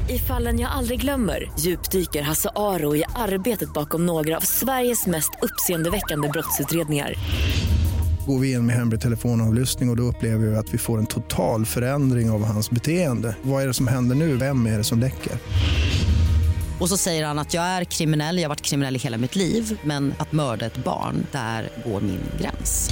I 0.09 0.19
fallen 0.19 0.59
jag 0.59 0.71
aldrig 0.71 1.01
glömmer 1.01 1.51
djupdyker 1.59 2.21
Hasse 2.21 2.49
Aro 2.55 2.95
i 2.95 3.03
arbetet 3.15 3.73
bakom 3.73 4.05
några 4.05 4.37
av 4.37 4.41
Sveriges 4.41 5.05
mest 5.05 5.31
uppseendeväckande 5.41 6.29
brottsutredningar. 6.29 7.15
Går 8.29 8.39
vi 8.39 8.51
in 8.51 8.65
med 8.65 8.75
hemlig 8.75 9.01
telefonavlyssning 9.01 9.89
och, 9.89 9.93
och 9.93 9.97
då 9.97 10.03
upplever 10.03 10.47
vi 10.47 10.55
att 10.55 10.73
vi 10.73 10.77
får 10.77 10.97
en 10.97 11.05
total 11.05 11.65
förändring 11.65 12.29
av 12.29 12.43
hans 12.43 12.69
beteende. 12.71 13.35
Vad 13.41 13.63
är 13.63 13.67
det 13.67 13.73
som 13.73 13.87
händer 13.87 14.15
nu? 14.15 14.37
Vem 14.37 14.65
är 14.65 14.77
det 14.77 14.83
som 14.83 14.99
läcker? 14.99 15.33
Och 16.79 16.89
så 16.89 16.97
säger 16.97 17.25
han 17.25 17.39
att 17.39 17.53
jag 17.53 17.63
är 17.63 17.83
kriminell, 17.83 18.37
jag 18.37 18.43
har 18.43 18.49
varit 18.49 18.61
kriminell 18.61 18.95
i 18.95 18.99
hela 18.99 19.17
mitt 19.17 19.35
liv 19.35 19.79
men 19.83 20.13
att 20.19 20.31
mörda 20.31 20.65
ett 20.65 20.77
barn, 20.77 21.27
där 21.31 21.69
går 21.85 22.01
min 22.01 22.21
gräns. 22.41 22.89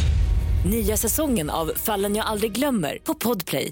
Nya 0.66 0.98
säsongen 0.98 1.50
av 1.50 1.72
Fallen 1.76 2.16
jag 2.16 2.26
aldrig 2.26 2.52
glömmer 2.52 2.98
på 3.04 3.14
Podplay. 3.14 3.72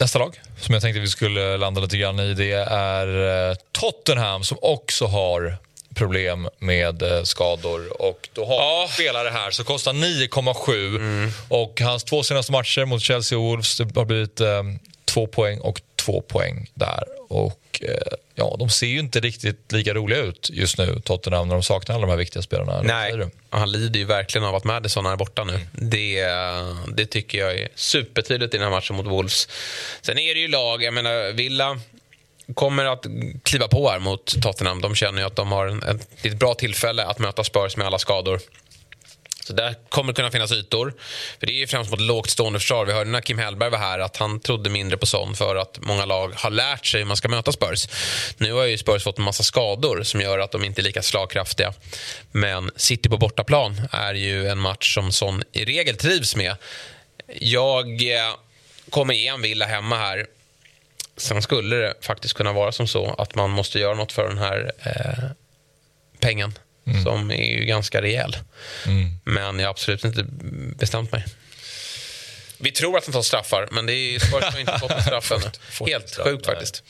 Nästa 0.00 0.18
lag 0.18 0.40
som 0.60 0.74
jag 0.74 0.82
tänkte 0.82 1.00
vi 1.00 1.08
skulle 1.08 1.56
landa 1.56 1.80
lite 1.80 1.96
grann 1.96 2.20
i 2.20 2.34
det 2.34 2.52
är 2.52 3.06
eh, 3.50 3.56
Tottenham 3.72 4.44
som 4.44 4.58
också 4.60 5.06
har 5.06 5.58
problem 5.94 6.48
med 6.58 7.02
eh, 7.02 7.22
skador. 7.22 8.02
Och 8.02 8.28
då 8.32 8.44
har 8.44 8.54
Ja. 8.54 8.88
spelare 8.94 9.28
här 9.28 9.50
som 9.50 9.64
kostar 9.64 9.92
9,7 9.92 11.30
och 11.48 11.80
hans 11.80 12.04
två 12.04 12.22
senaste 12.22 12.52
matcher 12.52 12.84
mot 12.84 13.02
Chelsea 13.02 13.38
och 13.38 13.44
Wolves 13.44 13.76
det 13.78 13.96
har 13.96 14.04
blivit 14.04 14.40
eh, 14.40 14.62
två 15.04 15.26
poäng 15.26 15.58
och 15.60 15.80
två 15.96 16.20
poäng 16.20 16.70
där. 16.74 17.04
Och 17.28 17.80
eh, 17.82 17.88
ja, 18.34 18.56
de 18.58 18.70
ser 18.70 18.86
ju 18.86 18.98
inte 18.98 19.20
riktigt 19.20 19.72
lika 19.72 19.94
roliga 19.94 20.18
ut 20.18 20.50
just 20.52 20.78
nu, 20.78 21.00
Tottenham, 21.04 21.48
när 21.48 21.54
de 21.54 21.62
saknar 21.62 21.94
alla 21.94 22.06
de 22.06 22.10
här 22.10 22.16
viktiga 22.18 22.42
spelarna. 22.42 22.82
Nej, 22.82 23.12
han 23.50 23.72
lider 23.72 23.98
ju 24.00 24.04
verkligen 24.06 24.44
av 24.46 24.54
att 24.54 24.64
Madison 24.64 25.06
är 25.06 25.16
borta 25.16 25.44
nu. 25.44 25.60
Det, 25.72 26.24
det 26.96 27.06
tycker 27.06 27.38
jag 27.38 27.54
är 27.54 27.68
supertydligt 27.74 28.54
i 28.54 28.56
den 28.58 28.64
här 28.64 28.70
matchen 28.70 28.96
mot 28.96 29.06
Wolves. 29.06 29.48
Sen 30.02 30.18
är 30.18 30.34
det 30.34 30.40
ju 30.40 30.48
lag, 30.48 30.82
jag 30.82 30.94
menar 30.94 31.32
Villa 31.32 31.80
kommer 32.54 32.84
att 32.84 33.06
kliva 33.42 33.68
på 33.68 33.90
här 33.90 33.98
mot 33.98 34.42
Tottenham. 34.42 34.80
De 34.80 34.94
känner 34.94 35.20
ju 35.20 35.26
att 35.26 35.36
de 35.36 35.52
har 35.52 35.66
en, 35.66 35.82
ett, 35.82 36.08
ett 36.22 36.38
bra 36.38 36.54
tillfälle 36.54 37.04
att 37.04 37.18
möta 37.18 37.44
Spurs 37.44 37.76
med 37.76 37.86
alla 37.86 37.98
skador. 37.98 38.40
Så 39.46 39.52
där 39.52 39.74
kommer 39.88 40.12
det 40.12 40.16
kunna 40.16 40.30
finnas 40.30 40.52
ytor. 40.52 40.94
För 41.40 41.46
Det 41.46 41.52
är 41.52 41.56
ju 41.56 41.66
främst 41.66 41.90
mot 41.90 42.00
lågt 42.00 42.30
stående 42.30 42.58
försvar. 42.58 42.86
Vi 42.86 42.92
hörde 42.92 43.10
när 43.10 43.20
Kim 43.20 43.38
Hellberg 43.38 43.70
var 43.70 43.78
här 43.78 43.98
att 43.98 44.16
han 44.16 44.40
trodde 44.40 44.70
mindre 44.70 44.96
på 44.96 45.06
sån 45.06 45.34
för 45.34 45.56
att 45.56 45.78
många 45.80 46.04
lag 46.04 46.32
har 46.36 46.50
lärt 46.50 46.86
sig 46.86 47.00
hur 47.00 47.06
man 47.06 47.16
ska 47.16 47.28
möta 47.28 47.52
Spurs. 47.52 47.88
Nu 48.38 48.52
har 48.52 48.64
ju 48.64 48.78
Spurs 48.78 49.04
fått 49.04 49.18
en 49.18 49.24
massa 49.24 49.42
skador 49.42 50.02
som 50.02 50.20
gör 50.20 50.38
att 50.38 50.52
de 50.52 50.64
inte 50.64 50.80
är 50.80 50.82
lika 50.82 51.02
slagkraftiga. 51.02 51.74
Men 52.32 52.70
City 52.76 53.08
på 53.08 53.16
bortaplan 53.16 53.80
är 53.90 54.14
ju 54.14 54.48
en 54.48 54.58
match 54.58 54.94
som 54.94 55.12
Son 55.12 55.42
i 55.52 55.64
regel 55.64 55.96
trivs 55.96 56.36
med. 56.36 56.56
Jag 57.26 58.12
eh, 58.12 58.34
kommer 58.90 59.14
ge 59.14 59.28
en 59.28 59.42
Villa 59.42 59.66
hemma 59.66 59.96
här. 59.96 60.26
Sen 61.16 61.42
skulle 61.42 61.76
det 61.76 61.94
faktiskt 62.00 62.34
kunna 62.34 62.52
vara 62.52 62.72
som 62.72 62.86
så 62.88 63.14
att 63.18 63.34
man 63.34 63.50
måste 63.50 63.78
göra 63.78 63.94
något 63.94 64.12
för 64.12 64.28
den 64.28 64.38
här 64.38 64.72
eh, 64.84 65.24
pengen 66.20 66.58
som 67.04 67.30
är 67.30 67.44
ju 67.58 67.64
ganska 67.64 68.02
rejäl. 68.02 68.36
Men 69.24 69.58
jag 69.58 69.66
har 69.66 69.70
absolut 69.70 70.04
inte 70.04 70.24
bestämt 70.76 71.12
mig. 71.12 71.24
Vi 72.58 72.70
tror 72.72 72.98
att 72.98 73.04
han 73.04 73.12
tar 73.12 73.22
straffar, 73.22 73.68
men 73.70 73.86
det 73.86 73.92
är 73.92 74.18
Spurs 74.18 74.44
har 74.44 74.60
inte 74.60 74.78
fått 74.78 74.90
en 74.90 75.02
straff 75.02 75.32
ännu. 75.32 75.50
Helt 75.90 76.08
straff, 76.08 76.26
sjukt 76.26 76.46
nej. 76.46 76.54
faktiskt. 76.54 76.82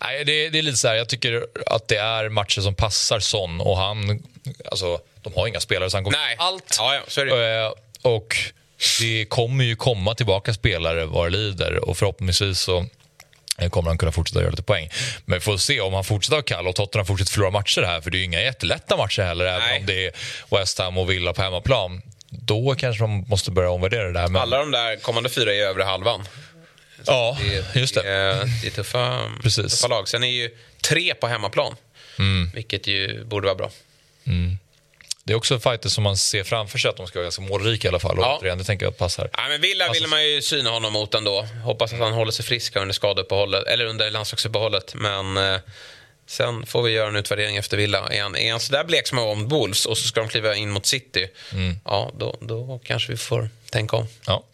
Nej, 0.00 0.24
det, 0.24 0.48
det 0.48 0.58
är 0.58 0.62
lite 0.62 0.76
så 0.78 0.88
här, 0.88 0.94
jag 0.94 1.08
tycker 1.08 1.46
att 1.66 1.88
det 1.88 1.96
är 1.96 2.28
matcher 2.28 2.60
som 2.60 2.74
passar 2.74 3.20
Son 3.20 3.60
och 3.60 3.76
han, 3.76 4.22
alltså 4.70 5.00
de 5.22 5.34
har 5.34 5.46
inga 5.46 5.60
spelare 5.60 5.90
så 5.90 5.96
han 5.96 6.04
kommer 6.04 6.18
Nej. 6.18 6.36
allt. 6.38 6.76
Ja, 6.78 7.00
ja, 7.16 7.24
det. 7.24 7.56
Eh, 7.64 7.72
Och 8.02 8.36
det 9.00 9.24
kommer 9.24 9.64
ju 9.64 9.76
komma 9.76 10.14
tillbaka 10.14 10.54
spelare 10.54 11.04
vad 11.04 11.26
det 11.26 11.36
lider 11.38 11.88
och 11.88 11.98
förhoppningsvis 11.98 12.60
så 12.60 12.86
kommer 13.70 13.90
han 13.90 13.98
kunna 13.98 14.12
fortsätta 14.12 14.40
göra 14.40 14.50
lite 14.50 14.62
poäng. 14.62 14.90
Men 15.24 15.38
vi 15.38 15.40
får 15.40 15.56
se 15.56 15.80
om 15.80 15.94
han 15.94 16.04
fortsätter 16.04 16.36
ha 16.36 16.42
kall 16.42 16.66
och 16.66 16.74
Tottenham 16.74 17.06
fortsätter 17.06 17.32
förlora 17.32 17.50
matcher 17.50 17.82
här 17.82 18.00
för 18.00 18.10
det 18.10 18.16
är 18.16 18.18
ju 18.18 18.24
inga 18.24 18.40
jättelätta 18.42 18.96
matcher 18.96 19.22
heller 19.22 19.44
Nej. 19.44 19.54
även 19.54 19.80
om 19.80 19.86
det 19.86 20.06
är 20.06 20.12
West 20.58 20.78
Ham 20.78 20.98
och 20.98 21.10
Villa 21.10 21.32
på 21.32 21.42
hemmaplan. 21.42 22.02
Då 22.30 22.74
kanske 22.78 23.02
man 23.06 23.24
måste 23.28 23.50
börja 23.50 23.70
omvärdera 23.70 24.04
det 24.06 24.12
där. 24.12 24.28
Men... 24.28 24.42
Alla 24.42 24.58
de 24.58 24.70
där 24.70 24.96
kommande 24.96 25.28
fyra 25.28 25.54
är 25.54 25.58
övre 25.62 25.82
halvan. 25.82 26.28
Ja, 27.06 27.38
Det, 27.72 27.80
just 27.80 27.94
det. 27.94 28.08
är- 28.08 28.44
det 28.62 28.66
är 28.66 28.70
tuffa, 28.70 29.20
Precis. 29.42 29.58
Mm. 29.58 29.68
tuffa 29.68 29.88
lag. 29.88 30.08
Sen 30.08 30.24
är 30.24 30.28
ju 30.28 30.50
tre 30.82 31.14
på 31.14 31.26
hemmaplan, 31.26 31.76
vilket 32.54 32.86
ju 32.86 33.24
borde 33.24 33.46
vara 33.46 33.54
bra. 33.56 33.70
Det 35.28 35.32
är 35.32 35.36
också 35.36 35.60
fighter 35.60 35.88
som 35.88 36.04
man 36.04 36.16
ser 36.16 36.44
framför 36.44 36.78
sig 36.78 36.88
att 36.88 36.96
de 36.96 37.06
ska 37.06 37.18
vara 37.18 37.24
ganska 37.24 37.42
målrika 37.42 37.88
i 37.88 37.90
alla 37.90 37.98
fall. 37.98 38.16
Ja. 38.20 38.38
återigen, 38.40 38.58
det 38.58 38.64
tänker 38.64 38.86
jag 38.86 38.96
passar. 38.96 39.30
Nej, 39.36 39.48
men 39.48 39.60
Villa 39.60 39.92
ville 39.92 40.08
man 40.08 40.28
ju 40.28 40.42
syna 40.42 40.70
honom 40.70 40.92
mot 40.92 41.14
ändå. 41.14 41.46
Hoppas 41.64 41.92
att 41.92 41.98
han 41.98 42.12
håller 42.12 42.32
sig 42.32 42.44
frisk 42.44 42.76
under 42.76 42.94
skadeuppehållet, 42.94 43.66
eller 43.66 43.86
under 43.86 44.10
landslagsuppehållet. 44.10 44.94
Men 44.94 45.36
eh, 45.36 45.60
sen 46.26 46.66
får 46.66 46.82
vi 46.82 46.92
göra 46.92 47.08
en 47.08 47.16
utvärdering 47.16 47.56
efter 47.56 47.76
Villa. 47.76 48.08
Är 48.10 48.22
han, 48.22 48.36
är 48.36 48.50
han 48.50 48.60
sådär 48.60 48.84
blek 48.84 49.06
som 49.06 49.16
mot 49.16 49.52
Wolves 49.52 49.86
och 49.86 49.98
så 49.98 50.08
ska 50.08 50.20
de 50.20 50.28
kliva 50.28 50.54
in 50.54 50.70
mot 50.70 50.86
City, 50.86 51.28
ja, 51.84 52.12
då, 52.18 52.36
då 52.40 52.80
kanske 52.84 53.12
vi 53.12 53.18
får 53.18 53.48
tänka 53.70 53.96
om. 53.96 54.06
Ja. 54.26 54.44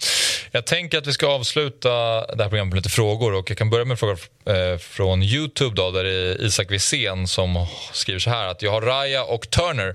Jag 0.51 0.67
tänker 0.67 0.99
att 0.99 1.07
vi 1.07 1.13
ska 1.13 1.27
avsluta 1.27 1.91
det 2.35 2.43
här 2.43 2.51
programmet 2.51 2.75
med 2.75 2.77
lite 2.77 2.89
frågor. 2.89 3.35
Och 3.35 3.51
Jag 3.51 3.59
kan 3.59 3.71
börja 3.71 3.85
med 3.85 3.93
en 3.93 3.99
fråga 3.99 4.17
eh, 4.47 4.79
från 4.79 5.23
Youtube 5.23 5.77
då, 5.77 5.91
där 5.91 6.05
det 6.05 6.11
är 6.11 6.45
Isak 6.45 6.71
Wisén 6.71 7.29
som 7.29 7.67
skriver 7.93 8.21
så 8.21 8.31
här 8.31 8.47
att 8.47 8.63
jag 8.63 8.71
har 8.71 8.81
Raya 8.81 9.25
och 9.25 9.51
Turner. 9.51 9.95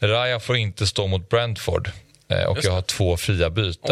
Raya 0.00 0.40
får 0.40 0.56
inte 0.56 0.86
stå 0.86 1.06
mot 1.06 1.28
Brentford 1.28 1.90
eh, 2.28 2.44
och 2.44 2.58
jag 2.62 2.72
har 2.72 2.82
två 2.82 3.16
fria 3.16 3.50
byten. 3.50 3.90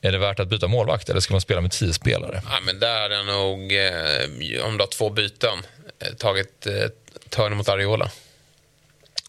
Är 0.00 0.12
det 0.12 0.18
värt 0.18 0.40
att 0.40 0.48
byta 0.48 0.68
målvakt 0.68 1.08
eller 1.08 1.20
ska 1.20 1.34
man 1.34 1.40
spela 1.40 1.60
med 1.60 1.70
tio 1.70 1.92
spelare? 1.92 2.42
Ja, 2.44 2.58
men 2.62 2.80
där 2.80 3.00
hade 3.00 3.14
jag 3.14 3.26
nog, 3.26 3.72
eh, 3.72 4.66
om 4.66 4.76
du 4.76 4.82
har 4.82 4.86
två 4.86 5.10
byten, 5.10 5.58
eh, 5.98 6.14
tagit 6.14 6.66
eh, 6.66 6.72
Turner 7.28 7.56
mot 7.56 7.68
Ariola. 7.68 8.10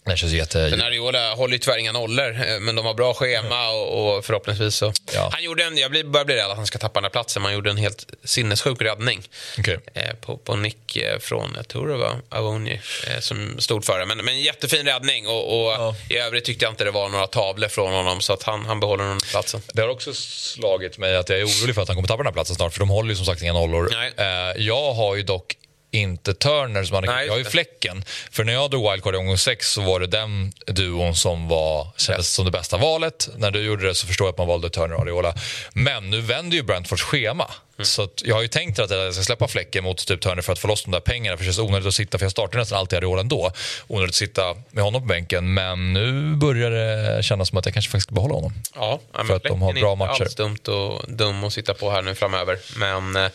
Det 0.06 0.18
känns 0.18 0.34
jätte... 0.34 0.70
Den 0.70 0.82
Ariola 0.82 1.34
håller 1.34 1.54
ju 1.54 1.60
tyvärr 1.60 1.78
inga 1.78 1.92
nollor, 1.92 2.32
eh, 2.48 2.60
men 2.60 2.76
de 2.76 2.86
har 2.86 2.94
bra 2.94 3.14
schema 3.14 3.70
och, 3.70 4.16
och 4.18 4.26
förhoppningsvis 4.26 4.76
så... 4.76 4.94
Ja. 5.14 5.30
Han 5.34 5.44
gjorde 5.44 5.64
en, 5.64 5.78
jag 5.78 5.92
blir- 5.92 6.04
börjar 6.04 6.26
bli 6.26 6.36
rädd 6.36 6.46
att 6.52 6.58
han 6.58 6.68
ska 6.68 6.80
tappa 6.80 7.00
den 7.00 7.04
här 7.04 7.10
platsen, 7.10 7.42
men 7.42 7.48
han 7.50 7.54
gjorde 7.54 7.70
en 7.70 7.78
helt 7.78 8.06
sinnessjuk 8.24 8.82
räddning. 8.82 9.24
Okej. 9.60 9.80
eh, 9.94 10.14
på, 10.22 10.38
på 10.38 10.56
nick 10.56 10.96
eh, 10.98 11.20
från, 11.20 11.54
jag 11.56 11.68
tror 11.68 11.88
det 11.88 11.98
var 11.98 12.16
Avoni 12.30 12.80
eh, 13.08 13.20
som 13.20 13.56
stod 13.60 13.86
för 13.86 14.00
det. 14.00 14.06
Men, 14.06 14.18
men 14.18 14.40
jättefin 14.40 14.86
räddning 14.86 15.28
och, 15.28 15.78
och 15.78 15.96
i 16.10 16.18
övrigt 16.18 16.46
tyckte 16.46 16.66
jag 16.66 16.72
inte 16.72 16.84
det 16.84 16.92
var 16.92 17.10
några 17.10 17.28
tavlor 17.28 17.68
från 17.68 17.94
honom 17.94 18.22
så 18.22 18.34
att 18.34 18.44
han, 18.44 18.66
han 18.66 18.80
behåller 18.80 19.04
den 19.04 19.20
platsen. 19.32 19.62
Det 19.74 19.82
har 19.82 19.90
också 19.90 20.14
slagit 20.14 20.98
mig 20.98 21.16
att 21.16 21.30
jag 21.30 21.40
är 21.40 21.46
orolig 21.46 21.76
för 21.76 21.82
att 21.82 21.88
han 21.88 21.98
kommer 21.98 22.08
tappa 22.08 22.18
den 22.18 22.26
här 22.28 22.34
platsen 22.34 22.56
snart 22.56 22.74
för 22.74 22.80
de 22.80 22.90
håller 22.90 23.10
ju 23.10 23.16
som 23.16 23.26
sagt 23.26 23.42
inga 23.42 23.54
nollor. 23.54 23.90
Eh, 24.18 24.26
jag 24.58 24.94
har 24.94 25.16
ju 25.16 25.24
dock 25.24 25.56
inte 25.92 26.34
Turner 26.34 26.84
som 26.84 26.96
han 26.96 27.04
Nej, 27.06 27.26
Jag 27.26 27.34
har 27.34 27.38
ju. 27.38 27.46
Fläcken. 27.46 28.04
För 28.32 28.44
när 28.44 28.54
jag 28.54 28.72
drog 28.72 28.92
wildcard 28.92 29.16
i 29.16 29.18
omgång 29.18 29.38
sex 29.38 29.72
så 29.72 29.82
var 29.82 30.00
det 30.00 30.08
den 30.08 30.54
duon 30.66 31.16
som 31.16 31.48
var, 31.48 31.88
kändes 31.98 32.34
som 32.34 32.46
det 32.46 32.52
bästa 32.52 32.78
valet. 32.78 33.30
När 33.38 33.52
du 33.52 33.62
gjorde 33.62 33.88
det 33.88 33.96
så 33.96 34.08
förstår 34.08 34.28
jag 34.28 34.32
att 34.32 34.38
man 34.38 34.48
valde 34.48 34.70
Turner 34.70 34.96
och 34.96 35.02
Ariola. 35.02 35.34
Men 35.74 36.10
nu 36.10 36.22
vänder 36.22 36.58
ju 36.58 36.64
Brentfords 36.64 37.04
schema. 37.04 37.52
Mm. 37.78 37.86
Så 37.86 38.10
jag 38.24 38.36
har 38.36 38.42
ju 38.42 38.48
tänkt 38.48 38.80
att 38.80 38.92
jag 38.92 39.14
ska 39.14 39.24
släppa 39.24 39.48
Fläcken 39.48 39.84
mot 39.84 40.08
typ 40.08 40.22
Turner 40.22 40.42
för 40.42 40.54
att 40.54 40.60
få 40.60 40.68
loss 40.68 40.84
de 40.84 40.92
där 40.92 41.00
pengarna. 41.00 41.38
För 41.38 41.44
det 41.44 41.48
känns 41.54 41.60
onödigt 41.60 41.88
att 41.88 41.94
sitta, 41.94 42.18
för 42.18 42.26
jag 42.26 42.32
startar 42.32 42.60
nästan 42.60 42.78
alltid 42.80 42.98
Ariola 42.98 43.22
ändå. 43.22 43.52
Onödigt 43.88 44.10
att 44.10 44.16
sitta 44.16 44.56
med 44.72 44.84
honom 44.84 45.02
på 45.02 45.08
bänken. 45.08 45.54
Men 45.54 45.94
nu 45.94 46.36
börjar 46.36 46.72
det 46.72 47.24
kännas 47.24 47.50
som 47.50 47.58
att 47.58 47.66
jag 47.66 47.74
kanske 47.74 47.92
faktiskt 47.92 48.06
ska 48.08 48.16
behålla 48.16 48.34
honom. 48.34 48.54
Ja, 48.76 49.00
För 49.28 49.36
att 49.36 49.44
de 49.44 49.62
har 49.62 49.72
Fläcken 49.72 49.78
är 49.78 49.82
bra 49.82 49.94
inte 49.94 50.06
matcher. 50.06 50.22
alls 50.24 50.36
dumt, 50.36 50.68
och, 50.68 51.12
dum 51.12 51.44
att 51.44 51.54
sitta 51.54 51.74
på 51.74 51.92
här 51.92 52.02
nu 52.02 52.16
framöver. 52.16 52.60
Men 52.76 53.16
eh, 53.16 53.32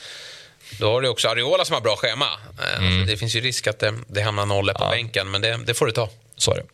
då 0.81 0.93
har 0.93 1.01
du 1.01 1.09
också 1.09 1.29
Ariola 1.29 1.65
som 1.65 1.75
har 1.75 1.81
bra 1.81 1.97
schema. 1.97 2.25
Eh, 2.25 2.79
Mm. 2.79 2.99
alltså, 2.99 3.11
det 3.13 3.17
finns 3.17 3.35
ju 3.37 3.41
risk 3.41 3.67
att 3.67 3.79
det, 3.79 3.95
det 4.07 4.23
hamnar 4.23 4.47
nollor 4.47 4.73
på 4.75 4.89
bänken, 4.91 5.31
men 5.31 5.41
det, 5.41 5.61
det 5.67 5.75
får 5.75 5.87
du 5.87 5.93
ta. 5.93 6.09
Så 6.37 6.53
är 6.53 6.57
det. 6.57 6.65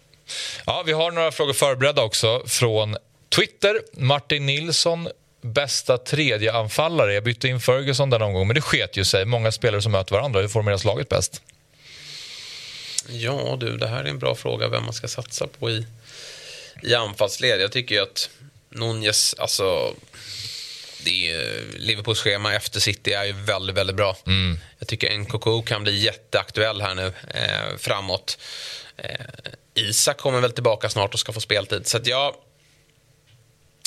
Ja, 0.67 0.83
vi 0.87 0.93
har 0.93 1.11
några 1.11 1.33
frågor 1.33 1.53
förberedda 1.53 2.03
också 2.03 2.43
från 2.47 2.97
Twitter. 3.37 3.81
Martin 3.93 4.47
Nilsson, 4.47 5.09
bästa 5.41 5.99
tredje 5.99 6.53
anfallare. 6.53 7.15
Jag 7.15 7.25
bytte 7.25 7.49
in 7.49 7.61
Ferguson 7.61 8.11
den 8.11 8.23
omgången, 8.23 8.49
men 8.49 8.55
det 8.55 8.61
sket 8.61 8.97
ju 8.97 9.05
sig. 9.05 9.25
Många 9.25 9.53
spelare 9.53 9.83
som 9.83 9.93
möter 9.93 10.13
varandra. 10.15 10.41
Hur 10.41 10.49
formeras 10.49 10.85
laget 10.85 11.09
bäst? 11.09 11.43
Ja 13.09 13.57
du, 13.61 13.77
det 13.77 13.89
här 13.89 14.05
är 14.05 14.09
en 14.09 14.19
bra 14.19 14.35
fråga 14.35 14.69
vem 14.69 14.85
man 14.85 14.93
ska 14.95 15.09
satsa 15.09 15.47
på 15.47 15.71
i, 15.71 15.87
i 16.83 16.95
anfallsled. 16.95 17.61
Jag 17.61 17.73
tycker 17.73 17.95
ju 17.95 18.01
att 18.03 18.31
Nunez, 18.71 19.35
alltså 19.39 19.95
det 21.05 21.31
är, 21.31 21.65
Liverpools 21.79 22.21
schema 22.21 22.55
efter 22.55 22.81
City 22.81 23.13
är 23.13 23.25
ju 23.25 23.33
väldigt, 23.33 23.77
väldigt 23.77 23.97
bra. 23.97 24.17
Jag 24.79 24.89
tycker 24.89 25.19
Nkoko 25.19 25.63
kan 25.63 25.83
bli 25.83 25.99
jätteaktuell 26.05 26.81
här 26.81 26.95
nu 26.95 27.13
eh, 27.35 27.77
framåt. 27.79 28.39
Eh, 28.97 29.27
Isak 29.75 30.17
kommer 30.19 30.41
väl 30.41 30.53
tillbaka 30.53 30.89
snart 30.89 31.15
och 31.15 31.21
ska 31.21 31.33
få 31.33 31.41
speltid. 31.41 31.87
Så 31.87 31.99
jag 32.05 32.35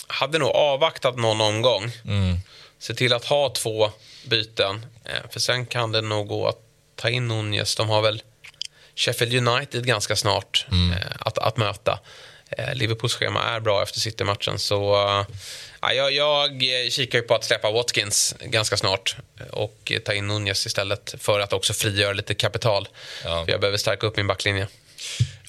hade 0.07 0.39
nog 0.39 0.49
avvaktat 0.49 1.17
någon 1.17 1.41
omgång. 1.41 1.91
Se 2.79 2.93
till 2.93 3.13
att 3.13 3.25
ha 3.25 3.49
två 3.49 3.91
byten. 4.27 4.85
Eh, 5.05 5.29
för 5.31 5.39
sen 5.39 5.65
kan 5.65 5.91
det 5.91 6.01
nog 6.01 6.27
gå 6.27 6.47
att 6.47 6.59
ta 6.95 7.09
in 7.09 7.27
Nunez. 7.27 7.75
De 7.75 7.89
har 7.89 8.01
väl 8.01 8.21
Sheffield 8.95 9.47
United 9.47 9.85
ganska 9.85 10.15
snart 10.15 10.65
eh, 10.71 11.11
att, 11.19 11.37
att 11.37 11.57
möta. 11.57 11.99
Eh, 12.57 12.75
Liverpools 12.75 13.13
schema 13.13 13.43
är 13.43 13.59
bra 13.59 13.83
efter 13.83 13.99
City-matchen. 13.99 14.59
Så, 14.59 14.93
eh, 14.93 15.25
ja, 15.81 15.93
jag, 15.93 16.11
jag 16.11 16.91
kikar 16.91 17.19
ju 17.19 17.23
på 17.23 17.35
att 17.35 17.43
släppa 17.43 17.71
Watkins 17.71 18.35
ganska 18.39 18.77
snart 18.77 19.15
och 19.51 19.91
ta 20.05 20.13
in 20.13 20.27
Nunez 20.27 20.65
istället 20.65 21.15
för 21.19 21.39
att 21.39 21.53
också 21.53 21.73
frigöra 21.73 22.13
lite 22.13 22.33
kapital. 22.33 22.87
Ja. 23.23 23.45
För 23.45 23.51
jag 23.51 23.61
behöver 23.61 23.77
stärka 23.77 24.07
upp 24.07 24.17
min 24.17 24.27
backlinje. 24.27 24.67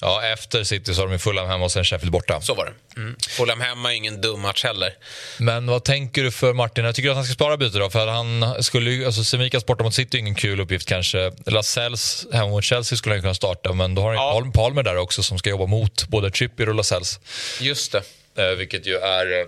Ja, 0.01 0.23
efter 0.23 0.63
City 0.63 0.93
så 0.93 1.01
har 1.01 1.07
de 1.07 1.11
ju 1.13 1.19
Fulham 1.19 1.47
hemma 1.47 1.65
och 1.65 1.71
sen 1.71 1.85
Sheffield 1.85 2.11
borta. 2.11 2.41
Så 2.41 2.53
var 2.53 2.65
det. 2.65 2.99
Mm. 3.01 3.15
Fulham 3.29 3.61
hemma 3.61 3.91
är 3.93 3.95
ingen 3.95 4.21
dum 4.21 4.41
match 4.41 4.63
heller. 4.63 4.93
Men 5.39 5.67
vad 5.67 5.83
tänker 5.83 6.23
du 6.23 6.31
för 6.31 6.53
Martin? 6.53 6.85
Jag 6.85 6.95
tycker 6.95 7.09
att 7.09 7.15
han 7.15 7.25
ska 7.25 7.33
spara 7.33 7.57
byte 7.57 7.77
då. 7.79 7.89
För 7.89 8.07
han 8.07 8.63
skulle 8.63 8.91
ju, 8.91 9.05
alltså 9.05 9.23
Semikas 9.23 9.65
borta 9.65 9.83
mot 9.83 9.93
City 9.93 10.17
är 10.17 10.19
ingen 10.19 10.35
kul 10.35 10.59
uppgift 10.59 10.87
kanske. 10.87 11.31
Lasells 11.45 12.27
hemma 12.33 12.47
mot 12.49 12.63
Chelsea 12.63 12.97
skulle 12.97 13.15
han 13.15 13.21
kunna 13.21 13.33
starta. 13.33 13.73
Men 13.73 13.95
då 13.95 14.01
har 14.01 14.07
han 14.15 14.15
Ja. 14.25 14.33
Palm- 14.33 14.51
Palmer 14.51 14.83
där 14.83 14.97
också 14.97 15.23
som 15.23 15.37
ska 15.39 15.49
jobba 15.49 15.65
mot 15.65 16.07
både 16.07 16.31
Trippier 16.31 16.69
och 16.69 16.75
Lasells. 16.75 17.19
Just 17.61 17.91
det. 17.91 18.03
Eh, 18.43 18.55
vilket 18.57 18.85
ju 18.87 18.95
är 18.95 19.39
eh, 19.41 19.47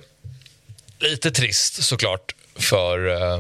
lite 1.00 1.32
trist 1.32 1.84
såklart 1.84 2.36
för... 2.56 3.08
Eh, 3.22 3.40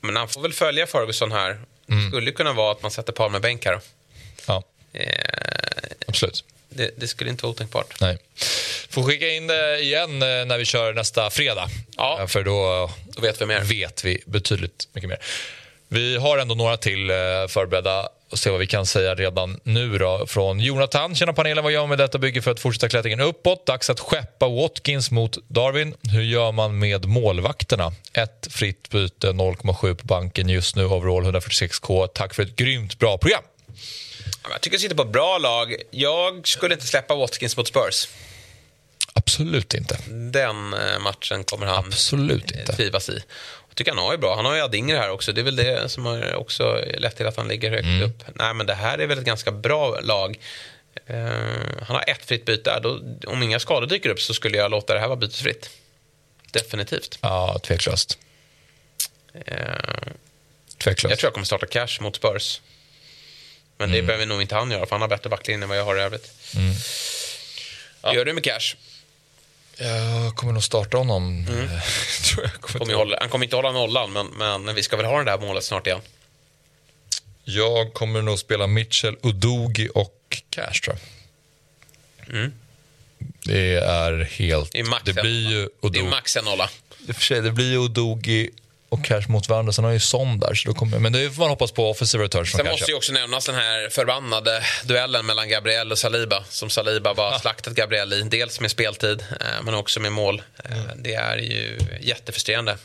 Men 0.00 0.16
han 0.16 0.28
får 0.28 0.40
väl 0.42 0.52
följa 0.52 0.86
Ferguson 0.86 1.32
här. 1.32 1.60
Det 1.86 2.08
skulle 2.08 2.32
kunna 2.32 2.52
vara 2.52 2.72
att 2.72 2.82
man 2.82 2.90
sätter 2.90 3.12
Palmer 3.12 3.40
bänk 3.40 3.64
här. 3.64 3.80
ja, 4.46 4.62
absolut. 6.06 6.44
det, 6.68 6.90
det 6.96 7.08
skulle 7.08 7.30
inte 7.30 7.42
vara 7.42 7.50
otänkbart. 7.50 8.00
Nej. 8.00 8.18
Får 8.88 9.02
skicka 9.02 9.28
in 9.28 9.46
det 9.46 9.80
igen 9.80 10.22
eh, 10.22 10.28
när 10.46 10.58
vi 10.58 10.64
kör 10.64 10.92
nästa 10.92 11.30
fredag. 11.30 11.68
Ja. 11.96 12.18
Eh, 12.20 12.26
För 12.26 12.42
då 12.42 12.90
Då 13.06 13.22
vet 13.22 13.40
vi 13.40 13.46
mer. 13.46 13.60
vet 13.60 14.04
vi 14.04 14.22
betydligt 14.26 14.88
mycket 14.92 15.08
mer. 15.08 15.18
Vi 15.88 16.16
har 16.16 16.38
ändå 16.38 16.54
några 16.54 16.76
till 16.76 17.10
eh, 17.10 17.16
förberedda 17.48 18.08
och 18.30 18.38
se 18.38 18.50
vad 18.50 18.60
vi 18.60 18.66
kan 18.66 18.86
säga 18.86 19.14
redan 19.14 19.60
nu. 19.62 19.98
Då. 19.98 20.26
Från 20.26 20.60
Jonathan. 20.60 21.14
Tjena 21.14 21.32
panelen, 21.32 21.64
vad 21.64 21.72
gör 21.72 21.80
man 21.80 21.88
med 21.88 21.98
detta 21.98 22.18
bygge 22.18 22.42
för 22.42 22.50
att 22.50 22.60
fortsätta 22.60 22.88
klättringen 22.88 23.20
uppåt? 23.20 23.66
Dags 23.66 23.90
att 23.90 24.00
skeppa 24.00 24.48
Watkins 24.48 25.10
mot 25.10 25.38
Darwin. 25.48 25.94
Hur 26.12 26.22
gör 26.22 26.52
man 26.52 26.78
med 26.78 27.04
målvakterna? 27.06 27.92
Ett 28.12 28.48
fritt 28.50 28.88
byte, 28.90 29.26
0,7 29.26 29.94
på 29.94 30.06
banken 30.06 30.48
just 30.48 30.76
nu, 30.76 30.84
overall 30.84 31.24
146k. 31.24 32.06
Tack 32.06 32.34
för 32.34 32.42
ett 32.42 32.56
grymt 32.56 32.98
bra 32.98 33.18
program. 33.18 33.42
Jag 34.50 34.60
tycker 34.60 34.76
att 34.76 34.80
sitter 34.80 34.96
på 34.96 35.02
ett 35.02 35.08
bra 35.08 35.38
lag. 35.38 35.74
Jag 35.90 36.48
skulle 36.48 36.74
inte 36.74 36.86
släppa 36.86 37.14
Watkins 37.14 37.56
mot 37.56 37.68
Spurs. 37.68 38.08
Absolut 39.12 39.74
inte. 39.74 39.98
Den 40.10 40.74
eh, 40.74 40.98
matchen 40.98 41.44
kommer 41.44 41.66
han 41.66 41.84
Absolut 41.86 42.50
inte. 42.50 42.72
trivas 42.76 43.08
i. 43.08 43.22
Jag 43.68 43.76
tycker 43.76 43.90
han 43.90 44.04
har 44.04 44.12
ju 44.12 44.18
bra. 44.18 44.36
Han 44.36 44.44
har 44.44 44.54
ju 44.54 44.60
Adinger 44.60 44.96
här 44.96 45.10
också. 45.10 45.32
Det 45.32 45.40
är 45.40 45.42
väl 45.42 45.56
det 45.56 45.88
som 45.88 46.06
har 46.06 46.34
också 46.34 46.84
lett 46.98 47.16
till 47.16 47.26
att 47.26 47.36
han 47.36 47.48
ligger 47.48 47.70
högt 47.70 47.84
Mm. 47.84 48.02
upp. 48.02 48.22
Nej, 48.34 48.54
men 48.54 48.66
det 48.66 48.74
här 48.74 48.98
är 48.98 49.06
väl 49.06 49.18
ett 49.18 49.24
ganska 49.24 49.52
bra 49.52 50.00
lag. 50.00 50.38
Eh, 51.06 51.16
han 51.86 51.96
har 51.96 52.04
ett 52.06 52.24
fritt 52.24 52.44
byte. 52.44 52.70
där. 52.70 52.80
Då, 52.80 53.00
om 53.30 53.42
inga 53.42 53.60
skador 53.60 53.86
dyker 53.86 54.08
upp 54.10 54.20
så 54.20 54.34
skulle 54.34 54.56
jag 54.56 54.70
låta 54.70 54.94
det 54.94 55.00
här 55.00 55.08
vara 55.08 55.16
bytesfritt. 55.16 55.70
Definitivt. 56.52 57.18
Ja, 57.20 57.58
tveklöst. 57.58 58.18
Eh, 59.46 59.54
tveklöst. 60.78 61.10
jag 61.10 61.18
tror 61.18 61.26
jag 61.28 61.32
kommer 61.34 61.46
starta 61.46 61.66
cash 61.66 61.98
mot 62.00 62.16
Spurs. 62.16 62.60
Men 63.80 63.88
Mm. 63.88 64.00
det 64.00 64.06
behöver 64.06 64.26
nog 64.26 64.42
inte 64.42 64.54
han 64.54 64.70
göra, 64.70 64.86
för 64.86 64.90
han 64.90 65.00
har 65.00 65.08
bättre 65.08 65.30
backlinje 65.30 65.62
än 65.62 65.68
vad 65.68 65.78
jag 65.78 65.84
har 65.84 65.96
i 65.96 66.00
övrigt. 66.00 66.32
Mm. 66.56 66.74
Gör 68.14 68.24
du 68.24 68.32
med 68.32 68.44
cash? 68.44 68.76
Jag 69.76 70.36
kommer 70.36 70.52
nog 70.52 70.64
starta 70.64 70.96
honom. 70.96 71.46
Mm. 71.48 71.68
tror 72.24 72.44
jag 72.44 72.52
kommer 72.60 72.78
Kommer 72.78 72.94
hålla, 72.94 73.16
han 73.20 73.28
kommer 73.28 73.44
inte 73.46 73.56
hålla 73.56 73.72
nollan, 73.72 74.12
men, 74.12 74.26
men 74.64 74.74
vi 74.74 74.82
ska 74.82 74.96
väl 74.96 75.06
ha 75.06 75.18
det 75.18 75.24
där 75.30 75.38
målet 75.38 75.64
snart 75.64 75.86
igen. 75.86 76.00
Jag 77.44 77.94
kommer 77.94 78.22
nog 78.22 78.38
spela 78.38 78.66
Mitchell, 78.66 79.16
Udogi 79.22 79.88
och 79.94 80.42
Cash 80.50 80.72
tror 80.84 80.96
jag. 82.26 82.50
Det 83.44 83.74
är 83.74 84.24
helt... 84.24 84.72
Det 84.72 84.78
är 84.80 84.84
max 84.84 85.02
det 85.04 85.12
blir 85.12 85.50
ju 85.50 85.68
Det 85.90 85.98
är 85.98 86.02
max 86.02 86.36
en 86.36 86.44
nolla. 86.44 86.70
I 87.08 87.10
och 87.12 87.16
för 87.16 87.22
sig, 87.22 87.40
det 87.40 87.52
blir 87.52 87.70
ju 87.70 87.78
Odogi 87.78 88.50
och 88.90 89.04
Cash 89.04 89.22
mot 89.28 89.48
varandra. 89.48 89.72
Sen 89.72 89.84
har 89.84 89.92
ju 89.92 90.00
Son 90.00 90.38
där, 90.40 90.54
så 90.54 90.68
då 90.68 90.74
kommer, 90.74 90.98
men 90.98 91.12
det 91.12 91.30
får 91.30 91.40
man 91.42 91.50
hoppas 91.50 91.72
på 91.72 91.90
offensiva 91.90 92.24
returns 92.24 92.50
Sen 92.52 92.66
måste 92.66 92.90
ju 92.90 92.96
också 92.96 93.12
nämnas 93.12 93.46
den 93.46 93.54
här 93.54 93.88
förbannade 93.88 94.62
duellen 94.84 95.26
mellan 95.26 95.48
Gabriel 95.48 95.92
och 95.92 95.98
Saliba. 95.98 96.44
Som 96.48 96.70
Saliba 96.70 97.14
bara 97.14 97.38
slaktat 97.38 97.74
Gabriel 97.74 98.12
i. 98.12 98.22
Dels 98.22 98.60
med 98.60 98.70
speltid, 98.70 99.24
eh, 99.40 99.46
men 99.62 99.74
också 99.74 100.00
med 100.00 100.12
mål. 100.12 100.42
Eh, 100.64 100.70
Det 100.96 101.14
är 101.14 101.36
ju 101.36 101.78
jättefrustrerande. 102.00 102.76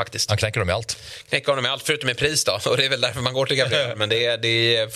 Faktiskt. 0.00 0.28
Han 0.28 0.38
knäcker 0.38 0.60
dem 0.60 0.70
i 0.70 0.72
allt. 0.72 0.96
Knäcka 1.28 1.50
honom 1.50 1.62
med 1.62 1.72
allt 1.72 1.82
förutom 1.82 2.06
med 2.06 2.18
pris 2.18 2.44
då. 2.44 2.58
Och 2.70 2.76
det 2.76 2.84
är 2.84 2.88
väl 2.88 3.00
därför 3.00 3.20
man 3.20 3.32
går 3.34 3.46
till 3.46 3.56
Gabriel. 3.56 3.92
Men 3.96 4.08
det 4.08 4.24
är, 4.26 4.38
det 4.38 4.76
är, 4.76 4.90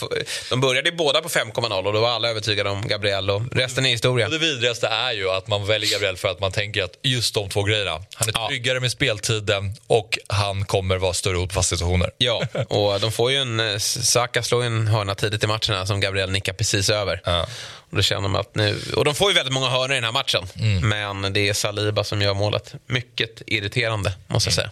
de 0.50 0.60
började 0.60 0.88
ju 0.90 0.96
båda 0.96 1.20
på 1.20 1.28
5,0 1.28 1.86
och 1.86 1.92
då 1.92 2.00
var 2.00 2.08
alla 2.10 2.28
övertygade 2.30 2.70
om 2.70 2.88
Gabriel. 2.88 3.30
Och 3.30 3.42
resten 3.52 3.86
är 3.86 3.90
historia. 3.90 4.26
Och 4.26 4.32
det 4.32 4.38
vidrigaste 4.38 4.86
är 4.88 5.12
ju 5.12 5.30
att 5.30 5.46
man 5.46 5.66
väljer 5.66 5.90
Gabriel 5.90 6.16
för 6.16 6.28
att 6.28 6.40
man 6.40 6.52
tänker 6.52 6.82
att 6.84 6.98
just 7.02 7.34
de 7.34 7.48
två 7.48 7.62
grejerna. 7.62 7.90
Han 8.14 8.28
är 8.28 8.32
Ja. 8.34 8.48
tryggare 8.48 8.80
med 8.80 8.90
speltiden 8.92 9.74
och 9.86 10.18
han 10.28 10.64
kommer 10.64 10.96
vara 10.96 11.12
större 11.12 11.36
hot 11.36 11.48
på 11.48 11.54
fasta 11.54 11.76
situationer. 11.76 12.10
Ja, 12.18 12.42
och 12.68 13.00
de 13.00 13.12
får 13.12 13.30
ju 13.30 13.36
en... 13.36 13.60
eh, 13.60 13.78
Saka 13.78 14.42
slår 14.42 14.64
en 14.64 14.86
hörna 14.88 15.14
tidigt 15.14 15.44
i 15.44 15.46
matchen 15.46 15.74
här 15.74 15.84
som 15.84 16.00
Gabriel 16.00 16.30
nickar 16.30 16.52
precis 16.52 16.90
över. 16.90 17.20
Ja. 17.24 17.46
Och 17.90 17.96
då 17.96 18.02
känner 18.02 18.28
man 18.28 18.40
att 18.40 18.54
nu... 18.54 18.80
Och 18.96 19.04
de 19.04 19.14
får 19.14 19.30
ju 19.30 19.34
väldigt 19.34 19.54
många 19.54 19.68
hörnor 19.68 19.92
i 19.92 19.94
den 19.94 20.04
här 20.04 20.12
matchen. 20.12 20.46
Men 20.82 21.32
det 21.32 21.48
är 21.48 21.52
Saliba 21.52 22.04
som 22.04 22.22
gör 22.22 22.34
målet. 22.34 22.74
Mycket 22.86 23.42
irriterande, 23.46 24.12
måste 24.26 24.48
jag 24.48 24.54
säga. 24.54 24.70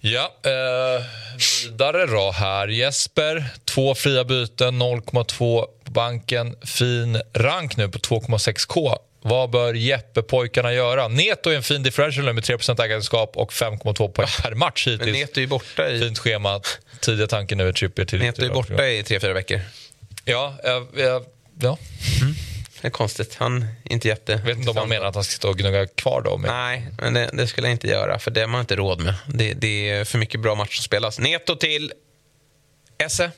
Ja, 0.00 0.34
eh, 0.44 1.04
vidare 1.64 2.06
då 2.06 2.30
här. 2.30 2.68
Jesper, 2.68 3.44
två 3.64 3.94
fria 3.94 4.24
byten, 4.24 4.82
0,2 4.82 5.24
på 5.84 5.90
banken. 5.90 6.56
Fin 6.64 7.20
rank 7.34 7.76
nu 7.76 7.88
på 7.88 7.98
2,6k. 7.98 8.96
Vad 9.22 9.50
bör 9.50 9.74
Jeppe-pojkarna 9.74 10.72
göra? 10.72 11.08
Neto 11.08 11.50
är 11.50 11.56
en 11.56 11.62
fin 11.62 11.82
differential 11.82 12.26
nu 12.26 12.32
med 12.32 12.44
3% 12.44 12.82
ägarskap 12.82 13.36
och 13.36 13.52
5,2 13.52 14.12
poäng 14.12 14.28
per 14.42 14.54
match 14.54 14.86
Men 14.86 14.92
hittills. 14.92 15.18
Neto 15.18 15.40
är 15.40 15.46
borta 15.46 15.90
i, 15.90 16.00
Fint 16.00 16.18
schema. 16.18 16.60
Tidiga 17.00 17.26
tanken 17.26 17.58
nu 17.58 17.68
är 17.68 17.72
Trippier 17.72 18.06
till... 18.06 18.18
Neto 18.18 18.44
är 18.44 18.50
borta 18.50 18.88
i 18.88 19.02
tre, 19.02 19.20
fyra 19.20 19.32
veckor. 19.32 19.60
Ja, 20.24 20.54
jag, 20.64 20.86
jag, 20.96 21.24
ja. 21.60 21.78
Det 22.80 22.88
är 22.88 22.90
konstigt. 22.90 23.34
Han 23.34 23.62
är 23.62 23.92
inte 23.92 24.08
jätte... 24.08 24.32
Jag 24.32 24.38
vet 24.38 24.58
inte 24.58 24.70
om 24.70 24.76
han 24.76 24.88
menar 24.88 25.06
att 25.06 25.14
han 25.14 25.24
ska 25.24 25.36
stå 25.36 25.48
och 25.48 25.58
gnugga 25.58 25.86
kvar 25.86 26.22
då. 26.22 26.38
Men... 26.38 26.50
Nej, 26.50 26.88
men 27.00 27.14
det, 27.14 27.30
det 27.32 27.46
skulle 27.46 27.66
jag 27.66 27.74
inte 27.74 27.86
göra, 27.86 28.18
för 28.18 28.30
det 28.30 28.40
har 28.40 28.48
man 28.48 28.60
inte 28.60 28.76
råd 28.76 29.00
med. 29.00 29.14
Det, 29.26 29.54
det 29.54 29.90
är 29.90 30.04
för 30.04 30.18
mycket 30.18 30.40
bra 30.40 30.54
matcher 30.54 30.74
som 30.74 30.84
spelas. 30.84 31.18
Neto 31.18 31.56
till 31.56 31.92
Esse 32.98 33.30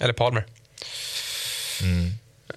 eller 0.00 0.12
Palmer. 0.12 0.44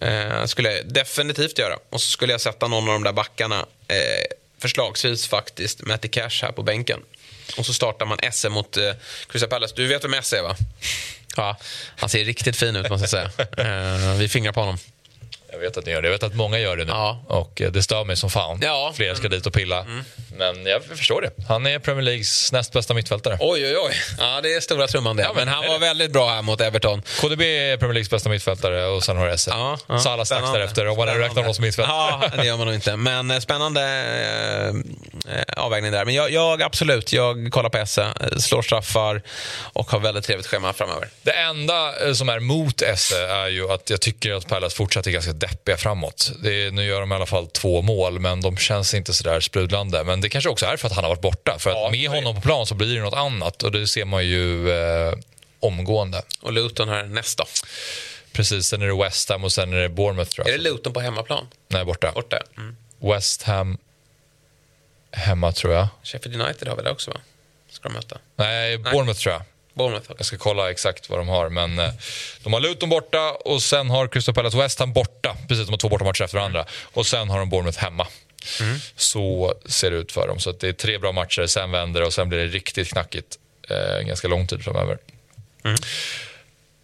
Eh, 0.02 0.46
skulle 0.46 0.74
jag 0.74 0.94
definitivt 0.94 1.60
göra. 1.60 1.78
Och 1.90 2.02
så 2.02 2.12
skulle 2.12 2.34
jag 2.34 2.42
sätta 2.42 2.68
någon 2.68 2.88
av 2.88 2.94
de 2.94 3.04
där 3.04 3.14
backarna, 3.14 3.66
eh, 3.88 4.36
förslagsvis 4.58 5.28
faktiskt 5.28 5.82
Matty 5.82 6.08
Cash 6.08 6.42
här 6.42 6.52
på 6.52 6.64
bänken. 6.64 7.00
Och 7.58 7.66
så 7.66 7.74
startar 7.74 8.06
man 8.06 8.20
Esse 8.20 8.50
mot 8.50 8.78
eh, 8.78 8.92
Crystal 9.28 9.50
Palace. 9.50 9.74
Du 9.76 9.88
vet 9.88 10.04
vem 10.04 10.14
Esse 10.14 10.38
är, 10.38 10.44
va? 10.44 10.56
Ja, 11.36 11.58
han 11.96 12.10
ser 12.10 12.26
riktigt 12.26 12.58
fin 12.58 12.76
ut, 12.76 12.90
måste 12.90 13.04
jag 13.04 13.10
säga. 13.10 13.32
Eh, 14.10 14.16
vi 14.16 14.30
fingrar 14.30 14.52
på 14.52 14.60
honom. 14.60 14.78
Jag 15.52 15.60
vet 15.60 15.78
att 15.78 15.86
ni 15.86 15.92
gör 15.92 16.02
det. 16.02 16.08
Jag 16.08 16.14
vet 16.14 16.24
att 16.24 16.36
många 16.36 16.60
gör 16.60 16.78
det 16.78 16.86
nu. 16.86 16.92
Ja. 16.92 17.24
Och 17.28 17.62
eh, 17.62 17.72
det 17.72 17.84
stör 17.84 18.06
mig 18.06 18.16
som 18.16 18.30
fan. 18.30 18.60
Ja. 18.62 18.92
Fler 18.96 19.14
ska 19.14 19.30
dit 19.30 19.46
och 19.46 19.54
pilla. 19.54 19.86
Men 20.40 20.66
jag 20.66 20.84
förstår 20.84 21.22
det. 21.22 21.32
Han 21.48 21.66
är 21.66 21.80
Premier 21.80 22.02
Leagues 22.02 22.52
näst 22.52 22.74
bästa 22.74 22.94
mittfältare. 22.94 23.38
Oj, 23.40 23.66
oj, 23.66 23.78
oj. 23.78 23.94
Ja, 24.18 24.40
det 24.42 24.54
är 24.54 24.60
stora 24.60 24.88
trumman 24.88 25.16
det. 25.18 25.24
Ja, 25.24 25.30
men- 25.36 25.46
men 25.46 25.54
han 25.54 25.68
var 25.68 25.80
väldigt 25.80 26.12
bra 26.12 26.30
här 26.30 26.42
mot 26.42 26.62
Everton. 26.62 27.02
KDB 27.22 27.42
är 27.42 27.78
Premier 27.78 27.94
Leagues 27.94 28.10
bästa 28.10 28.30
mittfältare 28.30 28.86
och 28.86 29.04
sen 29.04 29.18
har 29.18 29.28
du 29.28 29.34
Esse. 29.34 29.52
Ja, 29.52 29.78
ja. 29.88 30.00
Salah 30.00 30.24
strax 30.26 30.52
därefter 30.54 30.88
om 30.88 30.98
man 30.98 31.08
nu 31.08 31.14
räknar 31.14 31.42
honom 31.42 31.54
som 31.54 31.66
mittfältare. 31.66 31.96
Ja, 32.22 32.38
det 32.38 32.46
gör 32.46 32.58
man 32.58 32.66
nog 32.68 32.76
inte. 32.76 32.96
Men 32.96 33.32
eh, 33.32 33.40
spännande 33.40 33.82
eh, 33.82 34.68
eh, 35.38 35.44
avvägning 35.58 35.92
där. 35.92 36.06
Men 36.06 36.14
jag, 36.14 36.32
jag 36.32 36.62
absolut, 36.62 37.14
jag 37.14 37.50
kollar 37.52 37.70
på 37.70 37.78
Esse, 37.78 38.02
eh, 38.04 38.38
slår 38.38 38.62
straffar 38.62 39.22
och 39.74 39.92
har 39.92 40.00
väldigt 40.00 40.26
trevligt 40.26 40.48
schema 40.48 40.74
framöver. 40.74 41.10
Det 41.24 41.32
enda 41.32 41.94
som 42.16 42.30
är 42.30 42.40
mot 42.40 42.82
Esse 42.82 43.28
är 43.28 43.48
ju 43.48 43.72
att 43.72 43.90
jag 43.90 44.02
tycker 44.02 44.32
att 44.34 44.48
Palace 44.48 44.76
fortsatt 44.76 45.08
är 45.08 45.12
ganska 45.12 45.34
deppiga 45.34 45.78
framåt. 45.78 46.32
Det 46.44 46.72
nu 46.74 46.86
gör 46.86 47.00
de 47.00 47.12
i 47.12 47.16
alla 47.16 47.26
fall 47.26 47.48
två 47.48 47.82
mål, 47.82 48.20
men 48.20 48.42
de 48.42 48.58
känns 48.58 48.94
inte 48.94 49.14
så 49.14 49.24
där 49.24 49.40
sprudlande. 49.40 50.04
Men 50.04 50.22
det 50.22 50.29
kanske 50.30 50.50
också 50.50 50.66
är 50.66 50.78
för 50.78 50.88
att 50.88 50.94
han 50.94 51.04
har 51.04 51.10
varit 51.12 51.22
borta. 51.22 51.56
För 51.60 51.70
att 51.70 51.76
Ja, 51.78 51.90
med 51.92 52.00
är 52.00 52.10
det. 52.10 52.16
honom 52.16 52.36
på 52.36 52.42
plan 52.42 52.66
så 52.66 52.76
blir 52.76 52.96
det 52.96 53.02
något 53.02 53.14
annat 53.14 53.64
och 53.64 53.72
det 53.72 53.88
ser 53.88 54.06
man 54.06 54.26
ju 54.28 54.72
eh, 54.72 55.14
omgående. 55.60 56.22
Och 56.42 56.54
Luton 56.54 56.90
här 56.90 57.04
nästa. 57.04 57.46
Precis, 58.32 58.66
sen 58.68 58.82
är 58.82 58.88
det 58.88 59.04
West 59.04 59.30
Ham 59.30 59.44
och 59.44 59.52
sen 59.52 59.74
är 59.74 59.78
det 59.78 59.90
Bournemouth 59.90 60.32
tror 60.32 60.48
Är 60.48 60.52
jag. 60.52 60.60
det 60.60 60.64
Luton 60.64 60.94
på 60.94 61.00
hemmaplan? 61.00 61.48
Nej, 61.68 61.86
borta. 61.86 62.12
Borta? 62.12 62.40
Mm. 62.58 62.76
West 63.00 63.44
Ham 63.44 63.78
hemma 65.12 65.52
tror 65.52 65.74
jag. 65.74 65.88
Sheffield 66.04 66.42
United 66.42 66.68
har 66.68 66.76
väl 66.76 66.86
det 66.86 66.92
också, 66.92 67.12
va? 67.12 67.18
Ska 67.72 67.90
de 67.90 67.94
möta? 67.94 68.18
Nej, 68.36 68.78
Bournemouth 68.78 69.20
tror 69.20 69.34
jag. 69.34 69.42
Bournemouth 69.74 70.12
Jag 70.18 70.26
ska 70.26 70.38
kolla 70.38 70.72
exakt 70.72 71.10
vad 71.10 71.20
de 71.20 71.28
har. 71.28 71.50
Men 71.50 71.80
eh, 71.80 71.90
de 72.44 72.54
har 72.54 72.60
Luton 72.60 72.90
borta 72.90 73.32
och 73.32 73.62
sen 73.62 73.90
har 73.90 74.08
Crystal 74.08 74.36
Palace 74.36 74.58
West 74.58 74.80
Ham 74.80 74.94
borta. 74.94 75.38
Precis, 75.48 75.66
de 75.66 75.72
har 75.72 75.78
två 75.78 75.90
bortamatcher 75.90 76.24
efter 76.24 76.38
varandra. 76.38 76.66
Och 76.94 77.06
sen 77.08 77.30
har 77.30 77.40
de 77.40 77.50
Bournemouth 77.50 77.80
hemma. 77.80 78.08
Så 78.96 79.54
ser 79.66 79.92
det 79.92 79.98
ut 79.98 80.12
för 80.12 80.28
dem. 80.28 80.40
Så 80.40 80.50
att 80.50 80.60
det 80.60 80.68
är 80.68 80.74
tre 80.74 80.98
bra 80.98 81.12
matcher, 81.12 81.46
sen 81.46 81.72
vänder 81.72 82.00
det 82.00 82.08
och 82.08 82.14
sen 82.14 82.30
blir 82.30 82.40
det 82.40 82.48
riktigt 82.48 82.88
knackigt 82.88 83.40
eh, 83.70 84.02
ganska 84.08 84.28
lång 84.28 84.48
tid 84.48 84.64
framöver. 84.64 84.98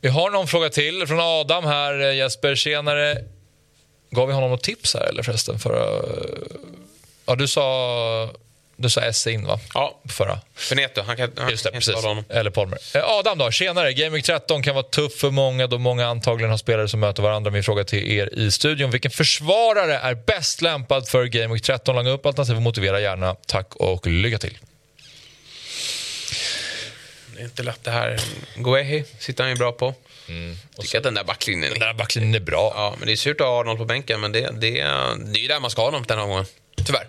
Vi 0.01 0.09
har 0.09 0.29
någon 0.29 0.47
fråga 0.47 0.69
till 0.69 1.07
från 1.07 1.19
Adam 1.19 1.65
här. 1.65 1.99
Eh, 1.99 2.15
Jesper, 2.15 2.55
tjenare. 2.55 3.23
Gav 4.09 4.27
vi 4.27 4.33
honom 4.33 4.49
något 4.49 4.63
tips 4.63 4.93
här 4.93 5.05
eller 5.05 5.23
förresten? 5.23 5.59
Förra... 5.59 6.01
Ja, 7.25 7.35
du 7.35 7.47
sa, 7.47 8.29
du 8.77 8.89
sa 8.89 9.01
Esse 9.01 9.31
in 9.31 9.45
va? 9.47 9.59
Ja, 9.73 9.99
Förra. 10.09 10.39
för 10.55 10.75
Neto. 10.75 11.01
Han 11.01 11.17
kan, 11.17 11.31
han 11.37 11.49
Just 11.49 11.63
det, 11.63 11.71
kan 11.71 11.79
precis. 11.79 11.95
honom. 11.95 12.23
Eller 12.29 12.51
Palmer. 12.51 12.77
Eh, 12.95 13.03
Adam 13.05 13.37
då, 13.37 13.51
tjenare. 13.51 13.93
Game 13.93 14.09
Week 14.09 14.25
13 14.25 14.63
kan 14.63 14.75
vara 14.75 14.83
tuff 14.85 15.13
för 15.15 15.31
många 15.31 15.67
då 15.67 15.77
många 15.77 16.07
antagligen 16.07 16.49
har 16.51 16.57
spelare 16.57 16.87
som 16.87 16.99
möter 16.99 17.23
varandra. 17.23 17.51
Min 17.51 17.63
fråga 17.63 17.83
till 17.83 18.11
er 18.11 18.29
i 18.39 18.51
studion. 18.51 18.91
Vilken 18.91 19.11
försvarare 19.11 19.97
är 19.97 20.15
bäst 20.15 20.61
lämpad 20.61 21.07
för 21.07 21.25
Game 21.25 21.53
Week 21.53 21.63
13? 21.63 21.95
Langa 21.95 22.09
upp 22.11 22.25
alternativ 22.25 22.55
och 22.55 22.61
motivera 22.61 22.99
gärna. 22.99 23.35
Tack 23.47 23.75
och 23.75 24.07
lycka 24.07 24.37
till. 24.37 24.57
Det 27.35 27.41
är 27.41 27.45
inte 27.45 27.63
lätt 27.63 27.83
det 27.83 27.91
här. 27.91 28.19
Guehi 28.55 29.03
sitter 29.19 29.43
han 29.43 29.51
ju 29.51 29.57
bra 29.57 29.71
på. 29.71 29.93
Tycker 30.79 30.97
att 30.97 31.03
den 31.03 31.13
där 31.13 31.23
backlinjen 31.23 31.73
Den 31.73 31.81
är... 31.81 31.85
där 31.85 31.93
backlinjen 31.93 32.35
är 32.35 32.39
bra. 32.39 32.73
Ja, 32.75 32.95
men 32.97 33.07
det 33.07 33.13
är 33.13 33.15
surt 33.15 33.41
att 33.41 33.47
ha 33.47 33.59
Arnold 33.59 33.77
på 33.79 33.85
bänken, 33.85 34.21
men 34.21 34.31
det, 34.31 34.39
det, 34.39 34.69
det 34.71 34.79
är 34.79 35.41
ju 35.41 35.47
där 35.47 35.59
man 35.59 35.69
ska 35.71 35.81
ha 35.81 35.87
honom 35.87 36.03
den 36.07 36.19
här 36.19 36.25
gången. 36.25 36.45
Tyvärr. 36.85 37.07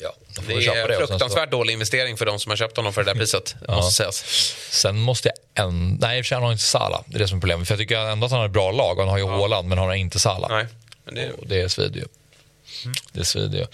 Ja, 0.00 0.14
Det 0.46 0.52
är 0.52 0.56
och 0.56 0.62
sen 0.62 0.98
så- 0.98 1.06
fruktansvärt 1.06 1.50
dålig 1.50 1.72
investering 1.72 2.16
för 2.16 2.26
de 2.26 2.38
som 2.40 2.50
har 2.50 2.56
köpt 2.56 2.76
honom 2.76 2.92
för 2.92 3.04
det 3.04 3.12
där 3.12 3.20
priset. 3.20 3.54
måste 3.68 3.92
sägas. 3.96 4.24
Sen 4.70 4.98
måste 5.00 5.30
jag 5.54 5.64
en... 5.66 5.94
Nej, 6.00 6.18
i 6.18 6.22
och 6.22 6.24
för 6.24 6.28
sig 6.28 6.38
har 6.38 6.52
inte 6.52 6.64
Salah. 6.64 7.02
Det 7.06 7.16
är 7.16 7.18
det 7.18 7.28
som 7.28 7.36
är 7.38 7.40
problemet. 7.40 7.68
För 7.68 7.74
jag 7.74 7.78
tycker 7.80 7.96
ändå 7.98 8.24
att 8.26 8.30
han 8.30 8.40
har 8.40 8.46
ett 8.46 8.52
bra 8.52 8.70
lag. 8.72 8.96
Han 8.98 9.08
har 9.08 9.18
ju 9.18 9.26
Haaland, 9.26 9.68
men 9.68 9.78
han 9.78 9.86
har 9.86 9.94
inte 9.94 10.18
Salah. 10.18 10.50
Nej, 10.50 10.66
men 11.04 11.14
det, 11.14 11.32
Och 11.32 11.46
det 11.46 11.68
svider 11.68 12.00
ju. 12.00 12.06
Det 13.12 13.24
svider 13.24 13.58
ju. 13.58 13.66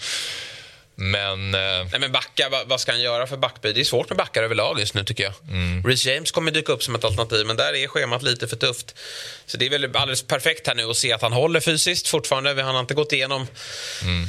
Men... 0.97 1.53
Eh, 1.55 1.59
nej, 1.91 1.99
men 1.99 2.11
backa, 2.11 2.49
vad, 2.51 2.67
vad 2.67 2.79
ska 2.81 2.91
han 2.91 3.01
göra 3.01 3.27
för 3.27 3.37
backby? 3.37 3.73
Det 3.73 3.79
är 3.79 3.83
svårt 3.83 4.09
med 4.09 4.17
backar 4.17 4.43
överlag 4.43 4.79
just 4.79 4.93
nu 4.93 5.03
tycker 5.03 5.23
jag. 5.23 5.33
Mm. 5.49 5.83
Reece 5.83 6.05
James 6.05 6.31
kommer 6.31 6.51
dyka 6.51 6.71
upp 6.73 6.83
som 6.83 6.95
ett 6.95 7.03
alternativ, 7.03 7.45
men 7.45 7.55
där 7.57 7.73
är 7.75 7.87
schemat 7.87 8.23
lite 8.23 8.47
för 8.47 8.55
tufft. 8.55 8.95
Så 9.45 9.57
det 9.57 9.65
är 9.65 9.69
väl 9.69 9.95
alldeles 9.95 10.23
perfekt 10.23 10.67
här 10.67 10.75
nu 10.75 10.89
att 10.89 10.97
se 10.97 11.13
att 11.13 11.21
han 11.21 11.33
håller 11.33 11.59
fysiskt 11.59 12.07
fortfarande. 12.07 12.63
Han 12.63 12.75
har 12.75 12.81
inte 12.81 12.93
gått 12.93 13.11
igenom 13.13 13.47
Mm. 14.03 14.27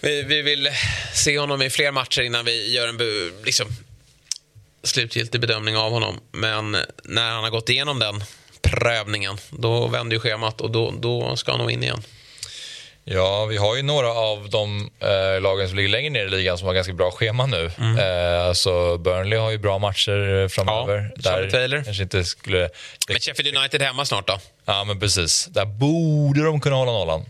Vi, 0.00 0.22
vi 0.22 0.42
vill 0.42 0.68
se 1.14 1.38
honom 1.38 1.62
i 1.62 1.70
fler 1.70 1.92
matcher 1.92 2.22
innan 2.22 2.44
vi 2.44 2.72
gör 2.72 2.88
en 2.88 2.98
liksom, 3.44 3.66
slutgiltig 4.82 5.40
bedömning 5.40 5.76
av 5.76 5.90
honom. 5.92 6.20
Men 6.32 6.76
när 7.04 7.30
han 7.30 7.44
har 7.44 7.50
gått 7.50 7.68
igenom 7.68 7.98
den 7.98 8.24
prövningen, 8.62 9.36
då 9.50 9.88
vänder 9.88 10.16
ju 10.16 10.20
schemat 10.20 10.60
och 10.60 10.70
då, 10.70 10.90
då 10.90 11.36
ska 11.36 11.50
han 11.50 11.60
nog 11.60 11.70
in 11.70 11.82
igen. 11.82 12.02
Ja, 13.08 13.44
vi 13.44 13.56
har 13.56 13.76
ju 13.76 13.82
några 13.82 14.08
av 14.12 14.48
de 14.50 14.90
eh, 15.00 15.40
lagen 15.40 15.68
som 15.68 15.76
ligger 15.76 15.88
längre 15.88 16.10
ner 16.10 16.26
i 16.26 16.28
ligan 16.30 16.58
som 16.58 16.66
har 16.66 16.74
ganska 16.74 16.92
bra 16.92 17.10
schema 17.10 17.46
nu. 17.46 17.70
Eh, 17.98 18.46
alltså 18.48 18.98
Burnley 18.98 19.38
har 19.38 19.50
ju 19.50 19.58
bra 19.58 19.78
matcher 19.78 20.48
framöver. 20.48 21.12
Ja, 21.16 21.22
Charlie 21.30 21.50
Taylor. 21.50 21.82
kanske 21.84 22.02
inte 22.02 22.24
skulle... 22.24 22.68
Men 23.08 23.20
Sheffield 23.20 23.56
United 23.56 23.82
hemma 23.82 24.04
snart 24.04 24.26
då? 24.26 24.38
Ja, 24.64 24.84
men 24.84 25.00
precis. 25.00 25.46
Där 25.46 25.64
borde 25.64 26.44
de 26.44 26.60
kunna 26.60 26.76
hålla 26.76 26.92
nollan. 26.92 27.24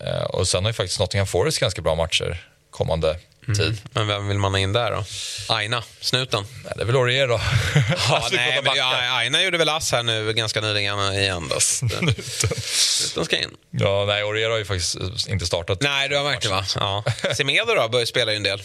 Eh, 0.00 0.22
och 0.22 0.48
sen 0.48 0.64
har 0.64 0.70
ju 0.70 0.74
faktiskt 0.74 1.00
Nottingham 1.00 1.26
Forest 1.26 1.58
ganska 1.58 1.82
bra 1.82 1.94
matcher 1.94 2.44
kommande 2.70 3.16
tid. 3.46 3.80
Men 3.92 4.06
vem 4.06 4.28
vill 4.28 4.38
man 4.38 4.52
ha 4.52 4.58
in 4.58 4.72
där 4.72 4.90
då? 4.90 5.04
Aina, 5.48 5.84
snuten. 6.00 6.44
Nej, 6.64 6.72
det 6.76 6.82
är 6.82 6.86
väl 6.86 6.96
Aurier 6.96 7.28
då. 7.28 7.40
Ja, 8.08 8.16
Alltså, 8.16 8.34
nej, 8.36 8.60
men 8.64 8.76
ja, 8.76 9.16
Aina 9.16 9.42
gjorde 9.42 9.58
väl 9.58 9.68
ass 9.68 9.92
här 9.92 10.02
nu 10.02 10.32
ganska 10.32 10.60
nyligen 10.60 10.98
igen. 11.14 11.48
Då. 11.48 11.60
Snuten 11.60 13.24
ska 13.24 13.36
in. 13.36 13.50
Ja, 13.70 14.04
nej, 14.06 14.22
Aurier 14.22 14.50
har 14.50 14.58
ju 14.58 14.64
faktiskt 14.64 14.96
eh, 14.96 15.32
inte 15.32 15.46
startat. 15.46 15.80
Nej, 15.80 16.08
du 16.08 16.16
har 16.16 16.24
märkt 16.24 16.42
det 16.42 16.48
va? 16.48 16.64
Ja. 16.76 17.04
Semedo 17.36 17.74
då, 17.74 17.88
börjar 17.88 18.06
spela 18.06 18.30
ju 18.32 18.36
en 18.36 18.42
del. 18.42 18.62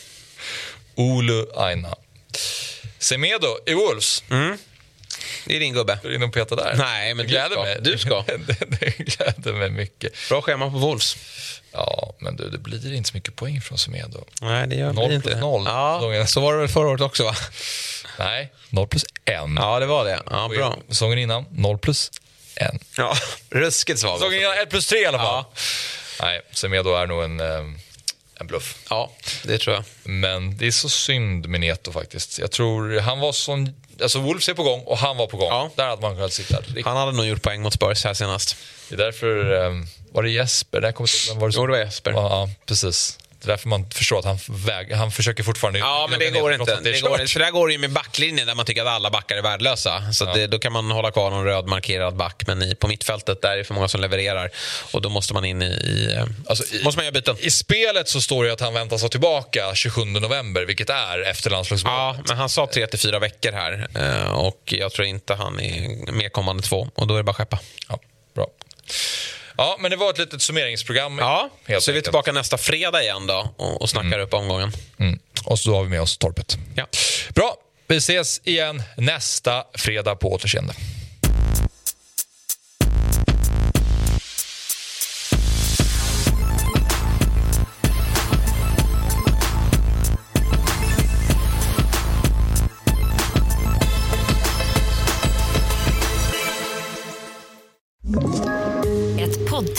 Olu 0.96 1.46
Aina. 1.56 1.96
Semedo 3.00 3.58
i 3.66 3.74
Wolves. 3.74 4.24
Det 5.46 5.56
är 5.56 5.60
din 5.60 5.74
gubbe. 5.74 6.00
Går 6.04 6.14
in 6.14 6.24
och 6.24 6.34
peta 6.34 6.56
där? 6.56 6.76
Nej, 6.78 7.14
men 7.14 7.28
du 7.28 7.34
ska. 7.34 7.62
Mig. 7.64 7.78
Du 7.82 7.98
ska. 7.98 8.24
det, 8.80 8.98
gläder 8.98 9.54
mig 9.54 9.70
mycket. 9.70 10.14
Bra 10.30 10.42
schema 10.42 10.72
på 10.72 10.78
Wolves. 10.78 11.18
Ja, 11.72 12.16
men 12.20 12.36
du, 12.36 12.50
det 12.50 12.58
blir 12.58 12.94
inte 12.94 13.10
så 13.10 13.18
mycket 13.18 13.36
poäng 13.36 13.62
från 13.62 13.78
Semedo. 13.78 14.26
Nej, 14.42 14.68
det 14.68 14.76
gör 14.76 14.94
Noll 14.94 15.08
blir 15.08 15.16
inte 15.16 15.28
plus 15.28 15.36
det. 15.36 15.42
noll. 15.42 15.64
Ja, 15.66 15.98
Säsongen. 16.00 16.28
så 16.28 16.40
var 16.42 16.54
det 16.54 16.60
väl 16.60 16.68
förra 16.68 16.88
året 16.90 17.02
också 17.02 17.24
va? 17.24 17.36
Nej, 18.20 18.52
0 18.70 18.88
plus 18.88 19.04
1. 19.04 19.12
Ja, 19.56 19.80
det 19.80 19.86
var 19.86 20.06
det. 20.06 20.20
Ja, 20.30 20.48
bra. 20.48 20.78
Säsongen 20.90 21.20
innan, 21.20 21.46
0 21.52 21.78
plus 21.78 22.12
1. 22.56 22.72
Ja, 22.98 23.18
ruskigt 23.50 24.00
svag. 24.00 24.20
Säsongen 24.20 24.40
innan, 24.40 24.54
1 24.54 24.70
plus 24.70 24.88
3 24.88 25.00
i 25.00 25.06
alla 25.06 25.18
fall. 25.18 25.28
Ja. 25.28 25.52
Nej, 26.22 26.42
Semedo 26.52 26.94
är 26.96 27.08
nog 27.08 27.24
en, 27.24 27.40
eh, 27.40 27.62
en 28.40 28.48
bluff. 28.48 28.78
Ja, 28.90 29.12
det 29.44 29.58
tror 29.58 29.76
jag. 29.76 29.84
Men 30.04 30.58
det 30.58 30.68
är 30.68 30.72
så 30.72 30.90
synd 30.90 31.48
med 31.48 31.60
Neto 31.60 31.92
faktiskt. 31.92 32.40
Jag 32.40 32.52
tror 32.52 33.00
han 33.00 33.20
var 33.20 33.32
sån... 33.32 33.74
Alltså 34.02 34.20
Wolves 34.20 34.50
är 34.50 34.54
på 34.54 34.64
gång 34.64 34.82
och 34.86 34.98
han 34.98 35.18
var 35.18 35.28
på 35.28 35.38
gång. 35.38 35.48
Ja. 35.50 35.70
Där 35.76 35.88
hade 35.88 36.02
man 36.02 36.16
kunnat 36.16 36.34
sitta. 36.34 36.58
riktigt. 36.60 36.86
Han 36.86 36.98
hade 36.98 37.12
nog 37.12 37.26
gjort 37.26 37.42
poäng 37.42 37.62
mot 37.62 37.74
Spurs 37.74 38.04
här 38.06 38.14
senast. 38.14 38.56
Det 38.90 38.96
är 38.96 38.98
därför... 38.98 39.66
eh, 39.66 39.72
Var 40.12 40.24
det 40.24 40.30
Jesper? 40.30 40.82
Där 40.82 40.94
vem 41.30 41.40
var 41.40 41.48
det 41.50 41.54
Jo, 41.58 41.66
det 41.66 41.72
var 41.72 41.80
Jesper. 41.80 42.12
Ja, 42.12 42.50
precis. 42.66 43.20
Det 43.40 43.46
är 43.46 43.48
därför 43.48 43.68
man 43.70 43.90
förstår 43.90 44.20
att 44.20 44.26
han, 44.26 44.40
väg, 44.50 44.92
han 44.94 45.12
försöker 45.12 45.44
fortfarande... 45.44 45.80
Ja, 45.80 46.08
men 46.10 46.20
det 46.20 46.30
går 46.30 46.54
inte. 46.54 46.74
är 46.74 46.82
Det 46.82 47.02
går, 47.02 47.28
för 47.28 47.40
där 47.40 47.52
går 47.52 47.68
det 47.68 47.74
ju 47.74 47.80
med 47.80 47.92
backlinjen 47.92 48.48
där 48.48 48.56
man 48.56 48.66
tycker 48.66 48.82
att 48.82 48.88
alla 48.88 49.10
backar 49.10 49.36
är 49.38 49.42
värdelösa. 49.42 50.14
Så 50.14 50.24
att 50.28 50.34
det, 50.34 50.48
då 50.48 50.60
kan 50.60 50.72
man 50.74 50.92
hålla 50.92 51.12
kvar 51.12 51.32
någon 51.32 51.46
röd 51.46 51.68
markerad 51.68 52.16
back. 52.16 52.44
Men 52.48 52.62
i, 52.64 52.76
på 52.76 52.88
mittfältet 52.88 53.42
där 53.42 53.52
är 53.52 53.58
det 53.58 53.64
för 53.64 53.74
många 53.74 53.88
som 53.88 54.02
levererar. 54.02 54.50
Och 54.94 55.02
då 55.02 55.10
måste 55.10 55.34
man 55.34 55.46
in 55.46 55.62
i... 55.62 55.66
i 55.66 56.14
eh, 56.18 56.26
Alltså, 56.50 56.76
i- 56.76 56.84
måste 56.84 56.98
man 57.00 57.06
göra 57.06 57.14
byten. 57.14 57.36
I 57.40 57.52
spelet 57.52 58.10
så 58.10 58.22
står 58.22 58.44
det 58.46 58.54
att 58.54 58.62
han 58.62 58.74
väntas 58.74 59.02
vara 59.02 59.10
tillbaka 59.10 59.76
27 59.76 60.06
november, 60.06 60.66
vilket 60.66 60.90
är 60.90 61.22
efter 61.30 61.50
landslagsmålet. 61.50 61.98
Ja, 61.98 62.18
men 62.28 62.38
han 62.38 62.50
sa 62.50 62.68
tre 62.74 62.88
till 62.88 63.00
fyra 63.00 63.20
veckor 63.20 63.52
här. 63.52 63.88
Eh, 63.96 64.32
Och 64.32 64.62
jag 64.66 64.92
tror 64.92 65.08
inte 65.08 65.34
han 65.36 65.60
är 65.60 66.12
med 66.12 66.32
kommande 66.34 66.64
två. 66.64 66.88
Och 66.96 67.08
då 67.08 67.14
är 67.14 67.18
det 67.18 67.24
bara 67.24 67.32
att 67.32 67.38
skeppa. 67.38 67.60
Ja, 67.90 68.00
bra. 68.36 68.48
Ja, 69.58 69.78
men 69.80 69.92
det 69.92 69.98
var 69.98 70.10
ett 70.10 70.18
litet 70.18 70.42
summeringsprogram. 70.42 71.18
Ja, 71.20 71.50
helt 71.66 71.84
så 71.84 71.92
är 71.92 71.94
vi 71.94 71.98
enkelt. 71.98 72.06
tillbaka 72.06 72.32
nästa 72.32 72.58
fredag 72.58 73.04
igen 73.04 73.28
då 73.28 73.54
och, 73.58 73.82
och 73.82 73.90
snackar 73.90 74.20
upp 74.20 74.34
omgången. 74.34 74.72
Mm. 75.00 75.20
Och 75.46 75.60
så 75.60 75.76
har 75.76 75.84
vi 75.84 75.90
med 75.90 76.02
oss 76.02 76.18
Torpet. 76.18 76.58
Ja. 76.76 76.86
Bra, 77.36 77.56
vi 77.88 77.98
ses 77.98 78.42
igen 78.44 78.84
nästa 78.98 79.64
fredag 79.74 80.16
på 80.16 80.34
återseende. 80.34 80.74